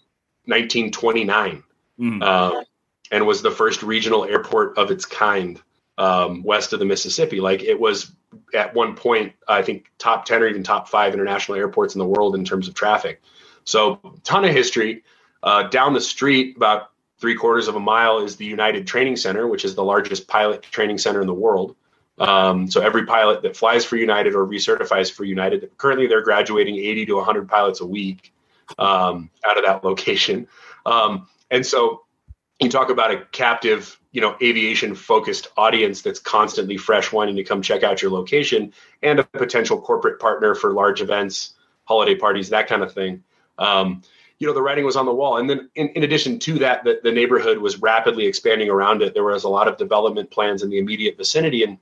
1929 0.46 1.62
mm. 1.98 2.22
uh, 2.22 2.64
and 3.10 3.26
was 3.26 3.42
the 3.42 3.50
first 3.50 3.82
regional 3.82 4.24
airport 4.24 4.76
of 4.76 4.90
its 4.90 5.04
kind 5.04 5.60
um, 5.98 6.42
west 6.42 6.72
of 6.72 6.78
the 6.78 6.84
Mississippi. 6.84 7.40
Like 7.40 7.62
it 7.62 7.78
was 7.78 8.12
at 8.52 8.74
one 8.74 8.94
point, 8.94 9.32
I 9.48 9.62
think 9.62 9.90
top 9.98 10.26
10 10.26 10.42
or 10.42 10.48
even 10.48 10.62
top 10.62 10.88
five 10.88 11.14
international 11.14 11.56
airports 11.56 11.94
in 11.94 11.98
the 12.00 12.06
world 12.06 12.34
in 12.34 12.44
terms 12.44 12.68
of 12.68 12.74
traffic. 12.74 13.22
So, 13.64 14.18
ton 14.22 14.44
of 14.44 14.52
history. 14.52 15.02
Uh, 15.42 15.64
down 15.68 15.92
the 15.92 16.00
street, 16.00 16.56
about 16.56 16.90
three 17.18 17.34
quarters 17.34 17.68
of 17.68 17.76
a 17.76 17.80
mile, 17.80 18.18
is 18.18 18.36
the 18.36 18.44
United 18.44 18.86
Training 18.86 19.16
Center, 19.16 19.46
which 19.46 19.64
is 19.64 19.74
the 19.74 19.84
largest 19.84 20.28
pilot 20.28 20.62
training 20.62 20.98
center 20.98 21.20
in 21.20 21.26
the 21.26 21.34
world. 21.34 21.76
Um, 22.18 22.70
so 22.70 22.80
every 22.80 23.04
pilot 23.04 23.42
that 23.42 23.56
flies 23.56 23.84
for 23.84 23.96
United 23.96 24.34
or 24.34 24.46
recertifies 24.46 25.12
for 25.12 25.24
United, 25.24 25.70
currently 25.76 26.06
they're 26.06 26.22
graduating 26.22 26.76
80 26.76 27.06
to 27.06 27.16
100 27.16 27.48
pilots 27.48 27.80
a 27.80 27.86
week 27.86 28.32
um, 28.78 29.30
out 29.44 29.58
of 29.58 29.64
that 29.64 29.84
location. 29.84 30.48
Um, 30.86 31.28
and 31.50 31.64
so 31.64 32.02
you 32.60 32.70
talk 32.70 32.90
about 32.90 33.10
a 33.10 33.24
captive, 33.32 34.00
you 34.12 34.20
know, 34.20 34.36
aviation 34.42 34.94
focused 34.94 35.48
audience 35.56 36.00
that's 36.00 36.18
constantly 36.18 36.78
fresh, 36.78 37.12
wanting 37.12 37.36
to 37.36 37.44
come 37.44 37.60
check 37.60 37.82
out 37.82 38.00
your 38.00 38.10
location, 38.10 38.72
and 39.02 39.20
a 39.20 39.24
potential 39.24 39.80
corporate 39.80 40.18
partner 40.18 40.54
for 40.54 40.72
large 40.72 41.02
events, 41.02 41.54
holiday 41.84 42.14
parties, 42.14 42.48
that 42.48 42.66
kind 42.66 42.82
of 42.82 42.92
thing. 42.92 43.22
Um, 43.58 44.02
you 44.38 44.46
know, 44.46 44.52
the 44.52 44.62
writing 44.62 44.84
was 44.84 44.96
on 44.96 45.06
the 45.06 45.14
wall. 45.14 45.38
And 45.38 45.48
then 45.48 45.70
in, 45.74 45.88
in 45.90 46.02
addition 46.02 46.38
to 46.40 46.58
that, 46.58 46.84
the, 46.84 47.00
the 47.02 47.12
neighborhood 47.12 47.58
was 47.58 47.78
rapidly 47.78 48.26
expanding 48.26 48.68
around 48.68 49.02
it. 49.02 49.14
There 49.14 49.24
was 49.24 49.44
a 49.44 49.48
lot 49.48 49.68
of 49.68 49.76
development 49.78 50.30
plans 50.30 50.62
in 50.62 50.68
the 50.68 50.78
immediate 50.78 51.16
vicinity. 51.16 51.62
And 51.62 51.78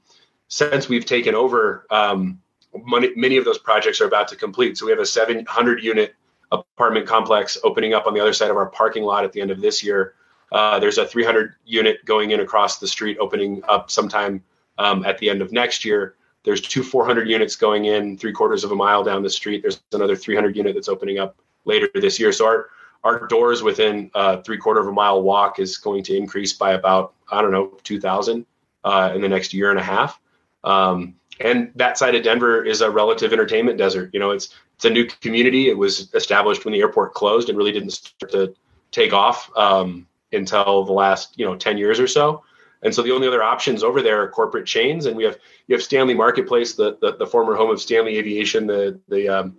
since 0.49 0.89
we've 0.89 1.05
taken 1.05 1.35
over, 1.35 1.87
um, 1.91 2.41
many, 2.87 3.15
many 3.17 3.37
of 3.37 3.45
those 3.45 3.59
projects 3.59 4.01
are 4.01 4.07
about 4.07 4.29
to 4.29 4.37
complete. 4.37 4.79
So 4.79 4.87
we 4.87 4.93
have 4.93 5.01
a 5.01 5.07
700 5.07 5.83
unit 5.83 6.15
apartment 6.53 7.07
complex 7.07 7.59
opening 7.65 7.95
up 7.95 8.07
on 8.07 8.15
the 8.15 8.21
other 8.21 8.33
side 8.33 8.51
of 8.51 8.57
our 8.57 8.67
parking 8.67 9.03
lot 9.03 9.25
at 9.25 9.33
the 9.33 9.41
end 9.41 9.51
of 9.51 9.61
this 9.61 9.83
year. 9.83 10.15
Uh, 10.53 10.79
there's 10.79 10.99
a 10.99 11.07
300 11.07 11.55
unit 11.65 12.05
going 12.05 12.31
in 12.31 12.39
across 12.39 12.79
the 12.79 12.87
street, 12.87 13.19
opening 13.19 13.63
up 13.67 13.91
sometime 13.91 14.43
um, 14.79 15.05
at 15.05 15.19
the 15.19 15.29
end 15.29 15.43
of 15.43 15.51
next 15.51 15.85
year. 15.85 16.15
There's 16.45 16.61
two 16.61 16.83
400 16.83 17.29
units 17.29 17.57
going 17.57 17.87
in 17.87 18.19
three 18.19 18.33
quarters 18.33 18.63
of 18.63 18.71
a 18.71 18.77
mile 18.77 19.03
down 19.03 19.23
the 19.23 19.31
street. 19.31 19.63
There's 19.63 19.81
another 19.93 20.15
300 20.15 20.55
unit 20.55 20.75
that's 20.75 20.89
opening 20.89 21.19
up 21.19 21.37
later 21.65 21.89
this 21.95 22.19
year. 22.19 22.33
So 22.33 22.47
our 22.47 22.71
our 23.05 23.27
doors 23.27 23.63
within 23.63 24.11
uh, 24.15 24.39
three 24.39 24.57
quarter 24.57 24.81
of 24.81 24.89
a 24.89 24.93
mile 24.93 25.23
walk 25.23 25.59
is 25.59 25.77
going 25.77 26.03
to 26.05 26.17
increase 26.17 26.53
by 26.53 26.73
about 26.73 27.13
I 27.31 27.43
don't 27.43 27.53
know 27.53 27.79
2,000 27.85 28.47
uh, 28.85 29.13
in 29.15 29.21
the 29.21 29.29
next 29.29 29.53
year 29.53 29.71
and 29.71 29.79
a 29.79 29.83
half. 29.83 30.21
Um, 30.63 31.15
and 31.41 31.71
that 31.75 31.99
side 31.99 32.15
of 32.15 32.23
Denver 32.23 32.65
is 32.65 32.81
a 32.81 32.91
relative 32.91 33.33
entertainment 33.33 33.77
desert. 33.77 34.11
You 34.13 34.21
know, 34.21 34.31
it's 34.31 34.55
it's 34.77 34.85
a 34.85 34.91
new 34.91 35.05
community. 35.05 35.69
It 35.69 35.77
was 35.77 36.13
established 36.15 36.65
when 36.65 36.73
the 36.73 36.81
airport 36.81 37.15
closed 37.15 37.49
and 37.49 37.59
really 37.59 37.73
didn't 37.73 37.91
start 37.91 38.33
to 38.33 38.55
take 38.91 39.13
off 39.13 39.51
um, 39.57 40.07
until 40.33 40.85
the 40.85 40.93
last 40.93 41.39
you 41.39 41.45
know 41.45 41.57
10 41.57 41.77
years 41.79 42.01
or 42.01 42.07
so. 42.07 42.43
And 42.83 42.95
so 42.95 43.03
the 43.03 43.13
only 43.13 43.27
other 43.27 43.43
options 43.43 43.83
over 43.83 44.03
there 44.03 44.23
are 44.23 44.29
corporate 44.29 44.67
chains, 44.67 45.07
and 45.07 45.17
we 45.17 45.25
have 45.25 45.39
you 45.67 45.75
have 45.75 45.83
Stanley 45.83 46.15
Marketplace, 46.15 46.75
the 46.75 46.97
the, 47.01 47.17
the 47.17 47.27
former 47.27 47.55
home 47.55 47.71
of 47.71 47.81
Stanley 47.81 48.17
Aviation, 48.19 48.67
the 48.67 49.01
the 49.09 49.29
um, 49.29 49.57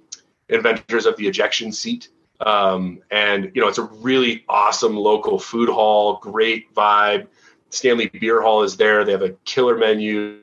inventors 0.49 1.05
of 1.05 1.17
the 1.17 1.27
ejection 1.27 1.71
seat. 1.71 2.09
Um, 2.41 3.01
and 3.11 3.51
you 3.53 3.61
know 3.61 3.67
it's 3.67 3.77
a 3.77 3.83
really 3.83 4.43
awesome 4.49 4.95
local 4.95 5.39
food 5.39 5.69
hall, 5.69 6.17
great 6.17 6.73
vibe. 6.73 7.27
Stanley 7.69 8.07
Beer 8.07 8.41
Hall 8.41 8.63
is 8.63 8.77
there. 8.77 9.03
They 9.03 9.11
have 9.11 9.21
a 9.21 9.31
killer 9.45 9.77
menu. 9.77 10.39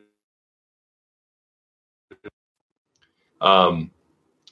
Um, 3.41 3.91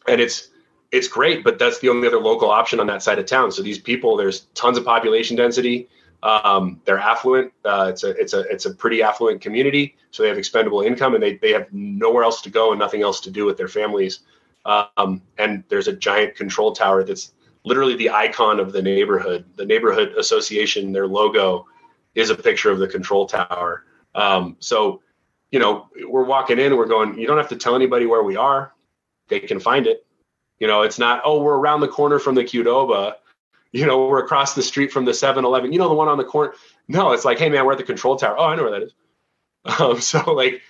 and 0.07 0.21
it's 0.21 0.49
it's 0.93 1.09
great, 1.09 1.45
but 1.45 1.59
that's 1.59 1.79
the 1.79 1.89
only 1.89 2.09
other 2.09 2.19
local 2.19 2.51
option 2.51 2.81
on 2.81 2.87
that 2.89 3.03
side 3.03 3.19
of 3.19 3.27
town. 3.27 3.53
So 3.53 3.63
these 3.63 3.79
people, 3.79 4.17
there's 4.17 4.41
tons 4.55 4.77
of 4.77 4.85
population 4.85 5.37
density. 5.37 5.89
Um, 6.23 6.81
they're 6.85 6.99
affluent. 6.99 7.53
Uh, 7.65 7.87
it's 7.91 8.05
a 8.05 8.11
it's 8.11 8.35
a 8.35 8.41
it's 8.41 8.67
a 8.67 8.75
pretty 8.75 9.03
affluent 9.03 9.41
community. 9.41 9.97
So 10.11 10.23
they 10.23 10.29
have 10.29 10.39
expendable 10.39 10.83
income, 10.83 11.15
and 11.15 11.23
they 11.23 11.37
they 11.37 11.53
have 11.53 11.73
nowhere 11.73 12.25
else 12.25 12.43
to 12.43 12.51
go 12.51 12.73
and 12.73 12.79
nothing 12.79 13.03
else 13.03 13.21
to 13.21 13.31
do 13.31 13.47
with 13.47 13.57
their 13.57 13.69
families. 13.69 14.21
Um, 14.65 15.23
and 15.39 15.65
there's 15.69 15.89
a 15.89 15.93
giant 15.93 16.37
control 16.37 16.73
tower 16.73 17.05
that's 17.05 17.33
literally 17.65 17.97
the 17.97 18.11
icon 18.11 18.61
of 18.61 18.73
the 18.73 18.83
neighborhood. 18.83 19.45
The 19.57 19.67
neighborhood 19.67 20.15
association, 20.19 20.93
their 20.93 21.07
logo, 21.07 21.67
is 22.15 22.31
a 22.31 22.35
picture 22.35 22.71
of 22.71 22.79
the 22.79 22.89
control 22.89 23.27
tower. 23.27 23.85
Um, 24.15 24.57
so, 24.61 25.03
you 25.51 25.59
know, 25.59 25.89
we're 26.09 26.25
walking 26.25 26.59
in 26.59 26.77
we're 26.77 26.87
going. 26.87 27.19
You 27.19 27.27
don't 27.27 27.39
have 27.39 27.49
to 27.49 27.57
tell 27.57 27.75
anybody 27.75 28.07
where 28.07 28.23
we 28.23 28.37
are 28.37 28.73
they 29.31 29.41
can 29.41 29.61
find 29.61 29.87
it. 29.87 30.05
You 30.59 30.67
know, 30.67 30.83
it's 30.83 30.99
not, 30.99 31.23
oh, 31.25 31.41
we're 31.41 31.57
around 31.57 31.81
the 31.81 31.89
corner 31.89 32.19
from 32.19 32.35
the 32.35 32.45
Qdoba. 32.45 33.15
You 33.73 33.87
know, 33.87 34.07
we're 34.07 34.23
across 34.23 34.55
the 34.55 34.63
street 34.63 34.93
from 34.93 35.07
the 35.07 35.15
7 35.15 35.45
Eleven. 35.45 35.73
You 35.73 35.79
know, 35.79 35.89
the 35.89 35.95
one 35.95 36.09
on 36.09 36.19
the 36.19 36.25
corner. 36.25 36.53
No, 36.89 37.13
it's 37.13 37.25
like, 37.25 37.39
hey, 37.39 37.49
man, 37.49 37.65
we're 37.65 37.73
at 37.73 37.79
the 37.79 37.85
control 37.85 38.17
tower. 38.17 38.37
Oh, 38.37 38.45
I 38.45 38.57
know 38.57 38.65
where 38.65 38.73
that 38.73 38.83
is. 38.83 38.93
Um, 39.79 40.01
so, 40.01 40.33
like, 40.33 40.63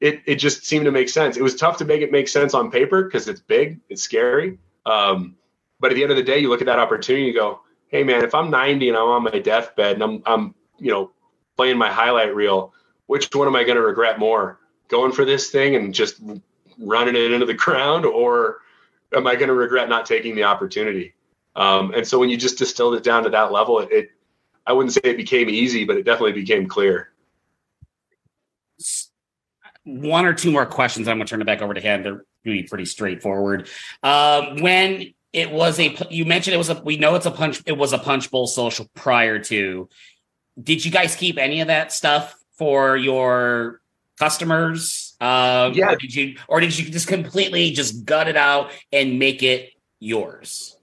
it, 0.00 0.22
it 0.26 0.36
just 0.36 0.64
seemed 0.64 0.84
to 0.84 0.92
make 0.92 1.08
sense. 1.08 1.36
It 1.36 1.42
was 1.42 1.56
tough 1.56 1.76
to 1.78 1.84
make 1.84 2.02
it 2.02 2.12
make 2.12 2.28
sense 2.28 2.54
on 2.54 2.70
paper 2.70 3.04
because 3.04 3.28
it's 3.28 3.40
big, 3.40 3.80
it's 3.88 4.02
scary. 4.02 4.58
Um, 4.86 5.36
but 5.80 5.90
at 5.90 5.94
the 5.94 6.02
end 6.02 6.10
of 6.10 6.16
the 6.16 6.22
day, 6.22 6.38
you 6.38 6.48
look 6.48 6.60
at 6.60 6.66
that 6.66 6.78
opportunity, 6.78 7.26
you 7.26 7.34
go, 7.34 7.60
hey, 7.88 8.04
man, 8.04 8.24
if 8.24 8.34
I'm 8.34 8.50
90 8.50 8.88
and 8.88 8.96
I'm 8.96 9.08
on 9.08 9.24
my 9.24 9.38
deathbed 9.38 9.94
and 9.94 10.02
I'm, 10.02 10.22
I'm 10.26 10.54
you 10.78 10.90
know, 10.90 11.10
playing 11.56 11.78
my 11.78 11.90
highlight 11.90 12.34
reel, 12.34 12.72
which 13.06 13.34
one 13.34 13.48
am 13.48 13.56
I 13.56 13.64
going 13.64 13.76
to 13.76 13.82
regret 13.82 14.18
more? 14.18 14.60
Going 14.88 15.12
for 15.12 15.24
this 15.24 15.50
thing 15.50 15.74
and 15.74 15.92
just 15.92 16.20
running 16.78 17.16
it 17.16 17.32
into 17.32 17.46
the 17.46 17.54
ground 17.64 18.04
or 18.04 18.58
am 19.14 19.26
I 19.26 19.34
going 19.34 19.48
to 19.48 19.54
regret 19.54 19.88
not 19.88 20.06
taking 20.06 20.34
the 20.34 20.44
opportunity? 20.44 21.14
Um, 21.56 21.92
and 21.94 22.06
so 22.06 22.18
when 22.18 22.28
you 22.28 22.36
just 22.36 22.58
distilled 22.58 22.94
it 22.94 23.02
down 23.02 23.24
to 23.24 23.30
that 23.30 23.50
level, 23.50 23.80
it, 23.80 23.90
it, 23.90 24.10
I 24.66 24.72
wouldn't 24.72 24.92
say 24.92 25.00
it 25.04 25.16
became 25.16 25.48
easy, 25.48 25.84
but 25.84 25.96
it 25.96 26.04
definitely 26.04 26.32
became 26.32 26.66
clear. 26.66 27.10
One 29.88 30.26
or 30.26 30.34
two 30.34 30.50
more 30.50 30.66
questions. 30.66 31.08
I'm 31.08 31.16
going 31.16 31.26
to 31.26 31.30
turn 31.30 31.40
it 31.40 31.46
back 31.46 31.62
over 31.62 31.72
to 31.72 31.80
him. 31.80 32.02
They're 32.02 32.24
really 32.44 32.64
pretty 32.64 32.84
straightforward. 32.84 33.68
Uh, 34.02 34.56
when 34.60 35.14
it 35.32 35.50
was 35.50 35.80
a, 35.80 35.96
you 36.10 36.26
mentioned 36.26 36.54
it 36.54 36.58
was 36.58 36.68
a, 36.68 36.80
we 36.84 36.98
know 36.98 37.14
it's 37.14 37.24
a 37.24 37.30
punch, 37.30 37.62
it 37.64 37.76
was 37.76 37.94
a 37.94 37.98
Punchbowl 37.98 38.48
Social 38.48 38.86
prior 38.94 39.38
to. 39.44 39.88
Did 40.62 40.84
you 40.84 40.90
guys 40.90 41.16
keep 41.16 41.38
any 41.38 41.62
of 41.62 41.68
that 41.68 41.90
stuff 41.92 42.36
for 42.58 42.98
your 42.98 43.80
customers? 44.18 45.16
Um, 45.20 45.72
yeah. 45.72 45.92
Or 45.92 45.96
did 45.96 46.14
you, 46.14 46.36
or 46.48 46.60
did 46.60 46.78
you 46.78 46.90
just 46.90 47.08
completely 47.08 47.70
just 47.70 48.04
gut 48.04 48.28
it 48.28 48.36
out 48.36 48.70
and 48.92 49.18
make 49.18 49.42
it 49.42 49.70
yours? 50.00 50.76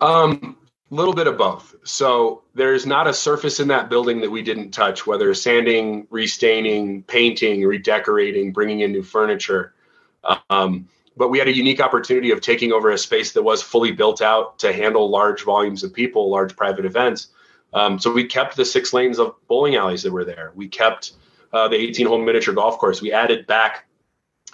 Um, 0.00 0.56
a 0.90 0.94
little 0.94 1.14
bit 1.14 1.26
of 1.26 1.38
both. 1.38 1.74
So 1.84 2.42
there's 2.54 2.86
not 2.86 3.06
a 3.06 3.12
surface 3.14 3.58
in 3.58 3.68
that 3.68 3.88
building 3.88 4.20
that 4.20 4.30
we 4.30 4.42
didn't 4.42 4.70
touch, 4.70 5.06
whether 5.06 5.32
sanding, 5.34 6.06
restaining, 6.10 7.02
painting, 7.04 7.64
redecorating, 7.64 8.52
bringing 8.52 8.80
in 8.80 8.92
new 8.92 9.02
furniture. 9.02 9.74
Um, 10.50 10.88
but 11.16 11.28
we 11.28 11.38
had 11.38 11.48
a 11.48 11.54
unique 11.54 11.80
opportunity 11.80 12.30
of 12.32 12.40
taking 12.40 12.72
over 12.72 12.90
a 12.90 12.98
space 12.98 13.32
that 13.32 13.42
was 13.42 13.62
fully 13.62 13.92
built 13.92 14.20
out 14.20 14.58
to 14.58 14.72
handle 14.72 15.08
large 15.08 15.42
volumes 15.42 15.82
of 15.82 15.92
people, 15.92 16.30
large 16.30 16.56
private 16.56 16.84
events. 16.84 17.28
Um, 17.72 17.98
so 17.98 18.12
we 18.12 18.24
kept 18.24 18.56
the 18.56 18.64
six 18.64 18.92
lanes 18.92 19.18
of 19.18 19.34
bowling 19.48 19.76
alleys 19.76 20.02
that 20.02 20.12
were 20.12 20.24
there. 20.24 20.52
We 20.54 20.68
kept 20.68 21.12
uh, 21.52 21.68
the 21.68 21.76
18 21.76 22.06
hole 22.06 22.18
miniature 22.18 22.54
golf 22.54 22.78
course. 22.78 23.00
We 23.00 23.12
added 23.12 23.46
back 23.46 23.86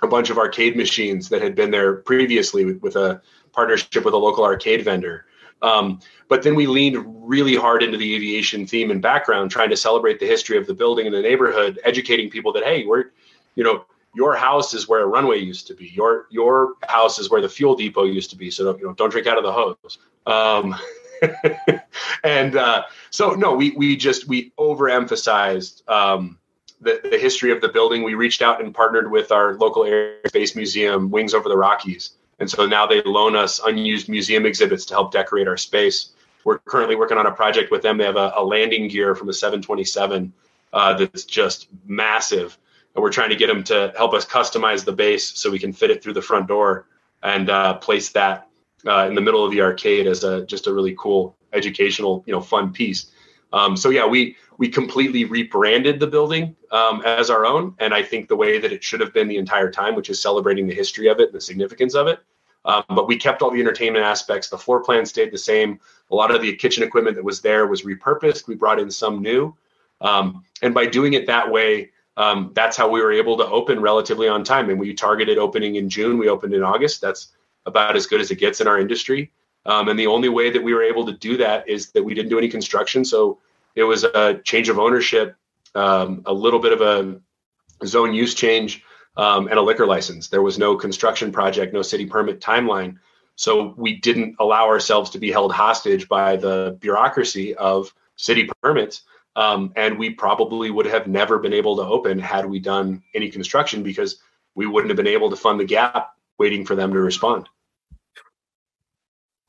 a 0.02 0.06
bunch 0.06 0.30
of 0.30 0.38
arcade 0.38 0.76
machines 0.76 1.28
that 1.28 1.42
had 1.42 1.54
been 1.54 1.70
there 1.70 1.96
previously 1.96 2.64
with, 2.64 2.80
with 2.82 2.96
a 2.96 3.20
partnership 3.52 4.04
with 4.04 4.14
a 4.14 4.18
local 4.18 4.44
arcade 4.44 4.84
vendor. 4.84 5.26
Um, 5.62 6.00
but 6.28 6.42
then 6.42 6.54
we 6.54 6.66
leaned 6.66 7.04
really 7.28 7.54
hard 7.54 7.82
into 7.82 7.98
the 7.98 8.14
aviation 8.14 8.66
theme 8.66 8.90
and 8.90 9.02
background, 9.02 9.50
trying 9.50 9.70
to 9.70 9.76
celebrate 9.76 10.20
the 10.20 10.26
history 10.26 10.56
of 10.56 10.66
the 10.66 10.74
building 10.74 11.06
and 11.06 11.14
the 11.14 11.22
neighborhood, 11.22 11.78
educating 11.84 12.30
people 12.30 12.52
that 12.54 12.64
hey, 12.64 12.86
we're, 12.86 13.06
you 13.54 13.64
know, 13.64 13.84
your 14.14 14.34
house 14.34 14.74
is 14.74 14.88
where 14.88 15.02
a 15.02 15.06
runway 15.06 15.38
used 15.38 15.66
to 15.68 15.74
be. 15.74 15.88
Your 15.88 16.26
your 16.30 16.74
house 16.88 17.18
is 17.18 17.30
where 17.30 17.40
the 17.40 17.48
fuel 17.48 17.76
depot 17.76 18.04
used 18.04 18.30
to 18.30 18.36
be. 18.36 18.50
So 18.50 18.64
don't, 18.64 18.80
you 18.80 18.86
know, 18.86 18.94
don't 18.94 19.10
drink 19.10 19.26
out 19.26 19.38
of 19.38 19.44
the 19.44 19.52
hose. 19.52 19.98
Um, 20.26 20.76
and 22.24 22.56
uh, 22.56 22.84
so 23.10 23.32
no, 23.32 23.54
we 23.54 23.70
we 23.70 23.96
just 23.96 24.26
we 24.26 24.50
overemphasized 24.58 25.88
um, 25.88 26.38
the 26.80 27.00
the 27.08 27.18
history 27.18 27.52
of 27.52 27.60
the 27.60 27.68
building. 27.68 28.02
We 28.02 28.14
reached 28.14 28.42
out 28.42 28.62
and 28.62 28.74
partnered 28.74 29.10
with 29.10 29.30
our 29.30 29.54
local 29.54 29.84
air 29.84 30.16
museum, 30.34 31.10
Wings 31.10 31.34
Over 31.34 31.48
the 31.48 31.56
Rockies, 31.56 32.10
and 32.40 32.50
so 32.50 32.66
now 32.66 32.86
they 32.86 33.02
loan 33.02 33.36
us 33.36 33.60
unused 33.64 34.08
museum 34.08 34.46
exhibits 34.46 34.84
to 34.86 34.94
help 34.94 35.12
decorate 35.12 35.46
our 35.46 35.56
space. 35.56 36.12
We're 36.44 36.58
currently 36.58 36.96
working 36.96 37.18
on 37.18 37.26
a 37.26 37.30
project 37.30 37.70
with 37.70 37.82
them. 37.82 37.98
They 37.98 38.04
have 38.04 38.16
a, 38.16 38.32
a 38.36 38.42
landing 38.42 38.88
gear 38.88 39.14
from 39.14 39.28
a 39.28 39.32
727 39.32 40.32
uh, 40.72 40.94
that's 40.94 41.24
just 41.24 41.68
massive, 41.86 42.58
and 42.94 43.02
we're 43.02 43.12
trying 43.12 43.30
to 43.30 43.36
get 43.36 43.48
them 43.48 43.62
to 43.64 43.92
help 43.96 44.14
us 44.14 44.24
customize 44.24 44.84
the 44.84 44.92
base 44.92 45.38
so 45.38 45.50
we 45.50 45.58
can 45.58 45.72
fit 45.72 45.90
it 45.90 46.02
through 46.02 46.14
the 46.14 46.22
front 46.22 46.48
door 46.48 46.86
and 47.22 47.50
uh, 47.50 47.74
place 47.74 48.08
that 48.10 48.48
uh, 48.86 49.06
in 49.06 49.14
the 49.14 49.20
middle 49.20 49.44
of 49.44 49.50
the 49.50 49.60
arcade 49.60 50.06
as 50.06 50.24
a 50.24 50.46
just 50.46 50.66
a 50.66 50.72
really 50.72 50.94
cool 50.98 51.36
educational, 51.52 52.24
you 52.26 52.32
know, 52.32 52.40
fun 52.40 52.72
piece. 52.72 53.10
Um, 53.52 53.76
so 53.76 53.90
yeah, 53.90 54.06
we 54.06 54.36
we 54.58 54.68
completely 54.68 55.24
rebranded 55.24 55.98
the 55.98 56.06
building 56.06 56.54
um, 56.70 57.02
as 57.04 57.30
our 57.30 57.44
own, 57.46 57.74
and 57.78 57.94
I 57.94 58.02
think 58.02 58.28
the 58.28 58.36
way 58.36 58.58
that 58.58 58.72
it 58.72 58.84
should 58.84 59.00
have 59.00 59.12
been 59.12 59.28
the 59.28 59.38
entire 59.38 59.70
time, 59.70 59.94
which 59.94 60.10
is 60.10 60.20
celebrating 60.20 60.66
the 60.66 60.74
history 60.74 61.08
of 61.08 61.18
it 61.18 61.28
and 61.28 61.34
the 61.34 61.40
significance 61.40 61.94
of 61.94 62.06
it. 62.06 62.20
Um, 62.64 62.84
but 62.90 63.08
we 63.08 63.16
kept 63.16 63.40
all 63.40 63.50
the 63.50 63.60
entertainment 63.60 64.04
aspects. 64.04 64.48
The 64.48 64.58
floor 64.58 64.84
plan 64.84 65.06
stayed 65.06 65.32
the 65.32 65.38
same. 65.38 65.80
A 66.10 66.14
lot 66.14 66.34
of 66.34 66.42
the 66.42 66.54
kitchen 66.56 66.82
equipment 66.82 67.16
that 67.16 67.24
was 67.24 67.40
there 67.40 67.66
was 67.66 67.82
repurposed. 67.82 68.46
We 68.46 68.54
brought 68.54 68.78
in 68.78 68.90
some 68.90 69.22
new, 69.22 69.56
um, 70.00 70.44
and 70.62 70.74
by 70.74 70.86
doing 70.86 71.14
it 71.14 71.26
that 71.26 71.50
way, 71.50 71.90
um, 72.16 72.52
that's 72.54 72.76
how 72.76 72.88
we 72.88 73.00
were 73.00 73.12
able 73.12 73.38
to 73.38 73.46
open 73.46 73.80
relatively 73.80 74.28
on 74.28 74.44
time. 74.44 74.68
And 74.68 74.78
we 74.78 74.92
targeted 74.92 75.38
opening 75.38 75.76
in 75.76 75.88
June. 75.88 76.18
We 76.18 76.28
opened 76.28 76.52
in 76.52 76.62
August. 76.62 77.00
That's 77.00 77.28
about 77.64 77.96
as 77.96 78.06
good 78.06 78.20
as 78.20 78.30
it 78.30 78.36
gets 78.36 78.60
in 78.60 78.66
our 78.66 78.78
industry. 78.78 79.32
Um, 79.66 79.88
and 79.88 79.98
the 79.98 80.06
only 80.06 80.28
way 80.28 80.50
that 80.50 80.62
we 80.62 80.74
were 80.74 80.82
able 80.82 81.06
to 81.06 81.12
do 81.12 81.36
that 81.38 81.68
is 81.68 81.90
that 81.92 82.02
we 82.02 82.14
didn't 82.14 82.30
do 82.30 82.38
any 82.38 82.48
construction. 82.48 83.04
So 83.04 83.38
it 83.74 83.84
was 83.84 84.04
a 84.04 84.40
change 84.44 84.68
of 84.68 84.78
ownership, 84.78 85.36
um, 85.74 86.22
a 86.26 86.32
little 86.32 86.60
bit 86.60 86.72
of 86.72 86.80
a 86.80 87.86
zone 87.86 88.14
use 88.14 88.34
change, 88.34 88.82
um, 89.16 89.48
and 89.48 89.58
a 89.58 89.62
liquor 89.62 89.86
license. 89.86 90.28
There 90.28 90.42
was 90.42 90.58
no 90.58 90.76
construction 90.76 91.32
project, 91.32 91.72
no 91.72 91.82
city 91.82 92.06
permit 92.06 92.40
timeline. 92.40 92.98
So 93.36 93.74
we 93.76 93.96
didn't 93.96 94.36
allow 94.38 94.66
ourselves 94.66 95.10
to 95.10 95.18
be 95.18 95.30
held 95.30 95.52
hostage 95.52 96.08
by 96.08 96.36
the 96.36 96.76
bureaucracy 96.80 97.54
of 97.54 97.92
city 98.16 98.48
permits. 98.62 99.02
Um, 99.36 99.72
and 99.76 99.98
we 99.98 100.10
probably 100.10 100.70
would 100.70 100.86
have 100.86 101.06
never 101.06 101.38
been 101.38 101.52
able 101.52 101.76
to 101.76 101.82
open 101.82 102.18
had 102.18 102.44
we 102.44 102.58
done 102.58 103.02
any 103.14 103.30
construction 103.30 103.82
because 103.82 104.20
we 104.54 104.66
wouldn't 104.66 104.90
have 104.90 104.96
been 104.96 105.06
able 105.06 105.30
to 105.30 105.36
fund 105.36 105.60
the 105.60 105.64
gap 105.64 106.14
waiting 106.36 106.64
for 106.66 106.74
them 106.74 106.92
to 106.92 107.00
respond. 107.00 107.48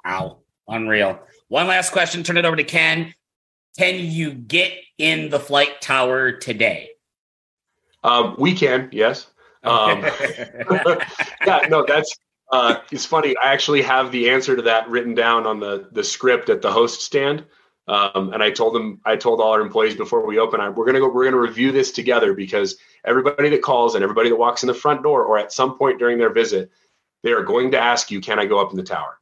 Wow, 0.06 0.40
unreal. 0.68 1.20
One 1.48 1.68
last 1.68 1.92
question, 1.92 2.24
turn 2.24 2.38
it 2.38 2.46
over 2.46 2.56
to 2.56 2.64
Ken. 2.64 3.14
Can 3.78 3.96
you 4.00 4.34
get 4.34 4.74
in 4.98 5.30
the 5.30 5.40
flight 5.40 5.82
tower 5.82 6.32
today? 6.32 6.90
Um, 8.04 8.36
we 8.38 8.54
can, 8.54 8.90
yes. 8.92 9.28
Um, 9.64 10.02
yeah, 11.46 11.68
no, 11.70 11.86
that's 11.86 12.18
uh, 12.52 12.78
it's 12.92 13.06
funny. 13.06 13.36
I 13.38 13.54
actually 13.54 13.82
have 13.82 14.12
the 14.12 14.30
answer 14.30 14.56
to 14.56 14.62
that 14.64 14.90
written 14.90 15.16
down 15.16 15.46
on 15.46 15.60
the 15.60 15.88
the 15.92 16.04
script 16.04 16.50
at 16.50 16.62
the 16.62 16.72
host 16.72 17.02
stand. 17.02 17.46
Um, 17.88 18.32
and 18.34 18.44
I 18.44 18.52
told 18.52 18.76
them, 18.76 19.02
I 19.06 19.16
told 19.16 19.42
all 19.42 19.52
our 19.52 19.62
employees 19.62 19.96
before 19.96 20.26
we 20.26 20.38
open, 20.38 20.62
I, 20.62 20.70
we're 20.70 20.86
gonna 20.86 21.00
go, 21.00 21.10
we're 21.12 21.26
gonna 21.26 21.40
review 21.40 21.72
this 21.72 21.92
together 21.92 22.34
because 22.34 22.78
everybody 23.06 23.50
that 23.50 23.62
calls 23.62 23.96
and 23.96 24.04
everybody 24.04 24.30
that 24.30 24.36
walks 24.36 24.64
in 24.64 24.68
the 24.68 24.74
front 24.74 25.04
door 25.04 25.24
or 25.24 25.40
at 25.40 25.52
some 25.52 25.78
point 25.78 25.98
during 25.98 26.18
their 26.18 26.30
visit, 26.30 26.72
they 27.24 27.32
are 27.32 27.44
going 27.44 27.72
to 27.72 27.80
ask 27.80 28.12
you, 28.12 28.22
"Can 28.22 28.40
I 28.40 28.46
go 28.46 28.60
up 28.60 28.72
in 28.72 28.78
the 28.78 28.84
tower?" 28.84 29.20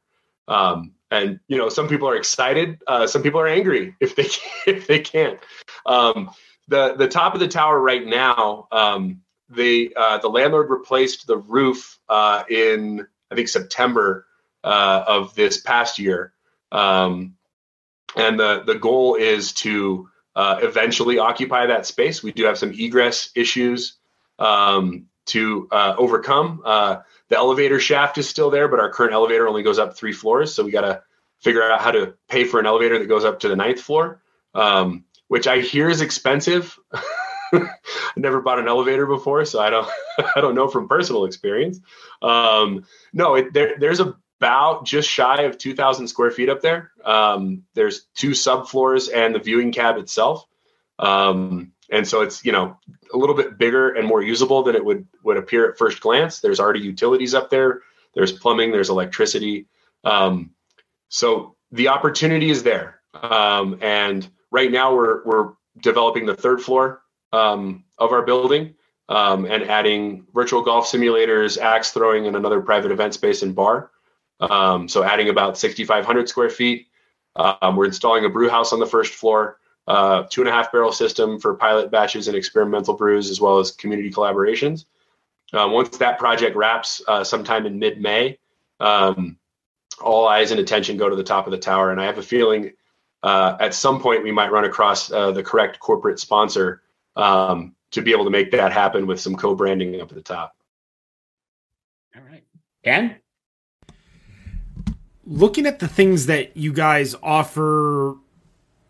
Um, 0.50 0.92
and 1.10 1.40
you 1.48 1.56
know, 1.56 1.68
some 1.68 1.88
people 1.88 2.08
are 2.08 2.16
excited, 2.16 2.82
uh, 2.86 3.06
some 3.06 3.22
people 3.22 3.40
are 3.40 3.46
angry 3.48 3.94
if 4.00 4.16
they 4.16 4.28
if 4.70 4.86
they 4.86 4.98
can't. 4.98 5.38
Um, 5.86 6.30
the 6.68 6.94
the 6.94 7.08
top 7.08 7.34
of 7.34 7.40
the 7.40 7.48
tower 7.48 7.80
right 7.80 8.04
now, 8.04 8.68
um, 8.70 9.22
the 9.48 9.92
uh, 9.96 10.18
the 10.18 10.28
landlord 10.28 10.70
replaced 10.70 11.26
the 11.26 11.38
roof 11.38 11.98
uh, 12.08 12.44
in 12.50 13.06
I 13.30 13.34
think 13.34 13.48
September 13.48 14.26
uh, 14.62 15.04
of 15.06 15.34
this 15.34 15.60
past 15.60 15.98
year, 15.98 16.32
um, 16.72 17.34
and 18.16 18.38
the 18.38 18.62
the 18.66 18.76
goal 18.76 19.14
is 19.14 19.52
to 19.54 20.08
uh, 20.36 20.58
eventually 20.62 21.18
occupy 21.18 21.66
that 21.66 21.86
space. 21.86 22.22
We 22.22 22.32
do 22.32 22.44
have 22.44 22.58
some 22.58 22.72
egress 22.72 23.30
issues 23.34 23.98
um, 24.38 25.06
to 25.26 25.68
uh, 25.70 25.94
overcome. 25.96 26.62
The 27.30 27.36
elevator 27.36 27.80
shaft 27.80 28.18
is 28.18 28.28
still 28.28 28.50
there, 28.50 28.68
but 28.68 28.80
our 28.80 28.90
current 28.90 29.14
elevator 29.14 29.48
only 29.48 29.62
goes 29.62 29.78
up 29.78 29.96
three 29.96 30.12
floors, 30.12 30.52
so 30.52 30.64
we 30.64 30.70
got 30.70 30.82
to 30.82 31.02
figure 31.40 31.62
out 31.62 31.80
how 31.80 31.92
to 31.92 32.14
pay 32.28 32.44
for 32.44 32.60
an 32.60 32.66
elevator 32.66 32.98
that 32.98 33.06
goes 33.06 33.24
up 33.24 33.40
to 33.40 33.48
the 33.48 33.56
ninth 33.56 33.80
floor, 33.80 34.20
um, 34.54 35.04
which 35.28 35.46
I 35.46 35.60
hear 35.60 35.88
is 35.88 36.02
expensive. 36.02 36.78
I 37.52 37.70
never 38.16 38.40
bought 38.40 38.58
an 38.58 38.68
elevator 38.68 39.06
before, 39.06 39.44
so 39.44 39.60
I 39.60 39.70
don't 39.70 39.88
I 40.36 40.40
don't 40.40 40.54
know 40.54 40.68
from 40.68 40.88
personal 40.88 41.24
experience. 41.24 41.80
Um, 42.20 42.84
no, 43.12 43.36
it, 43.36 43.52
there, 43.52 43.76
there's 43.78 44.00
about 44.00 44.84
just 44.84 45.08
shy 45.08 45.42
of 45.42 45.58
2,000 45.58 46.08
square 46.08 46.30
feet 46.30 46.48
up 46.48 46.62
there. 46.62 46.92
Um, 47.04 47.64
there's 47.74 48.06
two 48.14 48.30
subfloors 48.30 49.08
and 49.12 49.34
the 49.34 49.38
viewing 49.38 49.72
cab 49.72 49.98
itself, 49.98 50.46
um, 50.98 51.72
and 51.90 52.06
so 52.06 52.22
it's 52.22 52.44
you 52.44 52.52
know 52.52 52.78
a 53.12 53.16
little 53.16 53.34
bit 53.34 53.58
bigger 53.58 53.90
and 53.90 54.06
more 54.06 54.22
usable 54.22 54.62
than 54.62 54.76
it 54.76 54.84
would 54.84 55.06
would 55.24 55.36
appear 55.36 55.68
at 55.70 55.78
first 55.78 56.00
glance. 56.00 56.40
There's 56.40 56.60
already 56.60 56.80
utilities 56.80 57.34
up 57.34 57.50
there. 57.50 57.82
There's 58.14 58.32
plumbing. 58.32 58.72
There's 58.72 58.90
electricity. 58.90 59.66
Um, 60.04 60.50
so 61.08 61.56
the 61.72 61.88
opportunity 61.88 62.50
is 62.50 62.62
there. 62.62 63.00
Um, 63.14 63.78
and 63.80 64.28
right 64.50 64.70
now 64.70 64.94
we're 64.94 65.24
we're 65.24 65.52
developing 65.80 66.26
the 66.26 66.34
third 66.34 66.60
floor 66.62 67.02
um, 67.32 67.84
of 67.98 68.12
our 68.12 68.22
building 68.22 68.74
um, 69.08 69.44
and 69.44 69.64
adding 69.64 70.26
virtual 70.32 70.62
golf 70.62 70.86
simulators, 70.86 71.58
axe 71.58 71.90
throwing, 71.90 72.26
and 72.26 72.36
another 72.36 72.60
private 72.60 72.92
event 72.92 73.14
space 73.14 73.42
and 73.42 73.54
bar. 73.54 73.90
Um, 74.38 74.88
so 74.88 75.02
adding 75.02 75.28
about 75.28 75.58
6,500 75.58 76.28
square 76.28 76.48
feet. 76.48 76.86
Um, 77.36 77.76
we're 77.76 77.86
installing 77.86 78.24
a 78.24 78.28
brew 78.28 78.48
house 78.48 78.72
on 78.72 78.80
the 78.80 78.86
first 78.86 79.14
floor, 79.14 79.58
uh, 79.90 80.22
two 80.30 80.40
and 80.40 80.48
a 80.48 80.52
half 80.52 80.70
barrel 80.70 80.92
system 80.92 81.40
for 81.40 81.54
pilot 81.54 81.90
batches 81.90 82.28
and 82.28 82.36
experimental 82.36 82.94
brews, 82.94 83.28
as 83.28 83.40
well 83.40 83.58
as 83.58 83.72
community 83.72 84.08
collaborations. 84.08 84.84
Uh, 85.52 85.68
once 85.68 85.98
that 85.98 86.16
project 86.16 86.54
wraps 86.54 87.02
uh, 87.08 87.24
sometime 87.24 87.66
in 87.66 87.76
mid 87.76 88.00
May, 88.00 88.38
um, 88.78 89.36
all 90.00 90.28
eyes 90.28 90.52
and 90.52 90.60
attention 90.60 90.96
go 90.96 91.08
to 91.08 91.16
the 91.16 91.24
top 91.24 91.48
of 91.48 91.50
the 91.50 91.58
tower. 91.58 91.90
And 91.90 92.00
I 92.00 92.04
have 92.04 92.18
a 92.18 92.22
feeling 92.22 92.70
uh, 93.24 93.56
at 93.58 93.74
some 93.74 94.00
point 94.00 94.22
we 94.22 94.30
might 94.30 94.52
run 94.52 94.64
across 94.64 95.10
uh, 95.10 95.32
the 95.32 95.42
correct 95.42 95.80
corporate 95.80 96.20
sponsor 96.20 96.82
um, 97.16 97.74
to 97.90 98.00
be 98.00 98.12
able 98.12 98.24
to 98.24 98.30
make 98.30 98.52
that 98.52 98.70
happen 98.70 99.08
with 99.08 99.20
some 99.20 99.34
co-branding 99.34 100.00
up 100.00 100.10
at 100.10 100.14
the 100.14 100.22
top. 100.22 100.54
All 102.14 102.22
right, 102.22 102.44
Ken. 102.84 103.16
Looking 105.26 105.66
at 105.66 105.80
the 105.80 105.88
things 105.88 106.26
that 106.26 106.56
you 106.56 106.72
guys 106.72 107.16
offer, 107.24 108.14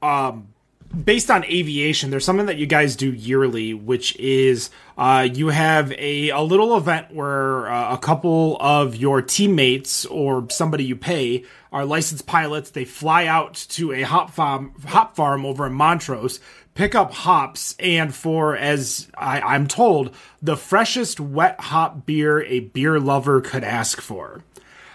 um, 0.03 0.50
based 0.93 1.30
on 1.30 1.45
aviation, 1.45 2.11
there's 2.11 2.24
something 2.24 2.47
that 2.47 2.57
you 2.57 2.66
guys 2.66 2.97
do 2.97 3.12
yearly, 3.12 3.74
which 3.74 4.16
is 4.16 4.70
uh, 4.99 5.26
you 5.32 5.49
have 5.49 5.93
a, 5.93 6.30
a 6.30 6.41
little 6.41 6.76
event 6.76 7.14
where 7.14 7.68
uh, 7.70 7.95
a 7.95 7.99
couple 7.99 8.57
of 8.61 8.97
your 8.97 9.22
teammates 9.22 10.05
or 10.07 10.47
somebody 10.51 10.84
you 10.84 10.97
pay 10.97 11.45
are 11.72 11.84
licensed 11.84 12.26
pilots. 12.26 12.70
They 12.70 12.84
fly 12.84 13.26
out 13.26 13.55
to 13.70 13.93
a 13.93 14.03
hop 14.03 14.30
farm, 14.30 14.74
hop 14.86 15.14
farm 15.14 15.47
over 15.47 15.66
in 15.66 15.72
Montrose, 15.74 16.41
pick 16.74 16.95
up 16.95 17.12
hops, 17.12 17.76
and 17.78 18.14
for, 18.14 18.57
as 18.57 19.09
I, 19.16 19.41
I'm 19.41 19.68
told, 19.68 20.14
the 20.43 20.57
freshest 20.57 21.20
wet 21.20 21.61
hop 21.61 22.05
beer 22.05 22.43
a 22.43 22.61
beer 22.61 22.99
lover 22.99 23.41
could 23.41 23.64
ask 23.64 24.01
for. 24.01 24.43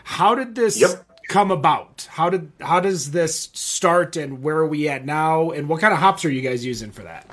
How 0.04 0.36
did 0.36 0.56
this 0.56 0.80
yep 0.80 1.06
come 1.28 1.52
about? 1.52 2.08
How 2.10 2.30
did 2.30 2.52
how 2.60 2.80
does 2.80 3.12
this 3.12 3.50
start, 3.54 4.16
and 4.16 4.42
where 4.42 4.58
are 4.58 4.68
we 4.68 4.90
at 4.90 5.06
now? 5.06 5.52
And 5.52 5.68
what 5.68 5.82
kind 5.82 5.94
of 5.94 6.00
hops 6.00 6.26
are 6.26 6.32
you 6.32 6.42
guys 6.42 6.66
using 6.66 6.92
for 6.92 7.04
that? 7.04 7.28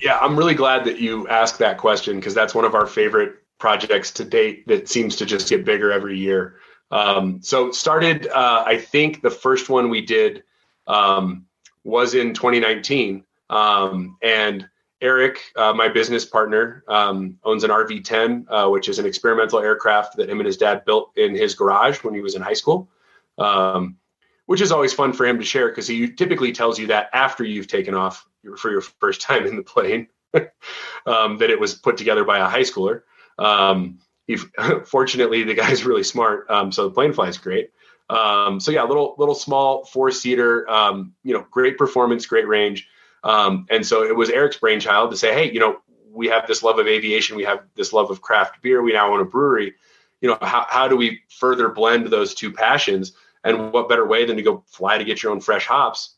Yeah, 0.00 0.18
I'm 0.18 0.36
really 0.36 0.54
glad 0.54 0.84
that 0.84 0.98
you 0.98 1.28
asked 1.28 1.58
that 1.58 1.78
question 1.78 2.16
because 2.16 2.34
that's 2.34 2.54
one 2.54 2.64
of 2.64 2.74
our 2.74 2.86
favorite 2.86 3.34
projects 3.58 4.10
to 4.12 4.24
date 4.24 4.66
that 4.68 4.88
seems 4.88 5.16
to 5.16 5.26
just 5.26 5.48
get 5.48 5.64
bigger 5.64 5.92
every 5.92 6.18
year. 6.18 6.56
Um, 6.90 7.40
so 7.42 7.70
started, 7.70 8.26
uh, 8.28 8.64
I 8.66 8.78
think 8.78 9.20
the 9.20 9.30
first 9.30 9.68
one 9.68 9.90
we 9.90 10.00
did 10.00 10.42
um, 10.86 11.44
was 11.84 12.14
in 12.14 12.32
2019, 12.32 13.22
um, 13.50 14.16
and 14.22 14.68
Eric, 15.02 15.40
uh, 15.56 15.72
my 15.72 15.88
business 15.88 16.24
partner, 16.24 16.82
um, 16.88 17.38
owns 17.44 17.62
an 17.62 17.70
RV-10, 17.70 18.46
uh, 18.48 18.68
which 18.70 18.88
is 18.88 18.98
an 18.98 19.06
experimental 19.06 19.60
aircraft 19.60 20.16
that 20.16 20.28
him 20.28 20.40
and 20.40 20.46
his 20.46 20.56
dad 20.56 20.84
built 20.84 21.12
in 21.16 21.34
his 21.34 21.54
garage 21.54 22.02
when 22.02 22.14
he 22.14 22.20
was 22.20 22.34
in 22.34 22.42
high 22.42 22.54
school 22.54 22.88
um, 23.40 23.96
which 24.46 24.60
is 24.60 24.70
always 24.70 24.92
fun 24.92 25.12
for 25.12 25.26
him 25.26 25.38
to 25.38 25.44
share 25.44 25.68
because 25.68 25.88
he 25.88 26.12
typically 26.12 26.52
tells 26.52 26.78
you 26.78 26.88
that 26.88 27.10
after 27.12 27.44
you've 27.44 27.66
taken 27.66 27.94
off 27.94 28.26
for 28.56 28.70
your 28.70 28.80
first 28.80 29.20
time 29.22 29.46
in 29.46 29.56
the 29.56 29.62
plane, 29.62 30.08
um, 31.06 31.38
that 31.38 31.50
it 31.50 31.58
was 31.58 31.74
put 31.74 31.96
together 31.96 32.24
by 32.24 32.38
a 32.38 32.48
high 32.48 32.60
schooler. 32.60 33.02
Um, 33.38 33.98
fortunately, 34.84 35.42
the 35.42 35.54
guy's 35.54 35.84
really 35.84 36.04
smart, 36.04 36.48
um, 36.50 36.70
so 36.70 36.84
the 36.84 36.94
plane 36.94 37.12
flies 37.12 37.38
great. 37.38 37.70
Um, 38.08 38.60
so 38.60 38.72
yeah, 38.72 38.82
little 38.82 39.14
little 39.18 39.34
small 39.34 39.84
four 39.84 40.10
seater. 40.10 40.68
Um, 40.68 41.14
you 41.22 41.32
know, 41.32 41.46
great 41.50 41.78
performance, 41.78 42.26
great 42.26 42.46
range. 42.46 42.88
And 43.22 43.86
so 43.86 44.02
it 44.02 44.16
was 44.16 44.30
Eric's 44.30 44.56
brainchild 44.56 45.12
to 45.12 45.16
say, 45.16 45.32
hey, 45.32 45.52
you 45.52 45.60
know, 45.60 45.80
we 46.12 46.26
have 46.28 46.46
this 46.46 46.62
love 46.62 46.78
of 46.78 46.86
aviation, 46.86 47.36
we 47.36 47.44
have 47.44 47.62
this 47.76 47.92
love 47.92 48.10
of 48.10 48.20
craft 48.20 48.62
beer, 48.62 48.82
we 48.82 48.92
now 48.92 49.12
own 49.12 49.20
a 49.20 49.24
brewery. 49.24 49.74
You 50.20 50.28
know, 50.28 50.38
how 50.42 50.66
how 50.68 50.88
do 50.88 50.96
we 50.96 51.20
further 51.28 51.68
blend 51.68 52.06
those 52.08 52.34
two 52.34 52.52
passions? 52.52 53.12
And 53.44 53.72
what 53.72 53.88
better 53.88 54.06
way 54.06 54.26
than 54.26 54.36
to 54.36 54.42
go 54.42 54.64
fly 54.66 54.98
to 54.98 55.04
get 55.04 55.22
your 55.22 55.32
own 55.32 55.40
fresh 55.40 55.66
hops? 55.66 56.16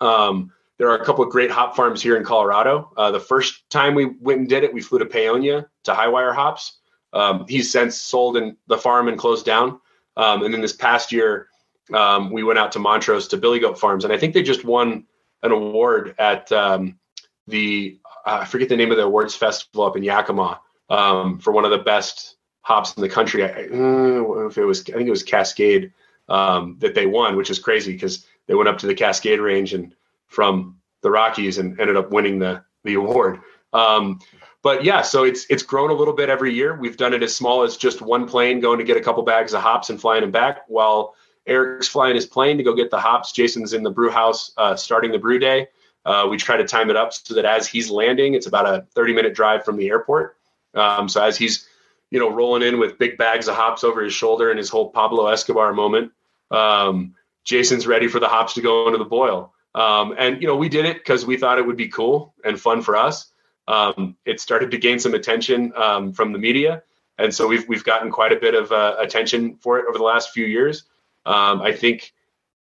Um, 0.00 0.52
there 0.78 0.90
are 0.90 0.96
a 0.96 1.04
couple 1.04 1.24
of 1.24 1.30
great 1.30 1.50
hop 1.50 1.76
farms 1.76 2.02
here 2.02 2.16
in 2.16 2.24
Colorado. 2.24 2.92
Uh, 2.96 3.10
the 3.10 3.20
first 3.20 3.68
time 3.70 3.94
we 3.94 4.06
went 4.20 4.40
and 4.40 4.48
did 4.48 4.64
it, 4.64 4.74
we 4.74 4.80
flew 4.80 4.98
to 4.98 5.06
Paonia 5.06 5.66
to 5.84 5.92
Highwire 5.92 6.34
Hops. 6.34 6.78
Um, 7.12 7.46
he's 7.48 7.70
since 7.70 7.96
sold 7.96 8.36
in 8.36 8.56
the 8.66 8.76
farm 8.76 9.08
and 9.08 9.16
closed 9.16 9.46
down. 9.46 9.80
Um, 10.16 10.42
and 10.42 10.52
then 10.52 10.60
this 10.60 10.72
past 10.72 11.12
year, 11.12 11.48
um, 11.92 12.30
we 12.30 12.42
went 12.42 12.58
out 12.58 12.72
to 12.72 12.78
Montrose 12.78 13.28
to 13.28 13.36
Billy 13.36 13.60
Goat 13.60 13.78
Farms, 13.78 14.04
and 14.04 14.12
I 14.12 14.18
think 14.18 14.34
they 14.34 14.42
just 14.42 14.64
won 14.64 15.04
an 15.42 15.52
award 15.52 16.14
at 16.18 16.50
um, 16.50 16.98
the 17.46 18.00
uh, 18.24 18.38
I 18.42 18.44
forget 18.46 18.68
the 18.68 18.76
name 18.76 18.90
of 18.90 18.96
the 18.96 19.04
awards 19.04 19.34
festival 19.34 19.84
up 19.84 19.96
in 19.96 20.02
Yakima 20.02 20.60
um, 20.88 21.38
for 21.38 21.52
one 21.52 21.64
of 21.64 21.70
the 21.70 21.78
best 21.78 22.36
hops 22.62 22.94
in 22.94 23.02
the 23.02 23.08
country. 23.08 23.44
I, 23.44 23.48
I, 23.48 23.64
uh, 23.66 24.46
if 24.46 24.56
it 24.56 24.64
was, 24.64 24.80
I 24.88 24.94
think 24.94 25.06
it 25.06 25.10
was 25.10 25.22
Cascade 25.22 25.92
um, 26.28 26.76
that 26.80 26.94
they 26.94 27.06
won, 27.06 27.36
which 27.36 27.50
is 27.50 27.58
crazy 27.58 27.92
because 27.92 28.26
they 28.46 28.54
went 28.54 28.68
up 28.68 28.78
to 28.78 28.86
the 28.86 28.94
Cascade 28.94 29.40
range 29.40 29.74
and 29.74 29.94
from 30.26 30.76
the 31.02 31.10
Rockies 31.10 31.58
and 31.58 31.78
ended 31.80 31.96
up 31.96 32.10
winning 32.10 32.38
the 32.38 32.62
the 32.84 32.94
award. 32.94 33.40
Um, 33.72 34.20
but 34.62 34.84
yeah, 34.84 35.02
so 35.02 35.24
it's 35.24 35.46
it's 35.50 35.62
grown 35.62 35.90
a 35.90 35.94
little 35.94 36.14
bit 36.14 36.30
every 36.30 36.54
year. 36.54 36.76
We've 36.76 36.96
done 36.96 37.12
it 37.12 37.22
as 37.22 37.34
small 37.34 37.62
as 37.62 37.76
just 37.76 38.00
one 38.00 38.26
plane 38.26 38.60
going 38.60 38.78
to 38.78 38.84
get 38.84 38.96
a 38.96 39.00
couple 39.00 39.22
bags 39.22 39.52
of 39.52 39.60
hops 39.60 39.90
and 39.90 40.00
flying 40.00 40.22
them 40.22 40.30
back, 40.30 40.62
while 40.68 41.14
Eric's 41.46 41.88
flying 41.88 42.14
his 42.14 42.26
plane 42.26 42.56
to 42.56 42.62
go 42.62 42.74
get 42.74 42.90
the 42.90 42.98
hops. 42.98 43.32
Jason's 43.32 43.74
in 43.74 43.82
the 43.82 43.90
brew 43.90 44.10
house 44.10 44.52
uh, 44.56 44.74
starting 44.74 45.12
the 45.12 45.18
brew 45.18 45.38
day. 45.38 45.68
Uh, 46.06 46.26
we 46.30 46.36
try 46.36 46.56
to 46.56 46.64
time 46.64 46.90
it 46.90 46.96
up 46.96 47.12
so 47.12 47.34
that 47.34 47.44
as 47.44 47.66
he's 47.66 47.90
landing, 47.90 48.34
it's 48.34 48.46
about 48.46 48.66
a 48.66 48.86
30 48.94 49.14
minute 49.14 49.34
drive 49.34 49.64
from 49.64 49.76
the 49.76 49.88
airport. 49.88 50.36
Um, 50.74 51.08
so 51.08 51.22
as 51.22 51.36
he's 51.36 51.68
you 52.14 52.20
know 52.20 52.30
rolling 52.30 52.62
in 52.62 52.78
with 52.78 52.96
big 52.96 53.18
bags 53.18 53.48
of 53.48 53.56
hops 53.56 53.82
over 53.82 54.00
his 54.00 54.12
shoulder 54.12 54.48
and 54.48 54.56
his 54.56 54.70
whole 54.70 54.88
Pablo 54.90 55.26
Escobar 55.26 55.72
moment, 55.72 56.12
um, 56.52 57.16
Jason's 57.42 57.88
ready 57.88 58.06
for 58.06 58.20
the 58.20 58.28
hops 58.28 58.54
to 58.54 58.60
go 58.60 58.86
into 58.86 58.98
the 58.98 59.04
boil. 59.04 59.52
Um, 59.74 60.14
and 60.16 60.40
you 60.40 60.46
know, 60.46 60.54
we 60.54 60.68
did 60.68 60.84
it 60.84 60.98
because 60.98 61.26
we 61.26 61.36
thought 61.36 61.58
it 61.58 61.66
would 61.66 61.76
be 61.76 61.88
cool 61.88 62.32
and 62.44 62.58
fun 62.58 62.82
for 62.82 62.94
us. 62.94 63.32
Um, 63.66 64.16
it 64.24 64.38
started 64.38 64.70
to 64.70 64.78
gain 64.78 65.00
some 65.00 65.12
attention 65.12 65.72
um, 65.74 66.12
from 66.12 66.32
the 66.32 66.38
media, 66.38 66.84
and 67.18 67.34
so 67.34 67.48
we've 67.48 67.66
we've 67.68 67.82
gotten 67.82 68.12
quite 68.12 68.30
a 68.30 68.36
bit 68.36 68.54
of 68.54 68.70
uh, 68.70 68.94
attention 69.00 69.56
for 69.56 69.80
it 69.80 69.86
over 69.88 69.98
the 69.98 70.04
last 70.04 70.30
few 70.30 70.46
years. 70.46 70.84
Um, 71.26 71.62
I 71.62 71.72
think 71.72 72.12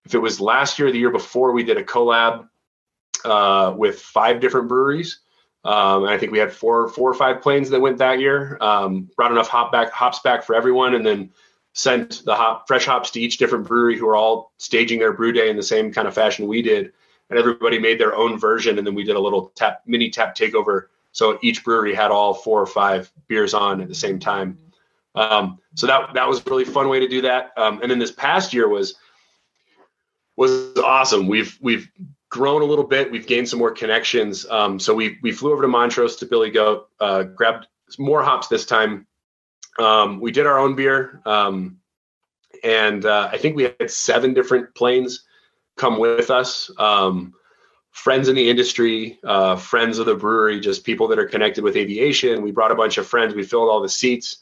if 0.06 0.16
it 0.16 0.20
was 0.20 0.39
last 0.39 0.80
year, 0.80 0.88
or 0.88 0.91
the 0.93 0.99
year 0.99 1.12
before, 1.12 1.52
we 1.52 1.66
did 1.66 1.76
a 1.76 1.84
collab 1.84 2.47
uh, 3.26 3.74
with 3.76 3.99
five 3.99 4.39
different 4.39 4.70
breweries. 4.70 5.20
Um, 5.64 6.03
and 6.03 6.14
I 6.14 6.18
think 6.18 6.32
we 6.32 6.39
had 6.39 6.51
four, 6.51 6.89
four 6.89 7.12
or 7.12 7.14
five 7.14 7.41
planes 7.41 7.70
that 7.70 7.80
went 7.80 7.99
that 7.99 8.20
year. 8.20 8.57
Um, 8.62 9.09
brought 9.16 9.32
enough 9.32 9.47
hop 9.47 9.72
back, 9.72 9.91
hops 9.91 10.20
back 10.20 10.43
for 10.43 10.55
everyone, 10.55 10.95
and 10.95 11.05
then 11.05 11.32
sent 11.74 12.24
the 12.26 12.36
hop, 12.36 12.68
fresh 12.68 12.86
hops 12.86 13.12
to 13.12 13.22
each 13.22 13.38
different 13.38 13.68
brewery 13.68 13.97
who 13.97 14.07
are 14.07 14.16
all 14.16 14.51
staging 14.57 14.99
their 14.99 15.14
brew 15.14 15.32
day 15.32 15.49
in 15.49 15.55
the 15.55 15.64
same 15.64 15.93
kind 15.93 16.07
of 16.07 16.14
fashion 16.14 16.47
we 16.47 16.62
did. 16.62 16.93
And 17.30 17.39
everybody 17.39 17.80
made 17.80 17.99
their 17.99 18.16
own 18.16 18.39
version 18.39 18.78
and 18.78 18.86
then 18.86 18.95
we 18.95 19.03
did 19.03 19.16
a 19.16 19.20
little 19.20 19.51
tap 19.55 19.84
mini 19.86 20.09
tap 20.09 20.36
takeover. 20.36 20.88
So 21.14 21.39
each 21.41 21.64
brewery 21.64 21.93
had 21.93 22.12
all 22.12 22.34
four 22.34 22.62
or 22.62 22.66
five 22.66 23.12
beers 23.28 23.53
on 23.53 23.82
at 23.82 23.88
the 23.88 23.95
same 23.95 24.20
time. 24.20 24.57
Um, 25.16 25.59
so 25.76 25.88
that 25.88 26.14
that 26.14 26.28
was 26.28 26.39
a 26.39 26.49
really 26.49 26.66
fun 26.66 26.89
way 26.89 26.99
to 27.01 27.07
do 27.07 27.22
that. 27.22 27.51
Um, 27.57 27.82
and 27.82 27.91
then 27.91 27.99
this 27.99 28.12
past 28.12 28.53
year 28.53 28.68
was 28.68 28.95
was 30.36 30.78
awesome. 30.78 31.28
We've 31.28 31.57
we've 31.62 31.89
grown 32.32 32.64
a 32.64 32.66
little 32.66 32.86
bit 32.86 33.12
we've 33.12 33.28
gained 33.28 33.48
some 33.48 33.60
more 33.60 33.72
connections 33.72 34.48
um, 34.50 34.80
so 34.80 34.94
we 34.94 35.20
we 35.22 35.32
flew 35.32 35.52
over 35.52 35.62
to 35.62 35.68
montrose 35.68 36.16
to 36.16 36.26
billy 36.26 36.50
goat 36.50 36.90
uh, 37.00 37.24
grabbed 37.24 37.68
more 38.00 38.24
hops 38.24 38.48
this 38.48 38.66
time 38.66 39.06
um, 39.80 40.20
we 40.20 40.32
did 40.32 40.48
our 40.48 40.58
own 40.58 40.76
beer 40.76 41.22
um, 41.26 41.78
and 42.64 43.06
uh, 43.06 43.30
i 43.32 43.38
think 43.38 43.56
we 43.56 43.64
had 43.64 43.92
seven 43.92 44.34
different 44.34 44.74
planes 44.74 45.26
come 45.82 45.98
with 45.98 46.30
us. 46.30 46.72
Um, 46.78 47.34
friends 47.92 48.30
in 48.30 48.36
the 48.36 48.50
industry, 48.50 49.20
uh, 49.24 49.56
friends 49.56 49.98
of 49.98 50.06
the 50.06 50.16
brewery, 50.16 50.60
just 50.60 50.86
people 50.86 51.08
that 51.10 51.20
are 51.20 51.26
connected 51.26 51.64
with 51.64 51.76
aviation. 51.76 52.42
We 52.42 52.52
brought 52.52 52.72
a 52.72 52.76
bunch 52.76 52.98
of 52.98 53.08
friends. 53.08 53.34
We 53.34 53.44
filled 53.44 53.70
all 53.70 53.82
the 53.82 53.90
seats, 53.90 54.38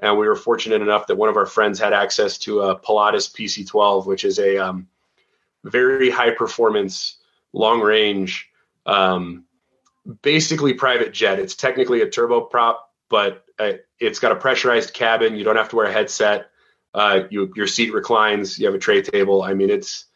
and 0.00 0.18
we 0.18 0.28
were 0.28 0.36
fortunate 0.36 0.82
enough 0.82 1.06
that 1.06 1.16
one 1.16 1.28
of 1.28 1.36
our 1.36 1.46
friends 1.46 1.78
had 1.78 1.92
access 1.92 2.38
to 2.38 2.60
a 2.60 2.78
Pilatus 2.78 3.28
PC12, 3.28 4.06
which 4.06 4.24
is 4.24 4.38
a 4.38 4.58
um, 4.58 4.86
very 5.64 6.10
high 6.10 6.30
performance, 6.30 7.16
long 7.52 7.80
range, 7.80 8.48
um, 8.86 9.44
basically 10.22 10.74
private 10.74 11.12
jet. 11.12 11.38
It's 11.38 11.54
technically 11.54 12.02
a 12.02 12.06
turboprop, 12.06 12.76
but 13.08 13.44
uh, 13.58 13.72
it's 14.00 14.18
got 14.18 14.32
a 14.32 14.36
pressurized 14.36 14.94
cabin. 14.94 15.36
You 15.36 15.44
don't 15.44 15.56
have 15.56 15.68
to 15.70 15.76
wear 15.76 15.86
a 15.86 15.92
headset. 15.92 16.50
Uh, 16.94 17.22
you, 17.30 17.52
your 17.56 17.66
seat 17.66 17.92
reclines. 17.92 18.58
You 18.58 18.66
have 18.66 18.74
a 18.74 18.78
tray 18.78 19.02
table. 19.02 19.42
I 19.42 19.54
mean, 19.54 19.70
it's 19.70 20.06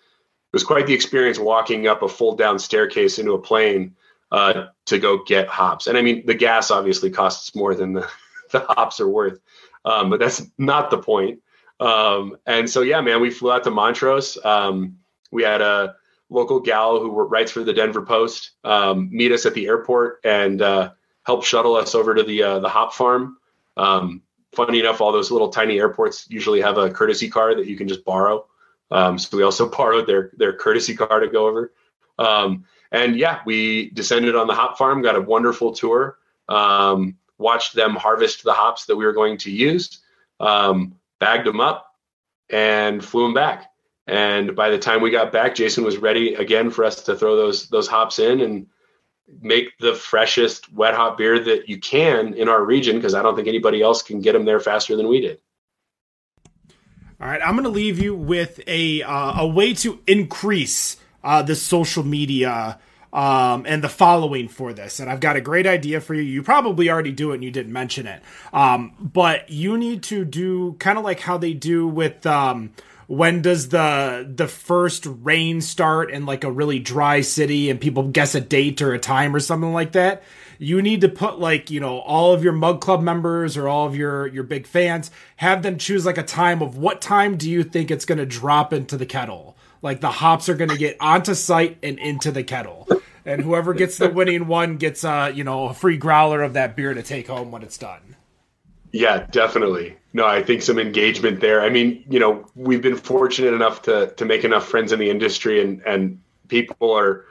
it 0.52 0.52
was 0.52 0.64
quite 0.64 0.86
the 0.86 0.94
experience 0.94 1.38
walking 1.38 1.86
up 1.86 2.02
a 2.02 2.08
fold 2.08 2.38
down 2.38 2.58
staircase 2.58 3.18
into 3.18 3.32
a 3.32 3.38
plane 3.38 3.96
uh, 4.32 4.66
to 4.86 4.98
go 4.98 5.22
get 5.24 5.48
hops. 5.48 5.86
And 5.86 5.96
I 5.96 6.02
mean, 6.02 6.26
the 6.26 6.34
gas 6.34 6.70
obviously 6.70 7.10
costs 7.10 7.54
more 7.54 7.74
than 7.74 7.92
the, 7.94 8.08
the 8.52 8.60
hops 8.60 9.00
are 9.00 9.08
worth, 9.08 9.40
um, 9.84 10.10
but 10.10 10.20
that's 10.20 10.46
not 10.58 10.90
the 10.90 10.98
point. 10.98 11.40
Um, 11.78 12.38
and 12.46 12.68
so, 12.68 12.82
yeah, 12.82 13.00
man, 13.00 13.20
we 13.20 13.30
flew 13.30 13.52
out 13.52 13.64
to 13.64 13.70
Montrose. 13.70 14.38
Um, 14.44 14.98
we 15.30 15.42
had 15.42 15.60
a 15.60 15.96
local 16.28 16.60
gal 16.60 17.00
who 17.00 17.10
writes 17.10 17.52
for 17.52 17.62
the 17.62 17.72
Denver 17.72 18.02
Post 18.02 18.52
um, 18.64 19.08
meet 19.10 19.32
us 19.32 19.46
at 19.46 19.54
the 19.54 19.66
airport 19.66 20.20
and 20.24 20.60
uh, 20.60 20.92
help 21.24 21.44
shuttle 21.44 21.76
us 21.76 21.94
over 21.94 22.14
to 22.14 22.22
the 22.22 22.42
uh, 22.42 22.58
the 22.58 22.68
hop 22.68 22.92
farm. 22.94 23.38
Um, 23.76 24.22
funny 24.52 24.80
enough, 24.80 25.00
all 25.00 25.12
those 25.12 25.30
little 25.30 25.50
tiny 25.50 25.78
airports 25.78 26.26
usually 26.28 26.60
have 26.60 26.78
a 26.78 26.90
courtesy 26.90 27.28
car 27.28 27.54
that 27.54 27.66
you 27.66 27.76
can 27.76 27.88
just 27.88 28.04
borrow. 28.04 28.46
Um, 28.90 29.18
so 29.18 29.36
we 29.36 29.42
also 29.42 29.68
borrowed 29.76 30.06
their 30.06 30.30
their 30.36 30.52
courtesy 30.52 30.96
car 30.96 31.20
to 31.20 31.28
go 31.28 31.46
over. 31.46 31.72
Um, 32.18 32.64
and 32.92 33.16
yeah, 33.16 33.40
we 33.44 33.90
descended 33.90 34.36
on 34.36 34.46
the 34.46 34.54
hop 34.54 34.78
farm, 34.78 35.02
got 35.02 35.16
a 35.16 35.20
wonderful 35.20 35.72
tour, 35.72 36.18
um, 36.48 37.16
watched 37.38 37.74
them 37.74 37.94
harvest 37.94 38.42
the 38.42 38.52
hops 38.52 38.86
that 38.86 38.96
we 38.96 39.04
were 39.04 39.12
going 39.12 39.38
to 39.38 39.50
use, 39.50 40.00
um, 40.40 40.94
bagged 41.18 41.46
them 41.46 41.60
up, 41.60 41.94
and 42.48 43.04
flew 43.04 43.24
them 43.24 43.34
back. 43.34 43.70
And 44.06 44.54
by 44.54 44.70
the 44.70 44.78
time 44.78 45.00
we 45.00 45.10
got 45.10 45.32
back, 45.32 45.54
Jason 45.54 45.84
was 45.84 45.96
ready 45.96 46.34
again 46.34 46.70
for 46.70 46.84
us 46.84 47.04
to 47.04 47.16
throw 47.16 47.36
those 47.36 47.68
those 47.68 47.88
hops 47.88 48.18
in 48.18 48.40
and 48.40 48.66
make 49.40 49.76
the 49.78 49.94
freshest 49.94 50.72
wet 50.72 50.94
hop 50.94 51.18
beer 51.18 51.38
that 51.38 51.68
you 51.68 51.80
can 51.80 52.34
in 52.34 52.48
our 52.48 52.64
region 52.64 52.96
because 52.96 53.14
I 53.14 53.22
don't 53.22 53.34
think 53.34 53.48
anybody 53.48 53.82
else 53.82 54.02
can 54.02 54.20
get 54.20 54.32
them 54.32 54.44
there 54.44 54.60
faster 54.60 54.96
than 54.96 55.08
we 55.08 55.20
did. 55.20 55.40
All 57.20 57.26
right, 57.26 57.40
I'm 57.42 57.54
going 57.54 57.64
to 57.64 57.70
leave 57.70 57.98
you 57.98 58.14
with 58.14 58.60
a 58.66 59.02
uh, 59.02 59.42
a 59.42 59.46
way 59.46 59.74
to 59.74 59.98
increase 60.06 60.98
uh, 61.24 61.42
the 61.42 61.56
social 61.56 62.04
media 62.04 62.78
um, 63.12 63.64
and 63.66 63.82
the 63.82 63.88
following 63.88 64.48
for 64.48 64.74
this. 64.74 65.00
And 65.00 65.10
I've 65.10 65.20
got 65.20 65.36
a 65.36 65.40
great 65.40 65.66
idea 65.66 66.00
for 66.00 66.14
you. 66.14 66.22
You 66.22 66.42
probably 66.42 66.90
already 66.90 67.12
do 67.12 67.32
it 67.32 67.36
and 67.36 67.44
you 67.44 67.50
didn't 67.50 67.72
mention 67.72 68.06
it. 68.06 68.22
Um, 68.52 68.94
but 69.00 69.48
you 69.48 69.78
need 69.78 70.02
to 70.04 70.24
do 70.24 70.74
kind 70.74 70.98
of 70.98 71.04
like 71.04 71.20
how 71.20 71.38
they 71.38 71.54
do 71.54 71.88
with 71.88 72.26
um, 72.26 72.74
when 73.06 73.40
does 73.40 73.68
the 73.68 74.30
the 74.34 74.48
first 74.48 75.06
rain 75.06 75.60
start 75.60 76.10
in 76.10 76.26
like 76.26 76.44
a 76.44 76.50
really 76.50 76.78
dry 76.78 77.20
city 77.20 77.70
and 77.70 77.80
people 77.80 78.04
guess 78.04 78.34
a 78.34 78.40
date 78.40 78.82
or 78.82 78.92
a 78.92 78.98
time 78.98 79.34
or 79.34 79.40
something 79.40 79.72
like 79.72 79.92
that? 79.92 80.22
You 80.58 80.80
need 80.82 81.02
to 81.02 81.08
put 81.08 81.38
like 81.38 81.70
you 81.70 81.80
know 81.80 81.98
all 82.00 82.32
of 82.32 82.42
your 82.42 82.52
mug 82.52 82.80
club 82.80 83.02
members 83.02 83.56
or 83.56 83.68
all 83.68 83.86
of 83.86 83.96
your 83.96 84.26
your 84.28 84.44
big 84.44 84.66
fans 84.66 85.10
have 85.36 85.62
them 85.62 85.78
choose 85.78 86.04
like 86.04 86.18
a 86.18 86.22
time 86.22 86.62
of 86.62 86.76
what 86.76 87.00
time 87.00 87.36
do 87.36 87.48
you 87.48 87.62
think 87.62 87.90
it's 87.90 88.04
going 88.04 88.18
to 88.18 88.26
drop 88.26 88.72
into 88.72 88.96
the 88.96 89.06
kettle? 89.06 89.56
Like 89.82 90.00
the 90.00 90.10
hops 90.10 90.48
are 90.48 90.54
going 90.54 90.70
to 90.70 90.78
get 90.78 90.96
onto 91.00 91.34
site 91.34 91.78
and 91.82 91.98
into 91.98 92.32
the 92.32 92.42
kettle. 92.42 92.88
And 93.24 93.42
whoever 93.42 93.74
gets 93.74 93.98
the 93.98 94.08
winning 94.08 94.46
one 94.48 94.78
gets 94.78 95.04
uh 95.04 95.30
you 95.32 95.44
know 95.44 95.68
a 95.68 95.74
free 95.74 95.96
growler 95.96 96.42
of 96.42 96.54
that 96.54 96.74
beer 96.74 96.92
to 96.92 97.02
take 97.02 97.28
home 97.28 97.52
when 97.52 97.62
it's 97.62 97.78
done 97.78 98.15
yeah 98.92 99.26
definitely 99.30 99.96
no 100.12 100.26
i 100.26 100.42
think 100.42 100.62
some 100.62 100.78
engagement 100.78 101.40
there 101.40 101.62
i 101.62 101.68
mean 101.68 102.04
you 102.08 102.18
know 102.18 102.46
we've 102.54 102.82
been 102.82 102.96
fortunate 102.96 103.52
enough 103.52 103.82
to 103.82 104.12
to 104.16 104.24
make 104.24 104.44
enough 104.44 104.66
friends 104.66 104.92
in 104.92 104.98
the 104.98 105.10
industry 105.10 105.60
and 105.60 105.82
and 105.86 106.20
people 106.48 106.92
are 106.92 107.24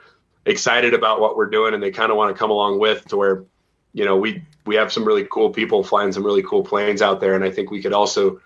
excited 0.44 0.94
about 0.94 1.20
what 1.20 1.36
we're 1.36 1.50
doing 1.50 1.74
and 1.74 1.82
they 1.82 1.90
kind 1.90 2.10
of 2.10 2.16
want 2.16 2.34
to 2.34 2.38
come 2.38 2.50
along 2.50 2.78
with 2.78 3.04
to 3.06 3.16
where 3.16 3.44
you 3.92 4.04
know 4.04 4.16
we 4.16 4.42
we 4.64 4.74
have 4.74 4.92
some 4.92 5.04
really 5.04 5.26
cool 5.30 5.50
people 5.50 5.82
flying 5.82 6.12
some 6.12 6.24
really 6.24 6.42
cool 6.42 6.62
planes 6.62 7.02
out 7.02 7.20
there 7.20 7.34
and 7.34 7.44
i 7.44 7.50
think 7.50 7.70
we 7.70 7.82
could 7.82 7.92
also 7.92 8.40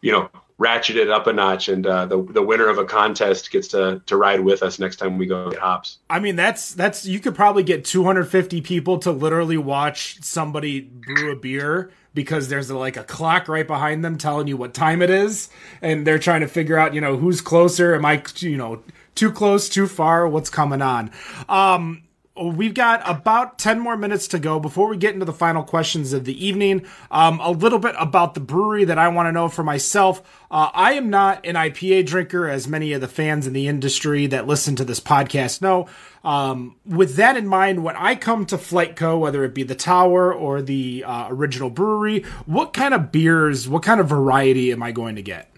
you 0.00 0.12
know 0.12 0.30
ratchet 0.62 0.96
it 0.96 1.10
up 1.10 1.26
a 1.26 1.32
notch, 1.32 1.68
and 1.68 1.86
uh, 1.86 2.06
the 2.06 2.22
the 2.22 2.40
winner 2.40 2.68
of 2.68 2.78
a 2.78 2.84
contest 2.84 3.50
gets 3.50 3.68
to 3.68 4.00
to 4.06 4.16
ride 4.16 4.40
with 4.40 4.62
us 4.62 4.78
next 4.78 4.96
time 4.96 5.18
we 5.18 5.26
go 5.26 5.50
get 5.50 5.58
hops. 5.58 5.98
I 6.08 6.20
mean, 6.20 6.36
that's 6.36 6.72
that's 6.72 7.04
you 7.04 7.20
could 7.20 7.34
probably 7.34 7.64
get 7.64 7.84
250 7.84 8.60
people 8.62 8.98
to 8.98 9.10
literally 9.10 9.58
watch 9.58 10.22
somebody 10.22 10.80
brew 10.80 11.32
a 11.32 11.36
beer 11.36 11.90
because 12.14 12.48
there's 12.48 12.70
a, 12.70 12.76
like 12.76 12.96
a 12.96 13.04
clock 13.04 13.48
right 13.48 13.66
behind 13.66 14.04
them 14.04 14.18
telling 14.18 14.46
you 14.46 14.56
what 14.56 14.74
time 14.74 15.02
it 15.02 15.10
is, 15.10 15.48
and 15.80 16.06
they're 16.06 16.18
trying 16.18 16.40
to 16.40 16.48
figure 16.48 16.78
out, 16.78 16.94
you 16.94 17.00
know, 17.00 17.16
who's 17.16 17.40
closer. 17.40 17.94
Am 17.94 18.04
I, 18.04 18.22
you 18.36 18.56
know, 18.56 18.82
too 19.14 19.32
close, 19.32 19.68
too 19.68 19.86
far? 19.86 20.28
What's 20.28 20.50
coming 20.50 20.82
on? 20.82 21.10
Um, 21.48 22.02
we've 22.40 22.72
got 22.72 23.02
about 23.08 23.58
10 23.58 23.78
more 23.78 23.96
minutes 23.96 24.26
to 24.28 24.38
go 24.38 24.58
before 24.58 24.88
we 24.88 24.96
get 24.96 25.12
into 25.12 25.26
the 25.26 25.32
final 25.32 25.62
questions 25.62 26.12
of 26.12 26.24
the 26.24 26.46
evening. 26.46 26.86
Um, 27.10 27.40
a 27.40 27.50
little 27.50 27.78
bit 27.78 27.94
about 27.98 28.34
the 28.34 28.40
brewery 28.40 28.84
that 28.84 28.98
I 28.98 29.08
want 29.08 29.26
to 29.26 29.32
know 29.32 29.48
for 29.48 29.62
myself. 29.62 30.22
Uh, 30.50 30.70
I 30.72 30.92
am 30.92 31.10
not 31.10 31.44
an 31.44 31.56
IPA 31.56 32.06
drinker, 32.06 32.48
as 32.48 32.66
many 32.66 32.92
of 32.94 33.00
the 33.00 33.08
fans 33.08 33.46
in 33.46 33.52
the 33.52 33.68
industry 33.68 34.26
that 34.28 34.46
listen 34.46 34.76
to 34.76 34.84
this 34.84 35.00
podcast 35.00 35.60
know. 35.60 35.88
Um, 36.24 36.76
with 36.86 37.16
that 37.16 37.36
in 37.36 37.46
mind, 37.46 37.84
when 37.84 37.96
I 37.96 38.14
come 38.14 38.46
to 38.46 38.56
FlyteCo., 38.56 39.18
whether 39.18 39.44
it 39.44 39.54
be 39.54 39.64
the 39.64 39.74
Tower 39.74 40.32
or 40.32 40.62
the 40.62 41.04
uh, 41.04 41.26
original 41.28 41.68
brewery, 41.68 42.22
what 42.46 42.72
kind 42.72 42.94
of 42.94 43.12
beers, 43.12 43.68
what 43.68 43.82
kind 43.82 44.00
of 44.00 44.08
variety 44.08 44.72
am 44.72 44.82
I 44.82 44.92
going 44.92 45.16
to 45.16 45.22
get? 45.22 45.51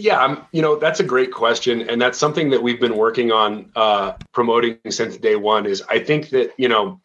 Yeah, 0.00 0.42
you 0.52 0.62
know 0.62 0.76
that's 0.76 1.00
a 1.00 1.04
great 1.04 1.30
question, 1.30 1.88
and 1.88 2.00
that's 2.00 2.18
something 2.18 2.50
that 2.50 2.62
we've 2.62 2.80
been 2.80 2.96
working 2.96 3.32
on 3.32 3.70
uh, 3.76 4.12
promoting 4.32 4.78
since 4.88 5.16
day 5.18 5.36
one. 5.36 5.66
Is 5.66 5.82
I 5.90 5.98
think 5.98 6.30
that 6.30 6.52
you 6.56 6.68
know, 6.68 7.00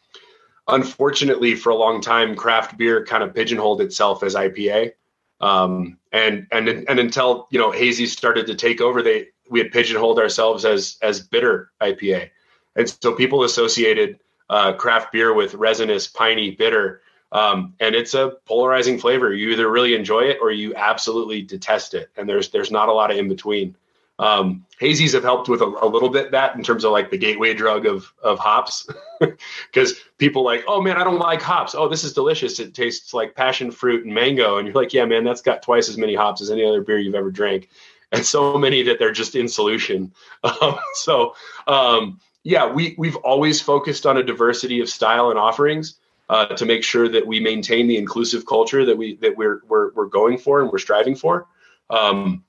unfortunately, 0.66 1.54
for 1.56 1.70
a 1.70 1.74
long 1.74 2.00
time, 2.00 2.34
craft 2.34 2.78
beer 2.78 3.04
kind 3.04 3.22
of 3.22 3.34
pigeonholed 3.34 3.82
itself 3.82 4.22
as 4.22 4.34
IPA, 4.34 4.92
um, 5.42 5.98
and 6.12 6.46
and 6.50 6.68
and 6.68 6.98
until 6.98 7.48
you 7.50 7.58
know 7.58 7.70
hazy 7.70 8.06
started 8.06 8.46
to 8.46 8.54
take 8.54 8.80
over, 8.80 9.02
they 9.02 9.28
we 9.50 9.58
had 9.58 9.70
pigeonholed 9.72 10.18
ourselves 10.18 10.64
as 10.64 10.96
as 11.02 11.20
bitter 11.20 11.70
IPA, 11.82 12.30
and 12.76 12.88
so 12.88 13.12
people 13.12 13.44
associated 13.44 14.18
uh, 14.48 14.72
craft 14.72 15.12
beer 15.12 15.34
with 15.34 15.54
resinous, 15.54 16.06
piney, 16.06 16.52
bitter, 16.52 17.02
um, 17.36 17.74
and 17.80 17.94
it's 17.94 18.14
a 18.14 18.32
polarizing 18.46 18.98
flavor. 18.98 19.32
You 19.34 19.50
either 19.50 19.70
really 19.70 19.94
enjoy 19.94 20.22
it 20.22 20.38
or 20.40 20.50
you 20.50 20.74
absolutely 20.74 21.42
detest 21.42 21.92
it, 21.92 22.08
and 22.16 22.26
there's 22.26 22.48
there's 22.48 22.70
not 22.70 22.88
a 22.88 22.92
lot 22.92 23.10
of 23.10 23.18
in 23.18 23.28
between. 23.28 23.76
Um, 24.18 24.64
hazies 24.80 25.12
have 25.12 25.22
helped 25.22 25.46
with 25.46 25.60
a, 25.60 25.66
a, 25.66 25.86
little 25.86 26.08
bit 26.08 26.30
that 26.30 26.56
in 26.56 26.62
terms 26.62 26.84
of 26.84 26.92
like 26.92 27.10
the 27.10 27.18
gateway 27.18 27.52
drug 27.52 27.84
of 27.84 28.10
of 28.22 28.38
hops, 28.38 28.88
because 29.20 30.00
people 30.16 30.44
like, 30.44 30.64
oh 30.66 30.80
man, 30.80 30.96
I 30.96 31.04
don't 31.04 31.18
like 31.18 31.42
hops. 31.42 31.74
Oh, 31.74 31.90
this 31.90 32.04
is 32.04 32.14
delicious. 32.14 32.58
It 32.58 32.72
tastes 32.72 33.12
like 33.12 33.34
passion 33.34 33.70
fruit 33.70 34.06
and 34.06 34.14
mango, 34.14 34.56
and 34.56 34.66
you're 34.66 34.74
like, 34.74 34.94
yeah, 34.94 35.04
man, 35.04 35.22
that's 35.22 35.42
got 35.42 35.62
twice 35.62 35.90
as 35.90 35.98
many 35.98 36.14
hops 36.14 36.40
as 36.40 36.50
any 36.50 36.64
other 36.64 36.80
beer 36.80 36.98
you've 36.98 37.14
ever 37.14 37.30
drank, 37.30 37.68
and 38.12 38.24
so 38.24 38.56
many 38.56 38.82
that 38.84 38.98
they're 38.98 39.12
just 39.12 39.36
in 39.36 39.46
solution. 39.46 40.14
Um, 40.62 40.78
so 40.94 41.34
um, 41.66 42.18
yeah, 42.44 42.72
we 42.72 42.94
we've 42.96 43.16
always 43.16 43.60
focused 43.60 44.06
on 44.06 44.16
a 44.16 44.22
diversity 44.22 44.80
of 44.80 44.88
style 44.88 45.28
and 45.28 45.38
offerings 45.38 45.98
uh, 46.28 46.46
to 46.46 46.66
make 46.66 46.82
sure 46.82 47.08
that 47.08 47.26
we 47.26 47.40
maintain 47.40 47.86
the 47.86 47.96
inclusive 47.96 48.46
culture 48.46 48.84
that 48.84 48.96
we 48.96 49.16
that 49.16 49.36
we're 49.36 49.62
we're, 49.68 49.92
we're 49.92 50.06
going 50.06 50.38
for 50.38 50.60
and 50.60 50.70
we're 50.70 50.78
striving 50.78 51.14
for. 51.14 51.46
Um, 51.88 52.44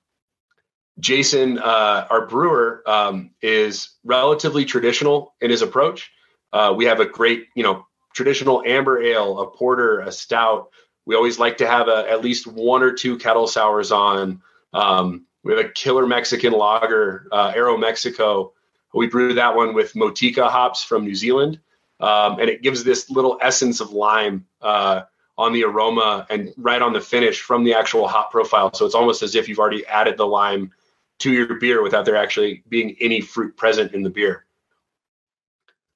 Jason, 0.99 1.59
uh, 1.59 2.07
our 2.09 2.25
brewer, 2.25 2.81
um, 2.87 3.31
is 3.41 3.89
relatively 4.03 4.65
traditional 4.65 5.35
in 5.41 5.51
his 5.51 5.61
approach. 5.61 6.11
Uh, 6.51 6.73
we 6.75 6.85
have 6.85 6.99
a 6.99 7.05
great, 7.05 7.47
you 7.55 7.61
know, 7.61 7.85
traditional 8.13 8.63
amber 8.65 9.01
ale, 9.01 9.39
a 9.39 9.47
porter, 9.47 9.99
a 9.99 10.11
stout. 10.11 10.69
We 11.05 11.15
always 11.15 11.37
like 11.37 11.57
to 11.57 11.67
have 11.67 11.87
a, 11.87 12.09
at 12.09 12.23
least 12.23 12.47
one 12.47 12.81
or 12.81 12.93
two 12.93 13.17
kettle 13.17 13.47
sours 13.47 13.91
on. 13.91 14.41
Um, 14.73 15.25
we 15.43 15.53
have 15.55 15.63
a 15.63 15.69
killer 15.69 16.07
Mexican 16.07 16.51
lager, 16.51 17.27
uh, 17.31 17.53
Aeromexico. 17.53 18.53
We 18.93 19.07
brew 19.07 19.35
that 19.35 19.55
one 19.55 19.75
with 19.75 19.93
Motueka 19.93 20.49
hops 20.49 20.83
from 20.83 21.05
New 21.05 21.13
Zealand 21.15 21.59
um, 21.99 22.39
and 22.39 22.49
it 22.49 22.61
gives 22.61 22.83
this 22.83 23.09
little 23.09 23.37
essence 23.41 23.79
of 23.79 23.91
lime 23.91 24.45
uh, 24.61 25.01
on 25.37 25.53
the 25.53 25.63
aroma 25.63 26.25
and 26.29 26.53
right 26.57 26.81
on 26.81 26.93
the 26.93 27.01
finish 27.01 27.41
from 27.41 27.63
the 27.63 27.73
actual 27.73 28.07
hop 28.07 28.31
profile. 28.31 28.73
So 28.73 28.85
it's 28.85 28.95
almost 28.95 29.23
as 29.23 29.35
if 29.35 29.47
you've 29.47 29.59
already 29.59 29.85
added 29.85 30.17
the 30.17 30.25
lime 30.25 30.71
to 31.19 31.31
your 31.31 31.55
beer 31.55 31.81
without 31.81 32.05
there 32.05 32.15
actually 32.15 32.63
being 32.69 32.95
any 32.99 33.21
fruit 33.21 33.57
present 33.57 33.93
in 33.93 34.03
the 34.03 34.09
beer. 34.09 34.45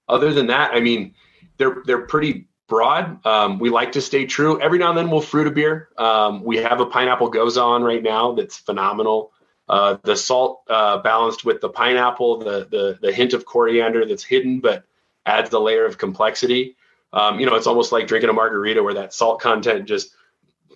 Other 0.08 0.34
than 0.34 0.48
that, 0.48 0.72
I 0.74 0.80
mean, 0.80 1.14
they're 1.58 1.78
they're 1.86 2.06
pretty 2.06 2.48
broad. 2.68 3.26
Um, 3.26 3.60
we 3.60 3.70
like 3.70 3.92
to 3.94 4.02
stay 4.02 4.26
true. 4.26 4.60
Every 4.62 4.80
now 4.80 4.90
and 4.90 4.98
then 4.98 5.12
we'll 5.12 5.22
fruit 5.22 5.48
a 5.48 5.52
beer. 5.52 5.90
Um, 5.98 6.44
we 6.44 6.58
have 6.58 6.80
a 6.80 6.86
pineapple 6.86 7.32
gose 7.32 7.62
on 7.62 7.84
right 7.84 8.02
now 8.02 8.34
that's 8.34 8.58
phenomenal. 8.58 9.32
Uh, 9.70 9.98
the 10.04 10.16
salt 10.16 10.64
uh, 10.70 10.98
balanced 10.98 11.46
with 11.46 11.62
the 11.62 11.70
pineapple, 11.70 12.40
the, 12.40 12.68
the 12.70 13.00
the 13.02 13.14
hint 13.14 13.34
of 13.34 13.46
coriander 13.46 14.06
that's 14.06 14.24
hidden, 14.24 14.60
but 14.60 14.84
adds 15.26 15.50
the 15.50 15.60
layer 15.60 15.86
of 15.86 15.98
complexity. 15.98 16.76
Um, 17.14 17.40
you 17.40 17.46
know, 17.46 17.56
it's 17.56 17.68
almost 17.68 17.92
like 17.92 18.08
drinking 18.08 18.30
a 18.30 18.34
margarita 18.34 18.82
where 18.82 18.94
that 18.94 19.14
salt 19.14 19.42
content 19.42 19.86
just 19.86 20.16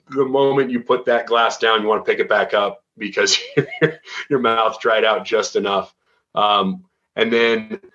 the 0.09 0.25
moment 0.25 0.69
you 0.69 0.81
put 0.81 1.05
that 1.05 1.27
glass 1.27 1.57
down, 1.57 1.81
you 1.81 1.87
want 1.87 2.05
to 2.05 2.11
pick 2.11 2.19
it 2.19 2.29
back 2.29 2.53
up 2.53 2.83
because 2.97 3.39
your 4.29 4.39
mouth 4.39 4.79
dried 4.79 5.03
out 5.03 5.25
just 5.25 5.55
enough. 5.55 5.95
Um, 6.33 6.85
and 7.15 7.31
then 7.31 7.79
a 7.81 7.87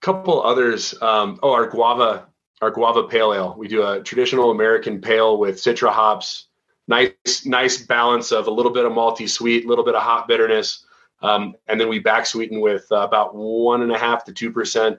couple 0.00 0.42
others. 0.42 0.94
Um, 1.00 1.38
oh, 1.42 1.52
our 1.52 1.68
guava, 1.68 2.26
our 2.60 2.70
guava 2.70 3.04
pale 3.04 3.32
ale. 3.32 3.54
We 3.56 3.68
do 3.68 3.86
a 3.86 4.02
traditional 4.02 4.50
American 4.50 5.00
pale 5.00 5.38
with 5.38 5.56
citra 5.56 5.90
hops. 5.90 6.48
Nice, 6.86 7.46
nice 7.46 7.78
balance 7.78 8.30
of 8.30 8.46
a 8.46 8.50
little 8.50 8.72
bit 8.72 8.84
of 8.84 8.92
malty 8.92 9.28
sweet, 9.28 9.64
a 9.64 9.68
little 9.68 9.84
bit 9.84 9.94
of 9.94 10.02
hot 10.02 10.28
bitterness, 10.28 10.84
um, 11.22 11.54
and 11.66 11.80
then 11.80 11.88
we 11.88 11.98
back 11.98 12.26
sweeten 12.26 12.60
with 12.60 12.86
uh, 12.92 12.96
about 12.96 13.34
one 13.34 13.80
and 13.80 13.90
a 13.90 13.96
half 13.96 14.26
to 14.26 14.34
two 14.34 14.52
percent 14.52 14.98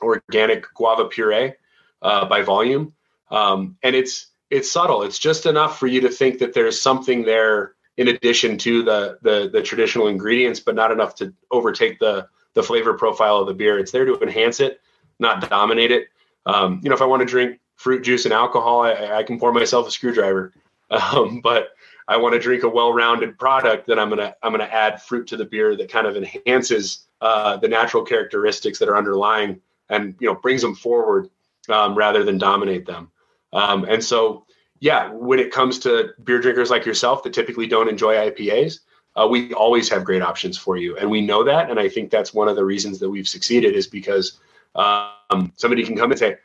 organic 0.00 0.66
guava 0.74 1.06
puree 1.06 1.54
uh, 2.02 2.24
by 2.26 2.42
volume, 2.42 2.92
um, 3.30 3.76
and 3.82 3.94
it's 3.94 4.26
it's 4.50 4.70
subtle. 4.70 5.02
It's 5.02 5.18
just 5.18 5.46
enough 5.46 5.78
for 5.78 5.86
you 5.86 6.00
to 6.02 6.08
think 6.08 6.38
that 6.40 6.54
there's 6.54 6.80
something 6.80 7.24
there 7.24 7.74
in 7.96 8.08
addition 8.08 8.58
to 8.58 8.82
the 8.82 9.18
the, 9.22 9.50
the 9.52 9.62
traditional 9.62 10.08
ingredients, 10.08 10.60
but 10.60 10.74
not 10.74 10.90
enough 10.90 11.14
to 11.16 11.32
overtake 11.50 11.98
the 11.98 12.28
the 12.54 12.62
flavor 12.62 12.94
profile 12.94 13.36
of 13.36 13.46
the 13.46 13.54
beer. 13.54 13.78
It's 13.78 13.92
there 13.92 14.04
to 14.04 14.20
enhance 14.20 14.60
it, 14.60 14.80
not 15.18 15.48
dominate 15.48 15.92
it. 15.92 16.08
Um, 16.46 16.80
you 16.82 16.88
know, 16.88 16.96
if 16.96 17.02
I 17.02 17.06
want 17.06 17.20
to 17.20 17.26
drink 17.26 17.60
fruit 17.76 18.02
juice 18.02 18.24
and 18.24 18.34
alcohol, 18.34 18.82
I, 18.82 19.18
I 19.18 19.22
can 19.22 19.38
pour 19.38 19.52
myself 19.52 19.86
a 19.86 19.90
screwdriver. 19.90 20.52
Um, 20.92 21.40
but 21.40 21.68
I 22.08 22.16
want 22.16 22.32
to 22.34 22.40
drink 22.40 22.64
a 22.64 22.68
well-rounded 22.68 23.38
product, 23.38 23.86
then 23.86 24.00
I'm 24.00 24.08
gonna 24.08 24.34
I'm 24.42 24.50
gonna 24.50 24.64
add 24.64 25.00
fruit 25.00 25.28
to 25.28 25.36
the 25.36 25.44
beer 25.44 25.76
that 25.76 25.88
kind 25.88 26.04
of 26.04 26.16
enhances 26.16 27.06
uh, 27.20 27.58
the 27.58 27.68
natural 27.68 28.02
characteristics 28.02 28.80
that 28.80 28.88
are 28.88 28.96
underlying 28.96 29.60
and 29.90 30.14
you 30.20 30.26
know 30.26 30.34
brings 30.34 30.62
them 30.62 30.74
forward 30.74 31.28
um, 31.68 31.94
rather 31.94 32.24
than 32.24 32.38
dominate 32.38 32.86
them. 32.86 33.10
Um, 33.52 33.84
and 33.84 34.02
so, 34.02 34.46
yeah, 34.78 35.10
when 35.12 35.38
it 35.38 35.52
comes 35.52 35.78
to 35.80 36.10
beer 36.24 36.40
drinkers 36.40 36.70
like 36.70 36.86
yourself 36.86 37.22
that 37.24 37.34
typically 37.34 37.66
don't 37.66 37.88
enjoy 37.88 38.14
IPAs, 38.14 38.80
uh, 39.16 39.26
we 39.28 39.52
always 39.54 39.88
have 39.88 40.04
great 40.04 40.22
options 40.22 40.56
for 40.56 40.76
you, 40.76 40.96
and 40.96 41.10
we 41.10 41.20
know 41.20 41.44
that. 41.44 41.68
And 41.68 41.78
I 41.78 41.88
think 41.88 42.10
that's 42.10 42.32
one 42.32 42.48
of 42.48 42.56
the 42.56 42.64
reasons 42.64 42.98
that 43.00 43.10
we've 43.10 43.28
succeeded 43.28 43.74
is 43.74 43.86
because 43.86 44.38
um, 44.74 45.52
somebody 45.56 45.84
can 45.84 45.96
come 45.96 46.10
and 46.10 46.18
say, 46.18 46.38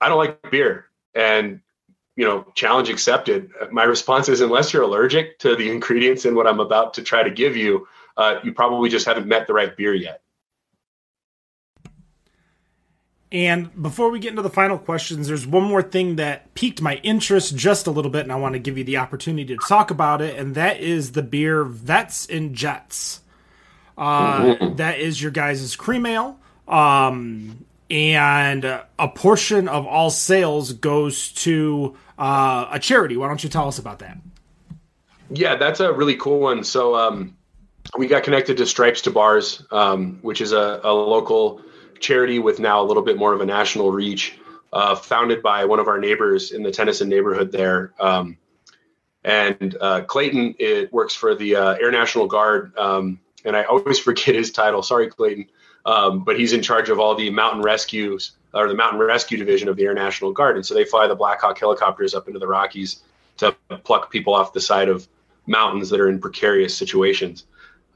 "I 0.00 0.08
don't 0.08 0.18
like 0.18 0.50
beer," 0.50 0.86
and 1.14 1.60
you 2.16 2.26
know, 2.26 2.44
challenge 2.54 2.90
accepted. 2.90 3.50
My 3.70 3.84
response 3.84 4.28
is, 4.28 4.42
unless 4.42 4.74
you're 4.74 4.82
allergic 4.82 5.38
to 5.38 5.56
the 5.56 5.70
ingredients 5.74 6.26
in 6.26 6.34
what 6.34 6.46
I'm 6.46 6.60
about 6.60 6.92
to 6.94 7.02
try 7.02 7.22
to 7.22 7.30
give 7.30 7.56
you, 7.56 7.88
uh, 8.18 8.40
you 8.44 8.52
probably 8.52 8.90
just 8.90 9.06
haven't 9.06 9.26
met 9.26 9.46
the 9.46 9.54
right 9.54 9.74
beer 9.74 9.94
yet. 9.94 10.20
And 13.32 13.70
before 13.80 14.10
we 14.10 14.18
get 14.18 14.30
into 14.30 14.42
the 14.42 14.50
final 14.50 14.76
questions, 14.76 15.28
there's 15.28 15.46
one 15.46 15.62
more 15.62 15.82
thing 15.82 16.16
that 16.16 16.52
piqued 16.54 16.82
my 16.82 16.96
interest 16.96 17.54
just 17.54 17.86
a 17.86 17.90
little 17.90 18.10
bit, 18.10 18.22
and 18.22 18.32
I 18.32 18.36
want 18.36 18.54
to 18.54 18.58
give 18.58 18.76
you 18.76 18.82
the 18.82 18.96
opportunity 18.96 19.54
to 19.54 19.68
talk 19.68 19.92
about 19.92 20.20
it, 20.20 20.36
and 20.36 20.56
that 20.56 20.80
is 20.80 21.12
the 21.12 21.22
beer 21.22 21.62
Vets 21.62 22.26
and 22.26 22.54
Jets. 22.54 23.20
Uh, 23.96 24.40
mm-hmm. 24.40 24.76
that 24.76 24.98
is 24.98 25.22
your 25.22 25.30
guys' 25.30 25.76
cream 25.76 26.06
ale. 26.06 26.40
Um, 26.66 27.64
and 27.88 28.64
a 28.64 29.08
portion 29.14 29.68
of 29.68 29.86
all 29.86 30.10
sales 30.10 30.72
goes 30.72 31.32
to 31.32 31.96
uh, 32.18 32.68
a 32.70 32.78
charity. 32.78 33.16
Why 33.16 33.28
don't 33.28 33.42
you 33.42 33.50
tell 33.50 33.68
us 33.68 33.78
about 33.78 33.98
that? 33.98 34.18
Yeah, 35.30 35.56
that's 35.56 35.80
a 35.80 35.92
really 35.92 36.16
cool 36.16 36.40
one. 36.40 36.64
So 36.64 36.96
um, 36.96 37.36
we 37.96 38.06
got 38.06 38.22
connected 38.22 38.56
to 38.58 38.66
Stripes 38.66 39.02
to 39.02 39.10
Bars, 39.10 39.64
um, 39.70 40.18
which 40.22 40.40
is 40.40 40.52
a, 40.52 40.80
a 40.82 40.92
local 40.92 41.62
charity 42.00 42.38
with 42.38 42.58
now 42.58 42.82
a 42.82 42.84
little 42.84 43.02
bit 43.02 43.16
more 43.16 43.32
of 43.32 43.40
a 43.40 43.46
national 43.46 43.92
reach, 43.92 44.38
uh, 44.72 44.94
founded 44.94 45.42
by 45.42 45.64
one 45.64 45.78
of 45.78 45.88
our 45.88 45.98
neighbors 45.98 46.52
in 46.52 46.62
the 46.62 46.70
Tennyson 46.70 47.08
neighborhood 47.08 47.52
there. 47.52 47.92
Um, 48.00 48.38
and 49.22 49.76
uh, 49.80 50.02
Clayton 50.02 50.54
it 50.58 50.92
works 50.92 51.14
for 51.14 51.34
the 51.34 51.56
uh, 51.56 51.74
Air 51.74 51.90
National 51.90 52.26
Guard, 52.26 52.76
um, 52.78 53.20
and 53.44 53.56
I 53.56 53.64
always 53.64 53.98
forget 54.08 54.34
his 54.34 54.50
title. 54.50 54.82
Sorry, 54.82 55.08
Clayton, 55.08 55.46
um, 55.84 56.24
but 56.24 56.38
he's 56.38 56.52
in 56.52 56.62
charge 56.62 56.88
of 56.88 56.98
all 56.98 57.14
the 57.14 57.30
mountain 57.30 57.62
rescues 57.62 58.32
or 58.52 58.66
the 58.66 58.74
mountain 58.74 58.98
rescue 58.98 59.38
division 59.38 59.68
of 59.68 59.76
the 59.76 59.84
Air 59.84 59.94
National 59.94 60.32
Guard, 60.32 60.56
and 60.56 60.64
so 60.64 60.74
they 60.74 60.84
fly 60.84 61.06
the 61.06 61.14
Black 61.14 61.40
Hawk 61.40 61.58
helicopters 61.58 62.14
up 62.14 62.26
into 62.26 62.40
the 62.40 62.48
Rockies 62.48 63.02
to 63.36 63.54
pluck 63.84 64.10
people 64.10 64.34
off 64.34 64.52
the 64.52 64.60
side 64.60 64.88
of 64.88 65.06
mountains 65.46 65.90
that 65.90 66.00
are 66.00 66.08
in 66.08 66.20
precarious 66.20 66.76
situations. 66.76 67.44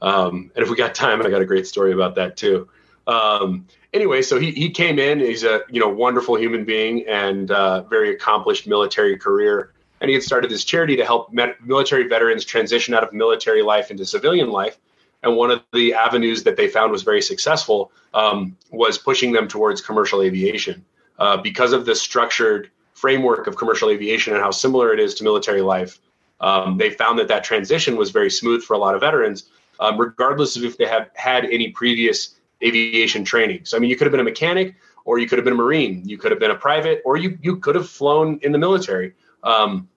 Um, 0.01 0.51
and 0.55 0.63
if 0.63 0.69
we 0.69 0.75
got 0.75 0.93
time, 0.93 1.25
I 1.25 1.29
got 1.29 1.41
a 1.41 1.45
great 1.45 1.67
story 1.67 1.93
about 1.93 2.15
that 2.15 2.37
too. 2.37 2.69
Um, 3.07 3.67
anyway, 3.95 4.21
so 4.21 4.39
he, 4.39 4.51
he 4.51 4.69
came 4.69 4.99
in. 4.99 5.19
He's 5.19 5.43
a 5.43 5.61
you 5.69 5.79
know 5.79 5.89
wonderful 5.89 6.35
human 6.35 6.65
being 6.65 7.07
and 7.07 7.49
uh, 7.49 7.83
very 7.83 8.13
accomplished 8.13 8.67
military 8.67 9.17
career. 9.17 9.71
And 10.01 10.09
he 10.09 10.13
had 10.13 10.23
started 10.23 10.51
this 10.51 10.65
charity 10.65 10.97
to 10.97 11.05
help 11.05 11.33
met- 11.33 11.65
military 11.65 12.07
veterans 12.07 12.43
transition 12.43 12.93
out 12.93 13.03
of 13.03 13.13
military 13.13 13.63
life 13.63 13.89
into 13.89 14.05
civilian 14.05 14.51
life. 14.51 14.77
And 15.23 15.35
one 15.37 15.49
of 15.49 15.63
the 15.73 15.93
avenues 15.93 16.43
that 16.43 16.57
they 16.57 16.67
found 16.67 16.91
was 16.91 17.01
very 17.01 17.21
successful 17.21 17.91
um, 18.13 18.57
was 18.69 18.97
pushing 18.97 19.31
them 19.31 19.47
towards 19.47 19.81
commercial 19.81 20.21
aviation 20.21 20.85
uh, 21.17 21.37
because 21.37 21.73
of 21.73 21.85
the 21.85 21.95
structured 21.95 22.69
framework 22.93 23.47
of 23.47 23.55
commercial 23.57 23.89
aviation 23.89 24.33
and 24.33 24.43
how 24.43 24.51
similar 24.51 24.93
it 24.93 24.99
is 24.99 25.15
to 25.15 25.23
military 25.23 25.61
life. 25.61 25.99
Um, 26.41 26.77
they 26.77 26.89
found 26.89 27.17
that 27.19 27.29
that 27.29 27.43
transition 27.43 27.95
was 27.95 28.11
very 28.11 28.29
smooth 28.29 28.61
for 28.61 28.73
a 28.73 28.77
lot 28.77 28.93
of 28.93 29.01
veterans, 29.01 29.49
um, 29.79 29.97
regardless 29.97 30.57
of 30.57 30.65
if 30.65 30.77
they 30.77 30.85
have 30.85 31.09
had 31.15 31.45
any 31.45 31.69
previous 31.71 32.34
aviation 32.63 33.23
training. 33.23 33.61
So, 33.65 33.77
I 33.77 33.79
mean, 33.79 33.89
you 33.89 33.95
could 33.95 34.05
have 34.05 34.11
been 34.11 34.19
a 34.19 34.23
mechanic, 34.23 34.75
or 35.05 35.19
you 35.19 35.27
could 35.27 35.37
have 35.37 35.45
been 35.45 35.53
a 35.53 35.57
Marine, 35.57 36.07
you 36.07 36.17
could 36.17 36.31
have 36.31 36.39
been 36.39 36.51
a 36.51 36.55
private, 36.55 37.01
or 37.05 37.17
you 37.17 37.37
you 37.41 37.57
could 37.57 37.75
have 37.75 37.89
flown 37.89 38.39
in 38.41 38.51
the 38.51 38.57
military. 38.57 39.13
Um, 39.43 39.87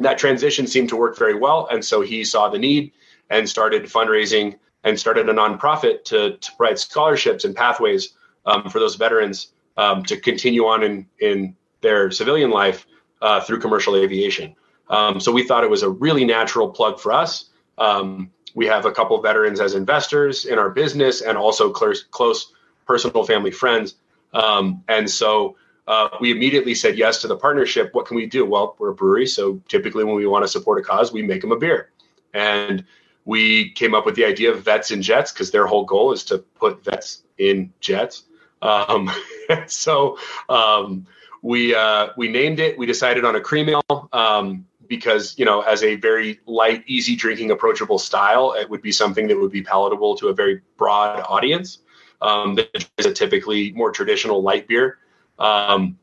that 0.00 0.18
transition 0.18 0.66
seemed 0.66 0.88
to 0.90 0.96
work 0.96 1.18
very 1.18 1.34
well, 1.34 1.68
and 1.70 1.84
so 1.84 2.00
he 2.00 2.24
saw 2.24 2.48
the 2.48 2.58
need 2.58 2.92
and 3.30 3.48
started 3.48 3.84
fundraising 3.84 4.58
and 4.84 4.98
started 4.98 5.28
a 5.28 5.32
nonprofit 5.32 6.04
to, 6.04 6.36
to 6.36 6.52
provide 6.56 6.78
scholarships 6.78 7.44
and 7.44 7.56
pathways 7.56 8.14
um, 8.46 8.68
for 8.68 8.78
those 8.78 8.96
veterans 8.96 9.52
um, 9.76 10.02
to 10.04 10.16
continue 10.16 10.66
on 10.66 10.82
in 10.82 11.06
in 11.20 11.56
their 11.80 12.10
civilian 12.10 12.50
life 12.50 12.86
uh, 13.22 13.40
through 13.40 13.60
commercial 13.60 13.96
aviation. 13.96 14.54
Um, 14.88 15.20
so 15.20 15.32
we 15.32 15.46
thought 15.46 15.64
it 15.64 15.70
was 15.70 15.82
a 15.82 15.88
really 15.88 16.24
natural 16.24 16.68
plug 16.68 17.00
for 17.00 17.12
us. 17.12 17.50
Um, 17.78 18.30
we 18.54 18.66
have 18.66 18.86
a 18.86 18.92
couple 18.92 19.20
veterans 19.20 19.60
as 19.60 19.74
investors 19.74 20.44
in 20.44 20.58
our 20.58 20.70
business 20.70 21.20
and 21.20 21.36
also 21.36 21.70
close, 21.70 22.04
close 22.04 22.52
personal 22.86 23.24
family 23.24 23.50
friends. 23.50 23.96
Um, 24.32 24.82
and 24.88 25.10
so 25.10 25.56
uh, 25.86 26.08
we 26.20 26.30
immediately 26.30 26.74
said 26.74 26.96
yes 26.96 27.20
to 27.22 27.28
the 27.28 27.36
partnership. 27.36 27.90
What 27.92 28.06
can 28.06 28.16
we 28.16 28.26
do? 28.26 28.44
Well, 28.44 28.76
we're 28.78 28.90
a 28.90 28.94
brewery. 28.94 29.26
So 29.26 29.60
typically, 29.68 30.04
when 30.04 30.14
we 30.14 30.26
want 30.26 30.44
to 30.44 30.48
support 30.48 30.80
a 30.80 30.82
cause, 30.82 31.12
we 31.12 31.22
make 31.22 31.40
them 31.40 31.52
a 31.52 31.58
beer. 31.58 31.90
And 32.32 32.84
we 33.24 33.70
came 33.72 33.94
up 33.94 34.06
with 34.06 34.14
the 34.14 34.24
idea 34.24 34.52
of 34.52 34.62
vets 34.62 34.90
in 34.90 35.02
jets 35.02 35.32
because 35.32 35.50
their 35.50 35.66
whole 35.66 35.84
goal 35.84 36.12
is 36.12 36.24
to 36.24 36.38
put 36.38 36.84
vets 36.84 37.22
in 37.38 37.72
jets. 37.80 38.24
Um, 38.62 39.10
so 39.66 40.18
um, 40.48 41.06
we 41.42 41.74
uh, 41.74 42.08
we 42.16 42.28
named 42.28 42.60
it. 42.60 42.78
We 42.78 42.86
decided 42.86 43.24
on 43.24 43.36
a 43.36 43.40
cream 43.40 43.68
ale. 43.68 44.08
Um, 44.12 44.66
because 44.88 45.38
you 45.38 45.44
know 45.44 45.60
as 45.62 45.82
a 45.82 45.96
very 45.96 46.40
light 46.46 46.84
easy 46.86 47.16
drinking 47.16 47.50
approachable 47.50 47.98
style 47.98 48.52
it 48.52 48.68
would 48.68 48.82
be 48.82 48.92
something 48.92 49.28
that 49.28 49.38
would 49.38 49.52
be 49.52 49.62
palatable 49.62 50.16
to 50.16 50.28
a 50.28 50.34
very 50.34 50.60
broad 50.76 51.20
audience 51.28 51.78
um, 52.24 52.54
that 52.54 52.86
is 52.98 53.06
a 53.06 53.12
typically 53.12 53.72
more 53.72 53.90
traditional 53.90 54.42
light 54.42 54.66
beer. 54.66 54.98
Um, 55.38 55.98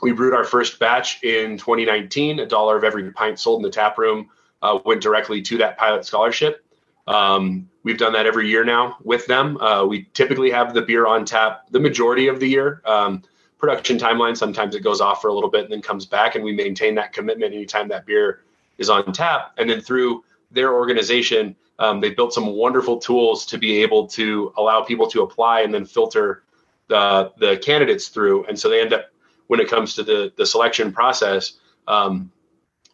we 0.00 0.12
brewed 0.12 0.34
our 0.34 0.44
first 0.44 0.78
batch 0.78 1.22
in 1.22 1.58
2019 1.58 2.40
a 2.40 2.46
dollar 2.46 2.76
of 2.76 2.84
every 2.84 3.10
pint 3.12 3.38
sold 3.38 3.58
in 3.58 3.62
the 3.62 3.70
tap 3.70 3.98
room 3.98 4.30
uh, 4.62 4.78
went 4.84 5.02
directly 5.02 5.42
to 5.42 5.58
that 5.58 5.76
pilot 5.76 6.04
scholarship. 6.04 6.64
Um, 7.06 7.68
we've 7.82 7.98
done 7.98 8.12
that 8.12 8.26
every 8.26 8.48
year 8.48 8.64
now 8.64 8.96
with 9.02 9.26
them. 9.26 9.56
Uh, 9.58 9.84
we 9.84 10.04
typically 10.14 10.50
have 10.50 10.74
the 10.74 10.82
beer 10.82 11.06
on 11.06 11.24
tap 11.24 11.68
the 11.70 11.80
majority 11.80 12.28
of 12.28 12.38
the 12.40 12.46
year. 12.46 12.82
Um, 12.84 13.22
production 13.58 13.98
timeline. 13.98 14.36
Sometimes 14.36 14.74
it 14.74 14.82
goes 14.82 15.00
off 15.00 15.20
for 15.20 15.28
a 15.28 15.34
little 15.34 15.50
bit 15.50 15.64
and 15.64 15.72
then 15.72 15.82
comes 15.82 16.06
back, 16.06 16.34
and 16.34 16.44
we 16.44 16.52
maintain 16.52 16.94
that 16.94 17.12
commitment 17.12 17.54
anytime 17.54 17.88
that 17.88 18.06
beer 18.06 18.42
is 18.78 18.88
on 18.88 19.12
tap. 19.12 19.52
And 19.58 19.68
then 19.68 19.80
through 19.80 20.24
their 20.50 20.72
organization, 20.72 21.56
um, 21.78 22.00
they 22.00 22.10
built 22.10 22.32
some 22.32 22.46
wonderful 22.46 22.98
tools 22.98 23.46
to 23.46 23.58
be 23.58 23.82
able 23.82 24.06
to 24.08 24.52
allow 24.56 24.82
people 24.82 25.08
to 25.08 25.22
apply 25.22 25.60
and 25.60 25.72
then 25.72 25.84
filter 25.84 26.42
the 26.88 27.32
the 27.38 27.58
candidates 27.58 28.08
through. 28.08 28.44
And 28.46 28.58
so 28.58 28.68
they 28.68 28.80
end 28.80 28.92
up 28.92 29.06
when 29.48 29.60
it 29.60 29.68
comes 29.68 29.94
to 29.94 30.02
the 30.02 30.32
the 30.36 30.46
selection 30.46 30.92
process. 30.92 31.54
Um, 31.86 32.30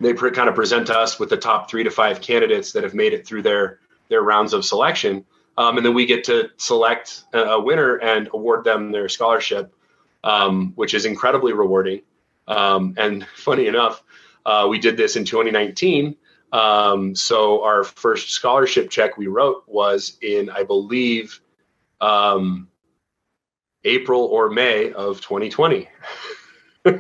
they 0.00 0.12
pre- 0.12 0.32
kind 0.32 0.48
of 0.48 0.54
present 0.54 0.90
us 0.90 1.20
with 1.20 1.30
the 1.30 1.36
top 1.36 1.70
three 1.70 1.84
to 1.84 1.90
five 1.90 2.20
candidates 2.20 2.72
that 2.72 2.82
have 2.82 2.94
made 2.94 3.12
it 3.12 3.26
through 3.26 3.42
their 3.42 3.78
their 4.08 4.22
rounds 4.22 4.52
of 4.52 4.64
selection, 4.64 5.24
um, 5.56 5.76
and 5.76 5.86
then 5.86 5.94
we 5.94 6.04
get 6.04 6.24
to 6.24 6.50
select 6.56 7.24
a, 7.32 7.38
a 7.38 7.60
winner 7.60 7.96
and 7.96 8.28
award 8.32 8.64
them 8.64 8.90
their 8.92 9.08
scholarship 9.08 9.72
um, 10.24 10.72
which 10.74 10.94
is 10.94 11.04
incredibly 11.04 11.52
rewarding. 11.52 12.00
Um, 12.48 12.94
and 12.96 13.24
funny 13.36 13.68
enough, 13.68 14.02
uh, 14.44 14.66
we 14.68 14.80
did 14.80 14.96
this 14.96 15.14
in 15.14 15.24
2019. 15.24 16.16
Um, 16.52 17.14
so 17.14 17.62
our 17.64 17.84
first 17.84 18.30
scholarship 18.30 18.90
check 18.90 19.16
we 19.16 19.26
wrote 19.26 19.64
was 19.66 20.16
in, 20.22 20.50
I 20.50 20.64
believe, 20.64 21.40
um, 22.00 22.68
April 23.84 24.24
or 24.24 24.50
May 24.50 24.92
of 24.92 25.20
2020, 25.20 25.88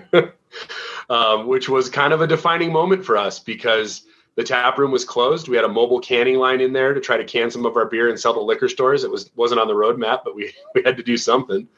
um, 1.08 1.46
which 1.46 1.68
was 1.68 1.88
kind 1.88 2.12
of 2.12 2.20
a 2.20 2.26
defining 2.26 2.72
moment 2.72 3.04
for 3.04 3.16
us 3.16 3.38
because 3.38 4.02
the 4.34 4.42
tap 4.42 4.76
room 4.76 4.90
was 4.90 5.04
closed. 5.04 5.48
We 5.48 5.56
had 5.56 5.64
a 5.64 5.68
mobile 5.68 6.00
canning 6.00 6.36
line 6.36 6.60
in 6.60 6.72
there 6.72 6.92
to 6.92 7.00
try 7.00 7.16
to 7.16 7.24
can 7.24 7.50
some 7.50 7.64
of 7.64 7.76
our 7.76 7.86
beer 7.86 8.08
and 8.08 8.18
sell 8.18 8.34
to 8.34 8.40
liquor 8.40 8.68
stores. 8.68 9.04
It 9.04 9.10
was 9.10 9.30
wasn't 9.36 9.60
on 9.60 9.68
the 9.68 9.74
roadmap, 9.74 10.22
but 10.24 10.34
we 10.34 10.52
we 10.74 10.82
had 10.84 10.96
to 10.96 11.02
do 11.02 11.16
something. 11.16 11.68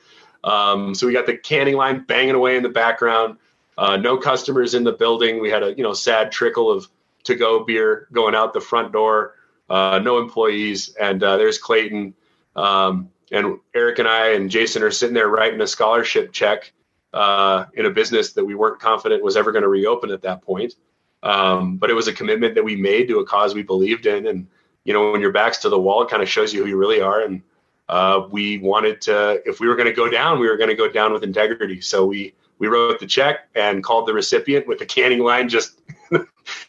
Um, 0.46 0.94
so 0.94 1.06
we 1.06 1.12
got 1.12 1.26
the 1.26 1.36
canning 1.36 1.74
line 1.74 2.04
banging 2.04 2.36
away 2.36 2.56
in 2.56 2.62
the 2.62 2.68
background. 2.68 3.36
Uh, 3.76 3.96
no 3.96 4.16
customers 4.16 4.74
in 4.74 4.84
the 4.84 4.92
building. 4.92 5.40
We 5.40 5.50
had 5.50 5.62
a 5.62 5.74
you 5.74 5.82
know 5.82 5.92
sad 5.92 6.32
trickle 6.32 6.70
of 6.70 6.88
to 7.24 7.34
go 7.34 7.64
beer 7.64 8.08
going 8.12 8.34
out 8.34 8.54
the 8.54 8.60
front 8.60 8.92
door. 8.92 9.34
Uh, 9.68 9.98
no 9.98 10.18
employees, 10.18 10.94
and 11.00 11.22
uh, 11.22 11.36
there's 11.36 11.58
Clayton 11.58 12.14
um, 12.54 13.10
and 13.32 13.58
Eric 13.74 13.98
and 13.98 14.08
I 14.08 14.28
and 14.30 14.48
Jason 14.48 14.82
are 14.82 14.92
sitting 14.92 15.14
there 15.14 15.28
writing 15.28 15.60
a 15.60 15.66
scholarship 15.66 16.32
check 16.32 16.72
uh, 17.12 17.66
in 17.74 17.84
a 17.86 17.90
business 17.90 18.32
that 18.34 18.44
we 18.44 18.54
weren't 18.54 18.80
confident 18.80 19.24
was 19.24 19.36
ever 19.36 19.50
going 19.50 19.62
to 19.62 19.68
reopen 19.68 20.10
at 20.10 20.22
that 20.22 20.42
point. 20.42 20.74
Um, 21.22 21.76
but 21.76 21.90
it 21.90 21.94
was 21.94 22.06
a 22.06 22.12
commitment 22.12 22.54
that 22.54 22.62
we 22.62 22.76
made 22.76 23.08
to 23.08 23.18
a 23.18 23.26
cause 23.26 23.54
we 23.54 23.64
believed 23.64 24.06
in, 24.06 24.28
and 24.28 24.46
you 24.84 24.92
know 24.92 25.10
when 25.10 25.20
your 25.20 25.32
back's 25.32 25.58
to 25.58 25.68
the 25.68 25.78
wall, 25.78 26.02
it 26.02 26.10
kind 26.10 26.22
of 26.22 26.28
shows 26.28 26.54
you 26.54 26.62
who 26.62 26.68
you 26.68 26.76
really 26.76 27.00
are. 27.00 27.20
And 27.20 27.42
uh, 27.88 28.26
we 28.30 28.58
wanted 28.58 29.00
to, 29.02 29.40
if 29.46 29.60
we 29.60 29.68
were 29.68 29.76
going 29.76 29.88
to 29.88 29.94
go 29.94 30.08
down, 30.08 30.40
we 30.40 30.48
were 30.48 30.56
going 30.56 30.70
to 30.70 30.74
go 30.74 30.88
down 30.88 31.12
with 31.12 31.22
integrity. 31.22 31.80
So 31.80 32.06
we 32.06 32.34
we 32.58 32.68
wrote 32.68 32.98
the 33.00 33.06
check 33.06 33.48
and 33.54 33.84
called 33.84 34.08
the 34.08 34.14
recipient 34.14 34.66
with 34.66 34.78
the 34.78 34.86
canning 34.86 35.20
line 35.20 35.48
just 35.48 35.78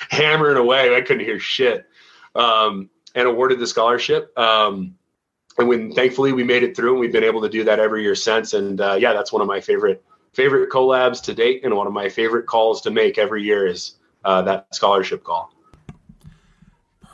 hammering 0.09 0.57
away. 0.57 0.95
I 0.95 1.01
couldn't 1.01 1.23
hear 1.23 1.39
shit. 1.39 1.87
Um, 2.35 2.89
and 3.15 3.27
awarded 3.27 3.59
the 3.59 3.67
scholarship. 3.67 4.37
Um, 4.37 4.95
and 5.57 5.67
when 5.67 5.91
thankfully 5.93 6.33
we 6.33 6.43
made 6.43 6.63
it 6.63 6.75
through, 6.75 6.91
and 6.91 6.99
we've 6.99 7.11
been 7.11 7.23
able 7.23 7.41
to 7.41 7.49
do 7.49 7.63
that 7.63 7.79
every 7.79 8.03
year 8.03 8.15
since. 8.15 8.53
And 8.53 8.79
uh, 8.79 8.97
yeah, 8.99 9.13
that's 9.13 9.33
one 9.33 9.41
of 9.41 9.47
my 9.47 9.59
favorite 9.59 10.03
favorite 10.33 10.69
collabs 10.69 11.21
to 11.23 11.33
date, 11.33 11.61
and 11.63 11.75
one 11.75 11.87
of 11.87 11.93
my 11.93 12.09
favorite 12.09 12.45
calls 12.45 12.81
to 12.81 12.91
make 12.91 13.17
every 13.17 13.43
year 13.43 13.65
is 13.65 13.95
uh, 14.23 14.43
that 14.43 14.73
scholarship 14.75 15.23
call. 15.23 15.51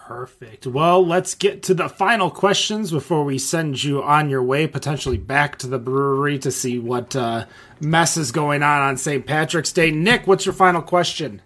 Perfect. 0.06 0.68
Well, 0.68 1.06
let's 1.06 1.34
get 1.34 1.64
to 1.64 1.74
the 1.74 1.88
final 1.88 2.30
questions 2.30 2.92
before 2.92 3.24
we 3.24 3.38
send 3.38 3.82
you 3.82 4.04
on 4.04 4.30
your 4.30 4.44
way, 4.44 4.68
potentially 4.68 5.18
back 5.18 5.58
to 5.60 5.68
the 5.68 5.80
brewery 5.80 6.38
to 6.40 6.52
see 6.52 6.78
what 6.78 7.16
uh, 7.16 7.46
mess 7.80 8.18
is 8.18 8.34
going 8.34 8.64
on 8.64 8.82
on 8.82 8.98
St. 8.98 9.26
Patrick's 9.26 9.72
Day. 9.72 9.92
Nick, 9.92 10.28
what's 10.28 10.46
your 10.46 10.54
final 10.54 10.82
question? 10.82 11.42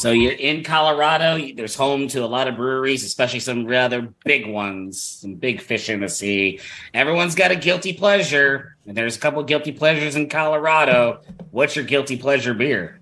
So 0.00 0.10
you're 0.10 0.32
in 0.32 0.64
Colorado. 0.64 1.38
There's 1.54 1.76
home 1.76 2.08
to 2.08 2.24
a 2.24 2.26
lot 2.26 2.48
of 2.48 2.56
breweries, 2.56 3.04
especially 3.04 3.38
some 3.38 3.64
rather 3.64 4.12
big 4.24 4.48
ones, 4.48 5.00
some 5.00 5.34
big 5.34 5.60
fish 5.60 5.88
in 5.88 6.00
the 6.00 6.08
sea. 6.08 6.58
Everyone's 6.92 7.36
got 7.36 7.52
a 7.52 7.56
guilty 7.56 7.92
pleasure, 7.92 8.76
and 8.86 8.96
there's 8.96 9.16
a 9.16 9.20
couple 9.20 9.40
guilty 9.44 9.70
pleasures 9.70 10.16
in 10.16 10.28
Colorado. 10.28 11.20
What's 11.52 11.76
your 11.76 11.84
guilty 11.84 12.16
pleasure 12.16 12.54
beer? 12.54 12.98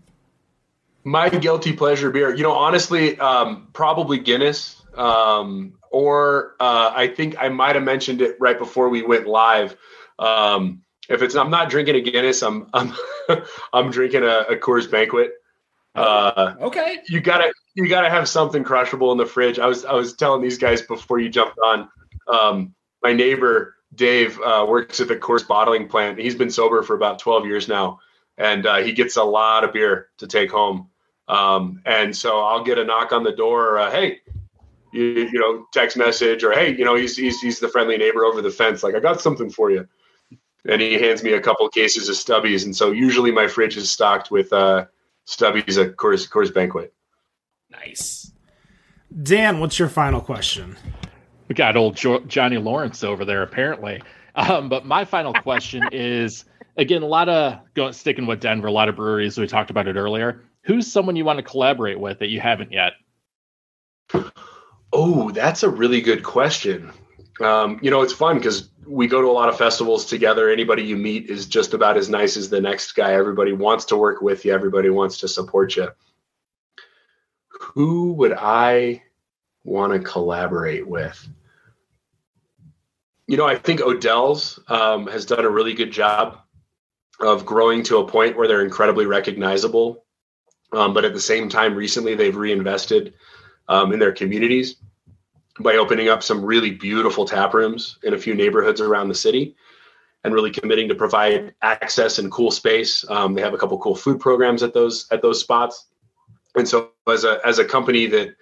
My 1.04 1.28
guilty 1.28 1.72
pleasure 1.72 2.10
beer, 2.10 2.34
you 2.34 2.42
know, 2.42 2.52
honestly, 2.52 3.18
um, 3.18 3.68
probably 3.72 4.18
Guinness. 4.18 4.80
Um, 4.94 5.78
or 5.90 6.54
uh, 6.60 6.92
I 6.94 7.08
think 7.08 7.36
I 7.38 7.48
might 7.48 7.76
have 7.76 7.84
mentioned 7.84 8.22
it 8.22 8.36
right 8.40 8.58
before 8.58 8.88
we 8.88 9.02
went 9.02 9.26
live. 9.26 9.76
Um, 10.18 10.82
if 11.08 11.22
it's 11.22 11.34
I'm 11.34 11.50
not 11.50 11.70
drinking 11.70 11.96
a 11.96 12.00
Guinness, 12.00 12.42
I'm 12.42 12.68
I'm 12.72 12.94
I'm 13.72 13.90
drinking 13.90 14.22
a, 14.22 14.40
a 14.50 14.56
Coors 14.56 14.90
Banquet. 14.90 15.32
Uh, 15.94 16.54
okay, 16.60 16.98
you 17.08 17.20
gotta 17.20 17.52
you 17.74 17.88
gotta 17.88 18.08
have 18.08 18.28
something 18.28 18.64
crushable 18.64 19.12
in 19.12 19.18
the 19.18 19.26
fridge. 19.26 19.58
I 19.58 19.66
was 19.66 19.84
I 19.84 19.92
was 19.92 20.14
telling 20.14 20.40
these 20.40 20.58
guys 20.58 20.82
before 20.82 21.18
you 21.18 21.28
jumped 21.28 21.58
on. 21.64 21.88
Um, 22.26 22.74
my 23.02 23.12
neighbor 23.12 23.74
Dave 23.94 24.40
uh, 24.40 24.64
works 24.66 25.00
at 25.00 25.08
the 25.08 25.16
Coors 25.16 25.46
bottling 25.46 25.88
plant. 25.88 26.18
He's 26.18 26.34
been 26.34 26.50
sober 26.50 26.82
for 26.82 26.96
about 26.96 27.18
12 27.18 27.46
years 27.46 27.68
now, 27.68 28.00
and 28.38 28.64
uh, 28.64 28.76
he 28.76 28.92
gets 28.92 29.16
a 29.16 29.24
lot 29.24 29.64
of 29.64 29.72
beer 29.74 30.08
to 30.18 30.26
take 30.26 30.50
home. 30.50 30.88
Um, 31.28 31.82
and 31.86 32.16
so 32.16 32.40
I'll 32.40 32.64
get 32.64 32.78
a 32.78 32.84
knock 32.84 33.12
on 33.12 33.22
the 33.22 33.32
door, 33.32 33.78
uh, 33.78 33.90
hey, 33.90 34.20
you, 34.92 35.02
you, 35.32 35.38
know, 35.38 35.66
text 35.72 35.96
message, 35.96 36.44
or 36.44 36.52
hey, 36.52 36.76
you 36.76 36.84
know, 36.84 36.94
he's, 36.94 37.16
he's 37.16 37.40
he's 37.40 37.60
the 37.60 37.68
friendly 37.68 37.96
neighbor 37.96 38.24
over 38.24 38.42
the 38.42 38.50
fence. 38.50 38.82
Like 38.82 38.94
I 38.94 39.00
got 39.00 39.20
something 39.20 39.50
for 39.50 39.70
you, 39.70 39.88
and 40.68 40.82
he 40.82 40.94
hands 40.94 41.22
me 41.22 41.32
a 41.32 41.40
couple 41.40 41.66
cases 41.70 42.08
of 42.08 42.16
Stubbies. 42.16 42.64
And 42.64 42.76
so 42.76 42.90
usually 42.90 43.30
my 43.32 43.46
fridge 43.46 43.76
is 43.76 43.90
stocked 43.90 44.30
with 44.30 44.52
uh, 44.52 44.86
Stubbies 45.26 45.82
at 45.82 45.96
Coors 45.96 46.28
Coors 46.28 46.52
Banquet. 46.52 46.92
Nice. 47.70 48.30
Dan, 49.22 49.60
what's 49.60 49.78
your 49.78 49.88
final 49.88 50.20
question? 50.20 50.76
We 51.48 51.54
got 51.54 51.76
old 51.76 51.96
jo- 51.96 52.24
Johnny 52.26 52.58
Lawrence 52.58 53.02
over 53.02 53.24
there, 53.24 53.42
apparently. 53.42 54.02
Um, 54.34 54.68
but 54.70 54.86
my 54.86 55.04
final 55.04 55.34
question 55.34 55.82
is 55.92 56.46
again, 56.76 57.02
a 57.02 57.06
lot 57.06 57.28
of 57.28 57.60
going 57.74 57.92
sticking 57.92 58.26
with 58.26 58.40
Denver, 58.40 58.68
a 58.68 58.72
lot 58.72 58.88
of 58.88 58.96
breweries. 58.96 59.38
We 59.38 59.46
talked 59.46 59.70
about 59.70 59.88
it 59.88 59.96
earlier. 59.96 60.42
Who's 60.64 60.90
someone 60.90 61.16
you 61.16 61.24
want 61.24 61.38
to 61.38 61.42
collaborate 61.42 61.98
with 61.98 62.20
that 62.20 62.28
you 62.28 62.40
haven't 62.40 62.72
yet? 62.72 62.92
Oh, 64.92 65.30
that's 65.30 65.62
a 65.62 65.70
really 65.70 66.00
good 66.00 66.22
question. 66.22 66.92
Um, 67.40 67.80
you 67.82 67.90
know, 67.90 68.02
it's 68.02 68.12
fun 68.12 68.36
because 68.36 68.68
we 68.86 69.06
go 69.06 69.20
to 69.20 69.28
a 69.28 69.32
lot 69.32 69.48
of 69.48 69.56
festivals 69.56 70.04
together. 70.04 70.48
Anybody 70.48 70.82
you 70.82 70.96
meet 70.96 71.30
is 71.30 71.46
just 71.46 71.72
about 71.72 71.96
as 71.96 72.08
nice 72.08 72.36
as 72.36 72.50
the 72.50 72.60
next 72.60 72.92
guy. 72.92 73.14
Everybody 73.14 73.52
wants 73.52 73.86
to 73.86 73.96
work 73.96 74.20
with 74.20 74.44
you. 74.44 74.52
Everybody 74.52 74.90
wants 74.90 75.18
to 75.18 75.28
support 75.28 75.76
you. 75.76 75.88
Who 77.48 78.12
would 78.14 78.32
I 78.32 79.02
want 79.64 79.92
to 79.92 79.98
collaborate 79.98 80.86
with? 80.86 81.28
You 83.26 83.36
know, 83.36 83.46
I 83.46 83.56
think 83.56 83.80
Odell's 83.80 84.60
um, 84.68 85.06
has 85.06 85.24
done 85.24 85.44
a 85.44 85.50
really 85.50 85.74
good 85.74 85.90
job 85.90 86.38
of 87.20 87.46
growing 87.46 87.82
to 87.84 87.98
a 87.98 88.06
point 88.06 88.36
where 88.36 88.46
they're 88.48 88.64
incredibly 88.64 89.06
recognizable. 89.06 90.04
Um, 90.72 90.94
but 90.94 91.04
at 91.04 91.12
the 91.12 91.20
same 91.20 91.48
time, 91.48 91.74
recently 91.74 92.14
they've 92.14 92.36
reinvested 92.36 93.14
um, 93.68 93.92
in 93.92 93.98
their 93.98 94.12
communities 94.12 94.76
by 95.60 95.76
opening 95.76 96.08
up 96.08 96.22
some 96.22 96.44
really 96.44 96.70
beautiful 96.70 97.24
tap 97.24 97.54
rooms 97.54 97.98
in 98.02 98.14
a 98.14 98.18
few 98.18 98.34
neighborhoods 98.34 98.80
around 98.80 99.08
the 99.08 99.14
city 99.14 99.54
and 100.24 100.34
really 100.34 100.50
committing 100.50 100.88
to 100.88 100.94
provide 100.94 101.54
access 101.62 102.18
and 102.18 102.30
cool 102.30 102.50
space. 102.50 103.04
Um, 103.08 103.34
they 103.34 103.42
have 103.42 103.54
a 103.54 103.58
couple 103.58 103.78
cool 103.78 103.94
food 103.94 104.20
programs 104.20 104.62
at 104.62 104.72
those 104.72 105.06
at 105.10 105.22
those 105.22 105.40
spots. 105.40 105.86
And 106.54 106.68
so 106.68 106.90
as 107.08 107.24
a 107.24 107.40
as 107.44 107.58
a 107.58 107.64
company 107.64 108.06
that 108.06 108.34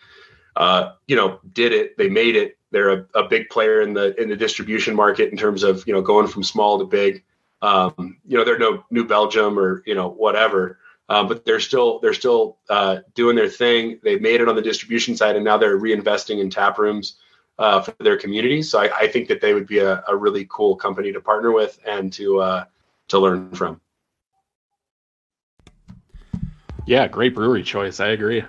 uh, 0.56 0.92
you 1.06 1.16
know 1.16 1.40
did 1.52 1.72
it, 1.72 1.96
they 1.96 2.08
made 2.08 2.36
it. 2.36 2.58
They're 2.72 2.90
a, 2.90 3.06
a, 3.16 3.28
big 3.28 3.48
player 3.48 3.80
in 3.80 3.94
the 3.94 4.20
in 4.20 4.28
the 4.28 4.36
distribution 4.36 4.94
market 4.94 5.30
in 5.30 5.36
terms 5.36 5.64
of 5.64 5.84
you 5.86 5.92
know 5.92 6.02
going 6.02 6.26
from 6.26 6.42
small 6.42 6.78
to 6.78 6.84
big. 6.84 7.24
Um, 7.62 8.18
you 8.26 8.36
know 8.36 8.44
they're 8.44 8.58
no 8.58 8.84
New 8.90 9.06
Belgium 9.06 9.58
or 9.58 9.82
you 9.86 9.94
know 9.94 10.08
whatever. 10.08 10.78
Um, 11.10 11.26
but 11.26 11.44
they're 11.44 11.58
still 11.58 11.98
they're 11.98 12.14
still 12.14 12.58
uh, 12.68 12.98
doing 13.14 13.34
their 13.34 13.48
thing. 13.48 13.98
They've 14.04 14.22
made 14.22 14.40
it 14.40 14.48
on 14.48 14.54
the 14.54 14.62
distribution 14.62 15.16
side, 15.16 15.34
and 15.34 15.44
now 15.44 15.58
they're 15.58 15.76
reinvesting 15.76 16.38
in 16.38 16.50
tap 16.50 16.78
rooms 16.78 17.16
uh, 17.58 17.82
for 17.82 17.92
their 17.98 18.16
communities. 18.16 18.70
So 18.70 18.78
I, 18.78 18.96
I, 18.96 19.08
think 19.08 19.26
that 19.28 19.40
they 19.40 19.52
would 19.52 19.66
be 19.66 19.80
a, 19.80 20.04
a, 20.08 20.16
really 20.16 20.46
cool 20.48 20.76
company 20.76 21.12
to 21.12 21.20
partner 21.20 21.50
with 21.52 21.78
and 21.84 22.12
to 22.12 22.38
uh, 22.40 22.64
to 23.08 23.18
learn 23.18 23.50
from. 23.50 23.80
Yeah, 26.86 27.08
great 27.08 27.34
brewery 27.34 27.64
choice. 27.64 27.98
I 27.98 28.08
agree. 28.10 28.44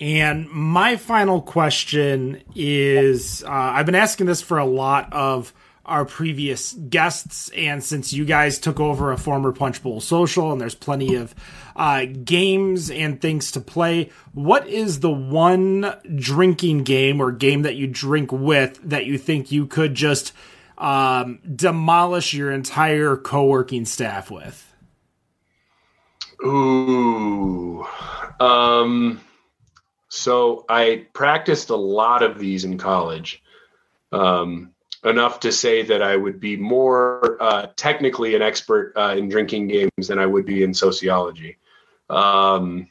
And 0.00 0.50
my 0.50 0.96
final 0.96 1.40
question 1.40 2.42
is 2.56 3.44
uh, 3.44 3.50
I've 3.50 3.86
been 3.86 3.94
asking 3.94 4.26
this 4.26 4.42
for 4.42 4.58
a 4.58 4.66
lot 4.66 5.12
of 5.12 5.54
our 5.86 6.04
previous 6.04 6.74
guests. 6.74 7.48
And 7.50 7.82
since 7.82 8.12
you 8.12 8.24
guys 8.24 8.58
took 8.58 8.78
over 8.78 9.12
a 9.12 9.16
former 9.16 9.52
Punchbowl 9.52 10.00
Social 10.00 10.52
and 10.52 10.60
there's 10.60 10.74
plenty 10.74 11.14
of 11.14 11.34
uh, 11.74 12.06
games 12.24 12.90
and 12.90 13.20
things 13.20 13.50
to 13.52 13.60
play, 13.60 14.10
what 14.34 14.66
is 14.68 15.00
the 15.00 15.10
one 15.10 15.94
drinking 16.14 16.84
game 16.84 17.20
or 17.20 17.32
game 17.32 17.62
that 17.62 17.76
you 17.76 17.86
drink 17.86 18.30
with 18.32 18.78
that 18.82 19.06
you 19.06 19.16
think 19.16 19.50
you 19.50 19.66
could 19.66 19.94
just 19.94 20.32
um, 20.76 21.38
demolish 21.54 22.34
your 22.34 22.50
entire 22.50 23.16
co 23.16 23.46
working 23.46 23.84
staff 23.84 24.30
with? 24.30 24.62
Ooh. 26.44 27.86
Um, 28.40 29.20
so 30.08 30.64
I 30.68 31.06
practiced 31.12 31.70
a 31.70 31.76
lot 31.76 32.22
of 32.22 32.38
these 32.38 32.64
in 32.64 32.76
college. 32.78 33.42
Um, 34.12 34.72
enough 35.06 35.40
to 35.40 35.52
say 35.52 35.82
that 35.82 36.02
I 36.02 36.16
would 36.16 36.40
be 36.40 36.56
more 36.56 37.40
uh, 37.40 37.68
technically 37.76 38.34
an 38.34 38.42
expert 38.42 38.92
uh, 38.96 39.14
in 39.16 39.28
drinking 39.28 39.68
games 39.68 40.08
than 40.08 40.18
I 40.18 40.26
would 40.26 40.44
be 40.44 40.62
in 40.62 40.74
sociology. 40.74 41.58
Um, 42.10 42.88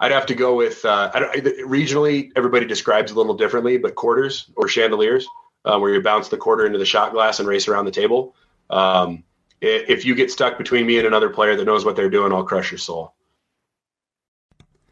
I'd 0.00 0.12
have 0.12 0.26
to 0.26 0.34
go 0.34 0.54
with 0.54 0.84
uh, 0.84 1.10
regionally. 1.12 2.30
Everybody 2.36 2.66
describes 2.66 3.10
a 3.10 3.16
little 3.16 3.34
differently, 3.34 3.78
but 3.78 3.96
quarters 3.96 4.50
or 4.56 4.68
chandeliers, 4.68 5.26
uh, 5.64 5.78
where 5.78 5.92
you 5.92 6.00
bounce 6.00 6.28
the 6.28 6.36
quarter 6.36 6.66
into 6.66 6.78
the 6.78 6.86
shot 6.86 7.12
glass 7.12 7.40
and 7.40 7.48
race 7.48 7.66
around 7.66 7.86
the 7.86 7.90
table. 7.90 8.36
Um, 8.70 9.24
if 9.60 10.04
you 10.04 10.14
get 10.14 10.30
stuck 10.30 10.56
between 10.56 10.86
me 10.86 10.98
and 10.98 11.06
another 11.06 11.30
player 11.30 11.56
that 11.56 11.64
knows 11.64 11.84
what 11.84 11.96
they're 11.96 12.10
doing, 12.10 12.32
I'll 12.32 12.44
crush 12.44 12.70
your 12.70 12.78
soul. 12.78 13.14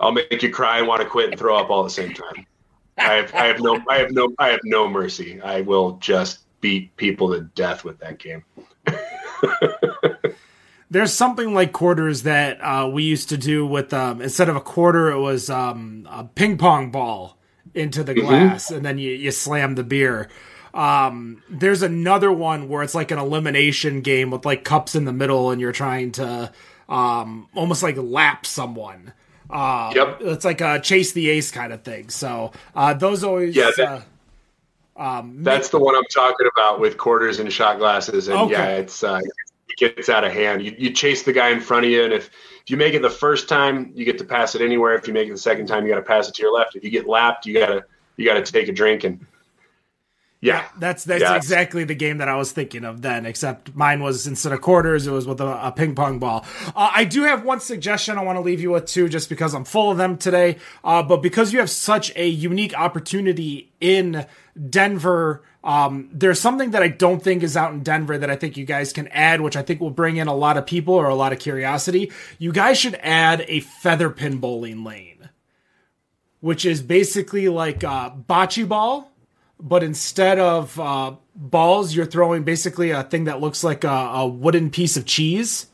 I'll 0.01 0.13
make 0.13 0.43
you 0.43 0.51
cry 0.51 0.79
and 0.79 0.89
want 0.89 1.03
to 1.03 1.09
quit 1.09 1.31
and 1.31 1.39
throw 1.39 1.57
up 1.57 1.71
all 1.71 1.81
at 1.81 1.85
the 1.85 1.91
same 1.91 2.13
time. 2.13 2.47
I 2.99 3.15
have, 3.15 3.35
I 3.35 3.47
have 3.47 3.61
no, 3.61 3.83
I 3.89 3.99
have 3.99 4.11
no, 4.11 4.33
I 4.39 4.49
have 4.49 4.61
no 4.65 4.89
mercy. 4.89 5.41
I 5.41 5.61
will 5.61 5.93
just 5.99 6.41
beat 6.61 6.97
people 6.97 7.33
to 7.35 7.43
death 7.43 7.85
with 7.85 7.99
that 7.99 8.19
game. 8.19 8.45
There's 10.91 11.13
something 11.13 11.53
like 11.53 11.73
quarters 11.73 12.23
that 12.23 12.59
uh, 12.61 12.89
we 12.89 13.03
used 13.03 13.29
to 13.31 13.37
do 13.37 13.67
with 13.67 13.93
um, 13.93 14.23
instead 14.23 14.49
of 14.49 14.57
a 14.57 14.61
quarter, 14.61 15.11
it 15.11 15.19
was 15.21 15.51
um, 15.51 16.09
a 16.11 16.25
ping 16.25 16.59
pong 16.59 16.91
ball 16.91 17.37
into 17.75 18.03
the 18.05 18.15
mm-hmm. 18.15 18.27
glass, 18.27 18.67
mm-hmm. 18.67 18.77
and 18.77 18.87
then 18.87 18.99
you, 18.99 19.11
you 19.11 19.31
slam 19.31 19.75
the 19.75 19.85
beer. 19.85 20.29
Um, 20.73 21.43
there's 21.49 21.83
another 21.83 22.31
one 22.31 22.69
where 22.69 22.83
it's 22.83 22.95
like 22.95 23.11
an 23.11 23.19
elimination 23.19 24.01
game 24.01 24.31
with 24.31 24.45
like 24.45 24.63
cups 24.63 24.95
in 24.95 25.05
the 25.07 25.13
middle, 25.13 25.51
and 25.51 25.61
you're 25.61 25.73
trying 25.73 26.13
to 26.13 26.53
um, 26.89 27.49
almost 27.55 27.83
like 27.83 27.97
lap 27.97 28.47
someone. 28.47 29.13
Uh, 29.51 29.93
yep. 29.95 30.19
It's 30.21 30.45
like 30.45 30.61
a 30.61 30.81
chase 30.81 31.13
the 31.13 31.31
ace 31.31 31.51
kind 31.51 31.73
of 31.73 31.83
thing. 31.83 32.11
So 32.11 32.53
uh, 32.75 32.95
those 32.95 33.25
always. 33.25 33.55
Yeah. 33.55 33.71
That, 33.77 33.89
uh, 33.89 34.01
um, 34.97 35.43
that's 35.43 35.69
the 35.69 35.79
one 35.79 35.95
I'm 35.95 36.05
talking 36.13 36.47
about 36.57 36.81
with 36.81 36.97
quarters 36.97 37.39
and 37.39 37.53
shot 37.53 37.79
glasses, 37.79 38.29
and 38.29 38.39
okay. 38.39 38.53
yeah, 38.53 38.69
it's 38.69 39.05
uh, 39.05 39.21
it 39.69 39.77
gets 39.77 40.09
out 40.09 40.25
of 40.25 40.33
hand. 40.33 40.65
You, 40.65 40.75
you 40.79 40.91
chase 40.91 41.23
the 41.23 41.35
guy 41.35 41.51
in 41.51 41.61
front 41.61 41.85
of 41.85 41.91
you, 41.91 42.03
and 42.03 42.15
if 42.15 42.31
if 42.63 42.71
you 42.71 42.79
make 42.79 42.95
it 42.95 43.03
the 43.03 43.11
first 43.11 43.49
time, 43.49 43.93
you 43.95 44.05
get 44.07 44.17
to 44.19 44.25
pass 44.25 44.55
it 44.55 44.63
anywhere. 44.63 44.95
If 44.95 45.07
you 45.07 45.13
make 45.13 45.29
it 45.29 45.33
the 45.33 45.39
second 45.39 45.67
time, 45.67 45.85
you 45.85 45.93
got 45.93 45.99
to 45.99 46.03
pass 46.03 46.29
it 46.29 46.35
to 46.37 46.43
your 46.43 46.55
left. 46.55 46.77
If 46.77 46.83
you 46.83 46.91
get 46.91 47.07
lapped, 47.07 47.45
you 47.45 47.53
gotta 47.53 47.85
you 48.17 48.25
gotta 48.25 48.43
take 48.43 48.69
a 48.69 48.73
drink 48.73 49.05
and 49.05 49.25
yeah, 50.47 50.69
that's 50.79 51.05
that's 51.05 51.23
yeah. 51.23 51.37
exactly 51.37 51.85
the 51.85 51.95
game 51.95 52.19
that 52.19 52.29
I 52.29 52.37
was 52.37 52.53
thinking 52.53 52.85
of 52.85 53.03
then. 53.03 53.27
Except 53.27 53.75
mine 53.75 54.03
was 54.03 54.27
instead 54.27 54.53
of 54.53 54.61
quarters, 54.61 55.07
it 55.07 55.11
was 55.11 55.27
with 55.27 55.41
a, 55.41 55.67
a 55.67 55.73
ping 55.73 55.95
pong 55.95 56.19
ball. 56.19 56.45
Uh, 56.69 56.91
I 56.95 57.05
do 57.05 57.25
have 57.25 57.45
one 57.45 57.61
suggestion 57.61 58.19
I 58.19 58.23
want 58.23 58.37
to 58.37 58.41
leave 58.41 58.61
you 58.61 58.71
with 58.71 58.87
too, 58.87 59.09
just 59.09 59.29
because 59.29 59.55
I'm 59.55 59.65
full 59.65 59.91
of 59.91 59.99
them 59.99 60.17
today. 60.17 60.59
Uh, 60.85 61.03
but 61.03 61.23
because 61.23 61.53
you 61.53 61.59
have 61.59 61.71
such 61.71 62.13
a 62.17 62.27
unique 62.27 62.79
opportunity 62.79 63.73
in 63.81 64.27
Denver, 64.71 65.43
um, 65.65 66.09
there's 66.13 66.41
something 66.41 66.71
that 66.71 66.83
I 66.83 66.89
don't 66.89 67.23
think 67.23 67.43
is 67.43 67.57
out 67.57 67.73
in 67.73 67.83
Denver 67.83 68.17
that 68.17 68.31
I 68.31 68.37
think 68.37 68.57
you 68.57 68.65
guys 68.65 68.93
can 68.93 69.09
add, 69.09 69.41
which 69.41 69.57
I 69.57 69.63
think 69.63 69.81
will 69.81 69.91
bring 69.91 70.17
in 70.17 70.29
a 70.29 70.35
lot 70.35 70.57
of 70.57 70.65
people 70.65 70.95
or 70.95 71.09
a 71.09 71.15
lot 71.15 71.33
of 71.33 71.41
curiosity. 71.41 72.13
You 72.39 72.53
guys 72.53 72.79
should 72.79 72.95
add 73.03 73.45
a 73.49 73.61
feather 73.61 74.11
pin 74.11 74.39
bowling 74.39 74.85
lane, 74.85 75.29
which 76.41 76.65
is 76.65 76.83
basically 76.83 77.49
like 77.49 77.83
a 77.83 78.15
bocce 78.29 78.67
ball 78.67 79.11
but 79.61 79.83
instead 79.83 80.39
of 80.39 80.79
uh, 80.79 81.15
balls, 81.35 81.95
you're 81.95 82.07
throwing 82.07 82.45
basically 82.45 82.91
a 82.91 83.03
thing 83.03 83.25
that 83.25 83.41
looks 83.41 83.65
like 83.65 83.85
a, 83.85 83.89
a 83.89 84.27
wooden 84.27 84.71
piece 84.71 84.97
of 84.97 85.07
cheese. 85.07 85.67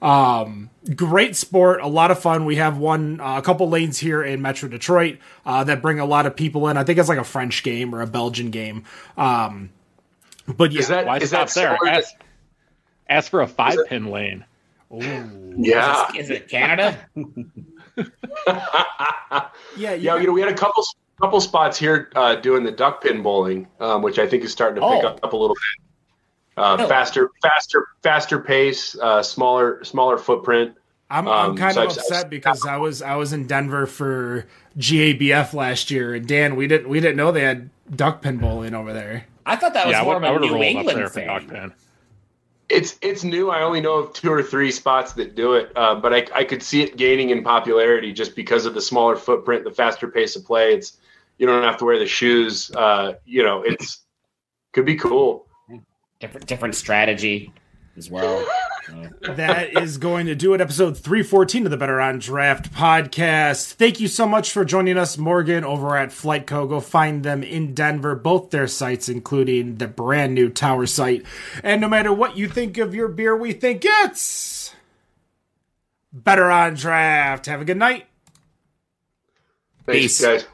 Um, 0.00 0.70
great 0.94 1.34
sport, 1.34 1.80
a 1.80 1.88
lot 1.88 2.10
of 2.10 2.20
fun. 2.20 2.44
We 2.44 2.56
have 2.56 2.78
one, 2.78 3.20
uh, 3.20 3.38
a 3.38 3.42
couple 3.42 3.68
lanes 3.68 3.98
here 3.98 4.22
in 4.22 4.40
Metro 4.40 4.68
Detroit 4.68 5.18
uh, 5.44 5.64
that 5.64 5.82
bring 5.82 5.98
a 5.98 6.04
lot 6.04 6.26
of 6.26 6.36
people 6.36 6.68
in. 6.68 6.76
I 6.76 6.84
think 6.84 6.98
it's 6.98 7.08
like 7.08 7.18
a 7.18 7.24
French 7.24 7.64
game 7.64 7.94
or 7.94 8.02
a 8.02 8.06
Belgian 8.06 8.50
game. 8.50 8.84
Um, 9.16 9.70
but 10.46 10.70
yeah, 10.70 10.80
is 10.80 10.88
that, 10.88 11.06
why 11.06 11.18
is 11.18 11.30
stop 11.30 11.48
that 11.48 11.54
there? 11.54 11.92
Ask, 11.92 12.14
ask, 13.08 13.30
for 13.30 13.40
a 13.40 13.48
five 13.48 13.78
pin 13.88 14.06
lane. 14.06 14.44
Ooh. 14.92 15.54
Yeah, 15.58 16.08
is, 16.10 16.26
is 16.26 16.30
it 16.30 16.48
Canada? 16.48 16.96
yeah, 19.76 19.94
yeah. 19.94 20.16
You 20.16 20.28
know, 20.28 20.32
we 20.32 20.40
had 20.40 20.50
a 20.50 20.54
couple 20.54 20.84
couple 21.20 21.40
spots 21.40 21.78
here 21.78 22.10
uh, 22.14 22.36
doing 22.36 22.64
the 22.64 22.70
duck 22.70 23.02
pin 23.02 23.22
bowling, 23.22 23.66
um, 23.80 24.02
which 24.02 24.18
I 24.18 24.26
think 24.26 24.44
is 24.44 24.52
starting 24.52 24.82
to 24.82 24.88
pick 24.88 25.04
oh. 25.04 25.18
up 25.22 25.32
a 25.32 25.36
little 25.36 25.54
bit. 25.54 25.84
Uh, 26.56 26.76
oh. 26.80 26.88
Faster, 26.88 27.30
faster, 27.40 27.86
faster 28.02 28.40
pace, 28.40 28.96
uh, 28.98 29.22
smaller, 29.22 29.82
smaller 29.84 30.18
footprint. 30.18 30.74
I'm, 31.10 31.26
I'm 31.26 31.50
um, 31.50 31.56
kind 31.56 31.74
so 31.74 31.84
of 31.84 31.90
I've, 31.90 31.96
upset 31.96 32.24
I've, 32.24 32.30
because 32.30 32.66
I 32.66 32.76
was 32.76 33.00
I 33.00 33.14
was 33.16 33.32
in 33.32 33.46
Denver 33.46 33.86
for 33.86 34.46
GABF 34.76 35.54
last 35.54 35.90
year, 35.90 36.14
and 36.14 36.26
Dan, 36.26 36.56
we 36.56 36.66
didn't 36.66 36.88
we 36.88 37.00
didn't 37.00 37.16
know 37.16 37.32
they 37.32 37.42
had 37.42 37.70
duck 37.94 38.20
pin 38.22 38.36
bowling 38.38 38.74
over 38.74 38.92
there. 38.92 39.26
I 39.46 39.56
thought 39.56 39.72
that 39.74 39.86
was 39.86 39.94
yeah, 39.94 40.02
more 40.02 40.16
of 40.16 40.22
a 40.22 40.38
New 40.40 40.62
England 40.62 41.10
thing. 41.10 41.72
It's 42.68 42.98
it's 43.00 43.24
new. 43.24 43.48
I 43.48 43.62
only 43.62 43.80
know 43.80 43.94
of 43.94 44.12
two 44.12 44.30
or 44.30 44.42
three 44.42 44.70
spots 44.70 45.14
that 45.14 45.34
do 45.34 45.54
it, 45.54 45.72
uh, 45.74 45.94
but 45.94 46.12
I, 46.12 46.26
I 46.34 46.44
could 46.44 46.62
see 46.62 46.82
it 46.82 46.98
gaining 46.98 47.30
in 47.30 47.42
popularity 47.42 48.12
just 48.12 48.36
because 48.36 48.66
of 48.66 48.74
the 48.74 48.82
smaller 48.82 49.16
footprint, 49.16 49.64
the 49.64 49.70
faster 49.70 50.08
pace 50.08 50.36
of 50.36 50.44
play. 50.44 50.74
It's 50.74 50.98
you 51.38 51.46
don't 51.46 51.62
have 51.62 51.78
to 51.78 51.84
wear 51.84 51.98
the 51.98 52.06
shoes. 52.06 52.70
Uh, 52.74 53.14
you 53.24 53.42
know, 53.42 53.62
it's 53.62 54.04
could 54.72 54.84
be 54.84 54.96
cool. 54.96 55.46
Different 56.20 56.46
different 56.46 56.74
strategy 56.74 57.52
as 57.96 58.10
well. 58.10 58.44
that 59.22 59.76
is 59.80 59.98
going 59.98 60.26
to 60.26 60.34
do 60.34 60.54
it. 60.54 60.60
Episode 60.60 60.96
314 60.96 61.66
of 61.66 61.70
the 61.70 61.76
Better 61.76 62.00
on 62.00 62.18
Draft 62.18 62.72
podcast. 62.72 63.74
Thank 63.74 64.00
you 64.00 64.08
so 64.08 64.26
much 64.26 64.50
for 64.50 64.64
joining 64.64 64.96
us, 64.96 65.18
Morgan, 65.18 65.62
over 65.64 65.96
at 65.96 66.08
FlyteCo. 66.08 66.68
Go 66.68 66.80
find 66.80 67.22
them 67.22 67.42
in 67.42 67.74
Denver, 67.74 68.14
both 68.14 68.50
their 68.50 68.66
sites, 68.66 69.08
including 69.08 69.76
the 69.76 69.88
brand 69.88 70.34
new 70.34 70.48
Tower 70.48 70.86
site. 70.86 71.24
And 71.62 71.80
no 71.80 71.88
matter 71.88 72.12
what 72.12 72.36
you 72.36 72.48
think 72.48 72.78
of 72.78 72.94
your 72.94 73.08
beer, 73.08 73.36
we 73.36 73.52
think 73.52 73.82
it's 73.84 74.74
Better 76.12 76.50
on 76.50 76.74
Draft. 76.74 77.46
Have 77.46 77.60
a 77.60 77.64
good 77.64 77.76
night. 77.76 78.06
Thanks, 79.86 80.02
Peace. 80.02 80.20
guys. 80.20 80.46